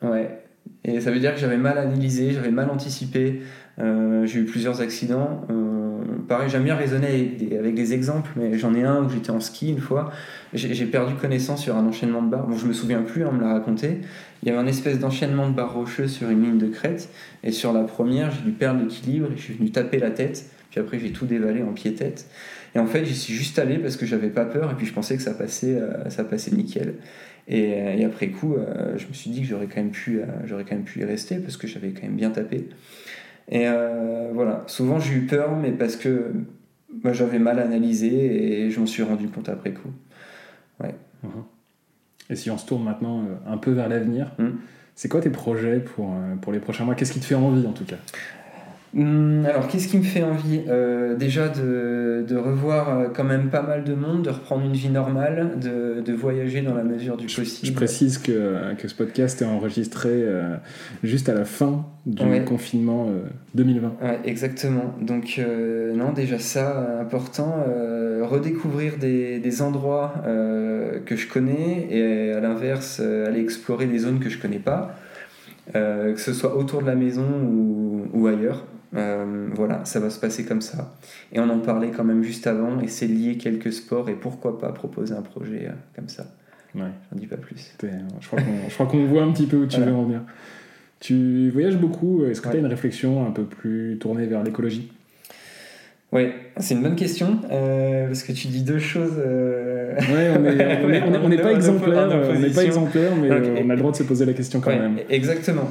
Ouais. 0.03 0.45
Et 0.85 1.01
ça 1.01 1.11
veut 1.11 1.19
dire 1.19 1.35
que 1.35 1.41
j'avais 1.41 1.57
mal 1.57 1.79
analysé, 1.79 2.33
j'avais 2.33 2.51
mal 2.51 2.71
anticipé. 2.71 3.41
Euh, 3.79 4.27
j'ai 4.27 4.41
eu 4.41 4.45
plusieurs 4.45 4.81
accidents. 4.81 5.47
Euh, 5.51 6.05
pareil, 6.29 6.49
j'aime 6.49 6.65
bien 6.65 6.77
raisonner 6.77 7.37
avec 7.59 7.75
des, 7.75 7.95
exemples, 7.95 8.31
mais 8.37 8.57
j'en 8.59 8.75
ai 8.75 8.85
un 8.85 9.03
où 9.03 9.09
j'étais 9.09 9.31
en 9.31 9.41
ski 9.41 9.71
une 9.71 9.81
fois. 9.81 10.11
J'ai 10.53 10.87
perdu 10.87 11.15
connaissance 11.15 11.63
sur 11.63 11.77
un 11.77 11.87
enchaînement 11.87 12.23
de 12.23 12.31
barres. 12.31 12.47
Bon, 12.47 12.57
je 12.57 12.67
me 12.67 12.73
souviens 12.73 13.03
plus, 13.03 13.25
on 13.25 13.33
me 13.33 13.41
l'a 13.41 13.53
raconté. 13.55 14.01
Il 14.43 14.49
y 14.49 14.53
avait 14.53 14.61
un 14.61 14.67
espèce 14.67 14.99
d'enchaînement 14.99 15.49
de 15.49 15.55
barres 15.55 15.73
rocheuses 15.73 16.13
sur 16.13 16.29
une 16.29 16.43
ligne 16.43 16.59
de 16.59 16.69
crête. 16.69 17.09
Et 17.43 17.51
sur 17.51 17.73
la 17.73 17.83
première, 17.83 18.31
j'ai 18.31 18.43
dû 18.43 18.53
perdre 18.53 18.81
l'équilibre 18.83 19.29
et 19.33 19.37
je 19.37 19.43
suis 19.43 19.55
venu 19.55 19.71
taper 19.71 19.99
la 19.99 20.11
tête. 20.11 20.51
Puis 20.71 20.81
après, 20.81 20.99
j'ai 20.99 21.13
tout 21.13 21.27
dévalé 21.27 21.63
en 21.63 21.73
pied-tête. 21.73 22.27
Et 22.75 22.79
en 22.79 22.87
fait, 22.87 23.05
j'y 23.05 23.15
suis 23.15 23.35
juste 23.35 23.59
allé 23.59 23.79
parce 23.79 23.97
que 23.97 24.05
j'avais 24.07 24.31
pas 24.31 24.45
peur 24.45 24.71
et 24.71 24.75
puis 24.75 24.87
je 24.87 24.93
pensais 24.93 25.17
que 25.17 25.23
ça 25.23 25.33
passait, 25.33 25.77
euh, 25.77 26.11
ça 26.11 26.25
passait 26.25 26.51
nickel. 26.51 26.95
Et, 27.47 28.05
après 28.05 28.29
coup, 28.29 28.55
euh, 28.55 28.97
je 28.97 29.07
me 29.07 29.13
suis 29.13 29.31
dit 29.31 29.41
que 29.43 29.47
j'aurais 29.47 29.67
quand, 29.67 29.77
même 29.77 29.91
pu, 29.91 30.21
euh, 30.21 30.25
j'aurais 30.45 30.65
quand 30.65 30.75
même 30.75 30.85
pu 30.85 31.01
y 31.01 31.05
rester 31.05 31.37
parce 31.37 31.57
que 31.57 31.67
j'avais 31.67 31.91
quand 31.91 32.03
même 32.03 32.17
bien 32.17 32.31
tapé. 32.31 32.69
Et 33.49 33.69
euh, 33.69 34.31
voilà, 34.33 34.65
souvent 34.67 34.99
j'ai 34.99 35.15
eu 35.15 35.27
peur, 35.27 35.55
mais 35.57 35.73
parce 35.73 35.97
que 35.97 36.33
moi 37.03 37.13
j'avais 37.13 37.39
mal 37.39 37.59
analysé 37.59 38.65
et 38.65 38.71
je 38.71 38.81
m'en 38.81 38.87
suis 38.87 39.03
rendu 39.03 39.29
compte 39.29 39.49
après 39.51 39.73
coup. 39.73 39.91
Ouais. 40.81 40.95
Mhm. 41.23 41.45
Et 42.31 42.37
si 42.37 42.51
on 42.51 42.57
se 42.57 42.67
tourne 42.67 42.85
maintenant 42.85 43.27
un 43.47 43.59
peu 43.59 43.73
vers 43.73 43.91
l'avenir, 43.91 44.33
hmm. 44.39 44.53
c'est 44.95 45.11
quoi 45.11 45.21
tes 45.21 45.29
projets 45.29 45.81
pour, 45.81 46.17
pour 46.41 46.53
les 46.53 46.59
prochains 46.59 46.87
mois? 46.87 46.95
Qu'est-ce 46.95 47.13
qui 47.13 47.21
te 47.21 47.27
fait 47.27 47.35
envie 47.35 47.67
en 47.67 47.73
tout 47.73 47.85
cas? 47.85 47.99
Hum, 48.97 49.45
alors, 49.45 49.67
qu'est-ce 49.67 49.89
qui 49.89 49.99
me 49.99 50.05
fait 50.05 50.23
envie 50.23 50.61
euh, 50.69 51.17
Déjà 51.17 51.49
de, 51.49 52.25
de, 52.27 52.37
revoir 52.37 52.91
euh, 52.91 53.07
quand 53.13 53.25
même 53.25 53.51
pas 53.51 53.63
mal 53.63 53.83
de 53.83 53.93
monde, 53.95 54.23
de 54.23 54.31
reprendre 54.31 54.65
une 54.65 54.73
vie 54.73 54.89
normale, 54.89 55.59
de, 55.61 56.01
de 56.01 56.13
voyager 56.13 56.63
dans 56.63 56.75
la 56.75 56.85
mesure 56.85 57.17
du 57.17 57.27
possible. 57.27 57.67
Je, 57.67 57.73
précise 57.73 58.19
que, 58.19 58.75
que, 58.75 58.87
ce 58.87 58.95
podcast 58.95 59.43
est 59.43 59.47
enregistré 59.47 60.11
euh, 60.13 60.55
juste 61.03 61.29
à 61.29 61.35
la 61.35 61.45
fin 61.45 61.87
du 62.07 62.45
confinement 62.45 63.09
2020. 63.55 63.95
Ouais, 64.01 64.21
exactement. 64.25 64.95
Donc, 65.01 65.41
non, 65.95 66.13
déjà 66.13 66.39
ça, 66.39 67.01
important. 67.01 67.65
redécouvrir 68.23 68.99
des, 68.99 69.39
des 69.39 69.63
endroits 69.63 70.13
que 71.07 71.17
je 71.17 71.27
connais 71.27 71.89
et 71.91 72.33
à 72.33 72.41
l'inverse, 72.41 73.01
aller 73.01 73.41
explorer 73.41 73.87
des 73.87 74.01
zones 74.01 74.21
que 74.21 74.29
je 74.29 74.39
connais 74.39 74.59
pas. 74.59 74.95
que 75.73 76.15
ce 76.19 76.35
soit 76.35 76.59
autour 76.59 76.83
de 76.83 76.87
la 76.87 76.95
maison 76.95 77.25
ou, 77.25 78.07
ou 78.13 78.27
ailleurs. 78.27 78.67
Euh, 78.97 79.49
voilà, 79.53 79.85
ça 79.85 80.01
va 80.01 80.11
se 80.11 80.21
passer 80.21 80.45
comme 80.45 80.61
ça. 80.61 80.95
Et 81.33 81.41
on 81.41 81.49
en 81.49 81.59
parlait 81.59 81.91
quand 81.91 82.05
même 82.05 82.23
juste 82.23 82.47
avant, 82.47 82.81
et 82.81 82.89
c'est 82.89 83.07
lié 83.07 83.37
quelques 83.37 83.73
sports, 83.73 84.09
et 84.09 84.15
pourquoi 84.15 84.59
pas 84.59 84.73
proposer 84.73 85.15
un 85.15 85.23
projet 85.23 85.67
euh, 85.67 85.73
comme 85.97 86.09
ça. 86.09 86.27
Ouais. 86.75 86.83
J'en 87.11 87.19
dis 87.19 87.27
pas 87.27 87.37
plus. 87.37 87.75
Euh, 87.85 87.89
je 88.21 88.27
crois 88.27 88.87
qu'on 88.87 89.07
voit 89.07 89.23
un 89.23 89.33
petit 89.33 89.47
peu 89.47 89.57
où 89.57 89.67
tu 89.67 89.81
veux 89.81 89.93
en 89.93 90.05
venir. 90.05 90.21
Tu 91.01 91.51
voyages 91.51 91.77
beaucoup, 91.77 92.25
est-ce 92.25 92.41
que 92.41 92.49
tu 92.49 92.57
as 92.57 92.61
une 92.61 92.67
réflexion 92.67 93.27
un 93.27 93.31
peu 93.31 93.45
plus 93.45 93.99
tournée 94.01 94.27
vers 94.27 94.43
l'écologie? 94.43 94.91
Oui, 96.13 96.29
c'est 96.59 96.75
une 96.75 96.83
bonne 96.83 96.95
question, 96.95 97.41
parce 97.49 98.23
que 98.23 98.33
tu 98.33 98.47
dis 98.47 98.63
deux 98.63 98.79
choses. 98.79 99.17
Ouais, 99.17 100.31
on 100.37 101.29
n'est 101.29 101.37
pas 101.43 101.53
exemplaire, 101.53 102.09
on 102.33 102.39
n'est 102.39 102.51
pas 102.51 102.65
exemplaire, 102.65 103.13
mais 103.17 103.31
on 103.31 103.71
a 103.71 103.75
le 103.75 103.79
droit 103.79 103.91
de 103.91 103.97
se 103.97 104.05
poser 104.05 104.25
la 104.25 104.33
question 104.33 104.61
quand 104.61 104.71
même. 104.71 104.99
Exactement 105.11 105.69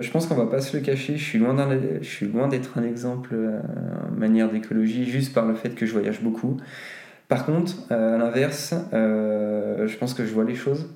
je 0.00 0.10
pense 0.10 0.26
qu'on 0.26 0.34
va 0.34 0.46
pas 0.46 0.60
se 0.60 0.76
le 0.76 0.82
cacher, 0.82 1.16
je 1.16 1.24
suis 1.24 1.38
loin, 1.38 1.56
je 2.00 2.08
suis 2.08 2.26
loin 2.26 2.48
d'être 2.48 2.78
un 2.78 2.84
exemple 2.84 3.30
euh, 3.34 3.60
en 4.08 4.18
manière 4.18 4.50
d'écologie 4.50 5.04
juste 5.04 5.34
par 5.34 5.46
le 5.46 5.54
fait 5.54 5.74
que 5.74 5.86
je 5.86 5.92
voyage 5.92 6.22
beaucoup. 6.22 6.56
Par 7.28 7.46
contre, 7.46 7.74
euh, 7.90 8.16
à 8.16 8.18
l'inverse, 8.18 8.74
euh, 8.92 9.86
je 9.86 9.96
pense 9.96 10.14
que 10.14 10.24
je 10.24 10.32
vois 10.32 10.44
les 10.44 10.54
choses 10.54 10.88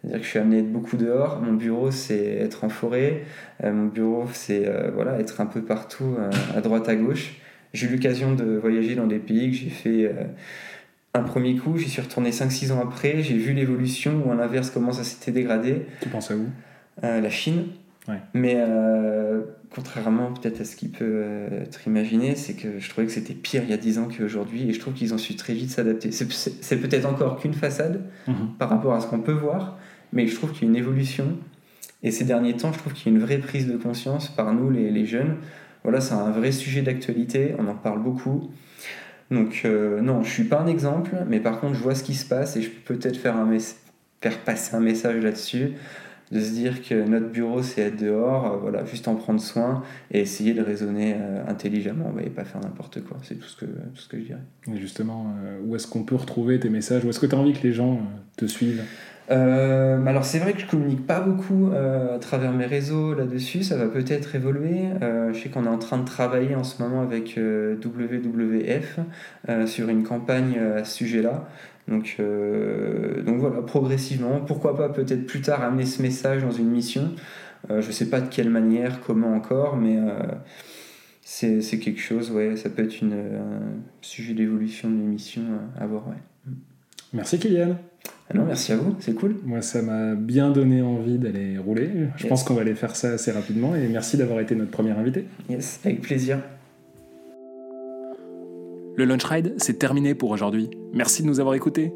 C'est-à-dire 0.00 0.18
que 0.18 0.24
je 0.24 0.30
suis 0.30 0.38
amené 0.38 0.56
à 0.56 0.60
être 0.60 0.72
beaucoup 0.72 0.96
dehors. 0.96 1.40
Mon 1.40 1.52
bureau, 1.52 1.90
c'est 1.90 2.24
être 2.24 2.64
en 2.64 2.68
forêt. 2.68 3.22
mon 3.62 3.86
bureau, 3.86 4.26
c'est 4.32 4.70
voilà, 4.92 5.18
être 5.20 5.40
un 5.40 5.46
peu 5.46 5.62
partout, 5.62 6.16
à 6.54 6.60
droite, 6.60 6.88
à 6.88 6.96
gauche. 6.96 7.36
J'ai 7.72 7.86
eu 7.86 7.90
l'occasion 7.90 8.34
de 8.34 8.56
voyager 8.56 8.96
dans 8.96 9.06
des 9.06 9.18
pays 9.18 9.50
que 9.50 9.56
j'ai 9.56 9.70
fait 9.70 10.14
un 11.14 11.22
premier 11.22 11.56
coup, 11.56 11.78
j'y 11.78 11.88
suis 11.88 12.02
retourné 12.02 12.30
5-6 12.30 12.72
ans 12.72 12.80
après, 12.82 13.22
j'ai 13.22 13.36
vu 13.36 13.52
l'évolution, 13.52 14.22
ou 14.26 14.32
à 14.32 14.34
l'inverse, 14.34 14.70
comment 14.70 14.92
ça 14.92 15.04
s'était 15.04 15.30
dégradé. 15.30 15.86
Tu 16.00 16.08
penses 16.08 16.30
à 16.30 16.36
où? 16.36 16.46
La 17.02 17.30
Chine. 17.30 17.64
Mais 18.34 18.56
euh, 18.56 19.42
contrairement 19.70 20.32
peut-être 20.32 20.60
à 20.60 20.64
ce 20.64 20.74
qui 20.74 20.88
peut 20.88 21.04
euh, 21.04 21.62
être 21.62 21.86
imaginé, 21.86 22.34
c'est 22.34 22.54
que 22.54 22.80
je 22.80 22.90
trouvais 22.90 23.06
que 23.06 23.12
c'était 23.12 23.34
pire 23.34 23.62
il 23.62 23.70
y 23.70 23.72
a 23.72 23.76
10 23.76 23.98
ans 23.98 24.08
qu'aujourd'hui 24.08 24.68
et 24.68 24.72
je 24.72 24.80
trouve 24.80 24.94
qu'ils 24.94 25.14
ont 25.14 25.18
su 25.18 25.36
très 25.36 25.54
vite 25.54 25.70
s'adapter. 25.70 26.10
C'est 26.10 26.76
peut-être 26.78 27.06
encore 27.06 27.38
qu'une 27.38 27.54
façade 27.54 28.02
mhm. 28.26 28.54
par 28.58 28.70
rapport 28.70 28.94
à 28.94 29.00
ce 29.00 29.06
qu'on 29.06 29.20
peut 29.20 29.32
voir, 29.32 29.78
mais 30.12 30.26
je 30.26 30.34
trouve 30.34 30.52
qu'il 30.52 30.64
y 30.64 30.66
a 30.66 30.70
une 30.70 30.76
évolution. 30.76 31.36
Et 32.02 32.10
ces 32.10 32.24
derniers 32.24 32.56
temps, 32.56 32.72
je 32.72 32.78
trouve 32.78 32.92
qu'il 32.92 33.12
y 33.12 33.14
a 33.14 33.18
une 33.18 33.24
vraie 33.24 33.38
prise 33.38 33.68
de 33.68 33.76
conscience 33.76 34.28
par 34.28 34.52
nous, 34.52 34.70
les, 34.70 34.90
les 34.90 35.06
jeunes. 35.06 35.36
Voilà, 35.84 36.00
c'est 36.00 36.14
un 36.14 36.30
vrai 36.32 36.50
sujet 36.50 36.82
d'actualité, 36.82 37.54
on 37.58 37.68
en 37.68 37.74
parle 37.74 38.02
beaucoup. 38.02 38.50
Donc, 39.30 39.62
euh, 39.64 40.00
non, 40.00 40.22
je 40.22 40.30
suis 40.30 40.44
pas 40.44 40.60
un 40.60 40.66
exemple, 40.66 41.16
mais 41.28 41.38
par 41.38 41.60
contre, 41.60 41.74
je 41.74 41.82
vois 41.82 41.94
ce 41.94 42.02
qui 42.02 42.14
se 42.14 42.26
passe 42.26 42.56
et 42.56 42.62
je 42.62 42.70
peux 42.70 42.96
peut-être 42.96 43.16
faire, 43.16 43.36
un 43.36 43.48
faire 44.20 44.38
passer 44.40 44.74
un 44.74 44.80
message 44.80 45.22
là-dessus 45.22 45.72
de 46.32 46.40
se 46.40 46.50
dire 46.52 46.82
que 46.82 46.94
notre 46.94 47.28
bureau 47.28 47.62
c'est 47.62 47.82
être 47.82 48.02
dehors, 48.02 48.46
euh, 48.46 48.56
voilà, 48.56 48.84
juste 48.86 49.06
en 49.06 49.14
prendre 49.14 49.40
soin 49.40 49.82
et 50.10 50.20
essayer 50.20 50.54
de 50.54 50.62
raisonner 50.62 51.14
euh, 51.14 51.44
intelligemment 51.46 52.12
et 52.24 52.30
pas 52.30 52.44
faire 52.44 52.62
n'importe 52.62 53.04
quoi. 53.04 53.18
C'est 53.22 53.38
tout 53.38 53.48
ce 53.48 53.56
que, 53.56 53.66
tout 53.66 54.00
ce 54.00 54.08
que 54.08 54.18
je 54.18 54.24
dirais. 54.24 54.40
Et 54.72 54.78
justement, 54.78 55.26
euh, 55.44 55.58
où 55.64 55.76
est-ce 55.76 55.86
qu'on 55.86 56.04
peut 56.04 56.16
retrouver 56.16 56.58
tes 56.58 56.70
messages? 56.70 57.04
Où 57.04 57.10
est-ce 57.10 57.20
que 57.20 57.26
tu 57.26 57.34
as 57.34 57.38
envie 57.38 57.52
que 57.52 57.66
les 57.66 57.74
gens 57.74 58.00
te 58.36 58.46
suivent? 58.46 58.82
Alors 59.30 60.26
c'est 60.26 60.40
vrai 60.40 60.52
que 60.52 60.60
je 60.60 60.66
communique 60.66 61.06
pas 61.06 61.20
beaucoup 61.20 61.70
à 61.72 62.18
travers 62.18 62.52
mes 62.52 62.66
réseaux 62.66 63.14
là-dessus, 63.14 63.62
ça 63.62 63.76
va 63.76 63.86
peut-être 63.86 64.34
évoluer. 64.34 64.88
je 65.00 65.38
sais 65.38 65.48
qu'on 65.48 65.64
est 65.64 65.68
en 65.68 65.78
train 65.78 65.96
de 65.96 66.04
travailler 66.04 66.54
en 66.54 66.64
ce 66.64 66.82
moment 66.82 67.00
avec 67.00 67.38
WWF 67.38 68.98
sur 69.64 69.88
une 69.88 70.02
campagne 70.02 70.58
à 70.58 70.84
ce 70.84 70.98
sujet-là. 70.98 71.48
Donc, 71.88 72.16
euh, 72.20 73.22
donc 73.22 73.38
voilà, 73.38 73.60
progressivement, 73.62 74.40
pourquoi 74.40 74.76
pas 74.76 74.88
peut-être 74.88 75.26
plus 75.26 75.40
tard 75.40 75.62
amener 75.62 75.84
ce 75.84 76.00
message 76.00 76.42
dans 76.42 76.50
une 76.50 76.70
mission. 76.70 77.10
Euh, 77.70 77.80
je 77.80 77.88
ne 77.88 77.92
sais 77.92 78.08
pas 78.08 78.20
de 78.20 78.28
quelle 78.28 78.50
manière, 78.50 79.00
comment 79.00 79.34
encore, 79.34 79.76
mais 79.76 79.96
euh, 79.98 80.18
c'est 81.22 81.78
quelque 81.78 82.00
chose, 82.00 82.30
ouais, 82.30 82.56
ça 82.56 82.70
peut 82.70 82.84
être 82.84 83.00
une, 83.00 83.14
un 83.14 83.60
sujet 84.00 84.34
d'évolution 84.34 84.88
d'une 84.88 85.06
mission 85.06 85.42
à 85.78 85.86
voir. 85.86 86.08
Ouais. 86.08 86.52
Merci 87.12 87.38
Kylian. 87.38 87.76
Ah 88.30 88.34
non, 88.34 88.44
merci 88.46 88.72
à 88.72 88.76
vous, 88.76 88.96
c'est 89.00 89.14
cool. 89.14 89.36
Moi, 89.44 89.60
ça 89.62 89.82
m'a 89.82 90.14
bien 90.14 90.50
donné 90.50 90.82
envie 90.82 91.18
d'aller 91.18 91.58
rouler. 91.58 91.90
Je 92.16 92.26
pense 92.26 92.42
qu'on 92.44 92.54
va 92.54 92.62
aller 92.62 92.74
faire 92.74 92.96
ça 92.96 93.12
assez 93.12 93.30
rapidement 93.30 93.74
et 93.74 93.86
merci 93.88 94.16
d'avoir 94.16 94.40
été 94.40 94.54
notre 94.54 94.70
premier 94.70 94.90
invité. 94.92 95.26
Yes, 95.48 95.80
avec 95.84 96.00
plaisir. 96.00 96.38
Le 98.94 99.06
Lunch 99.06 99.24
Ride, 99.24 99.54
c'est 99.56 99.78
terminé 99.78 100.14
pour 100.14 100.30
aujourd'hui. 100.30 100.68
Merci 100.92 101.22
de 101.22 101.26
nous 101.26 101.40
avoir 101.40 101.54
écoutés. 101.54 101.94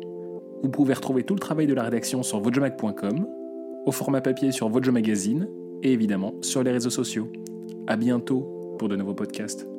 Vous 0.62 0.70
pouvez 0.70 0.94
retrouver 0.94 1.24
tout 1.24 1.34
le 1.34 1.40
travail 1.40 1.66
de 1.66 1.74
la 1.74 1.82
rédaction 1.82 2.22
sur 2.22 2.40
vojomag.com, 2.40 3.26
au 3.84 3.92
format 3.92 4.22
papier 4.22 4.50
sur 4.50 4.70
Vojo 4.70 4.92
Magazine 4.92 5.46
et 5.82 5.92
évidemment 5.92 6.34
sur 6.40 6.62
les 6.62 6.70
réseaux 6.70 6.90
sociaux. 6.90 7.30
À 7.86 7.96
bientôt 7.96 8.76
pour 8.78 8.88
de 8.88 8.96
nouveaux 8.96 9.14
podcasts. 9.14 9.75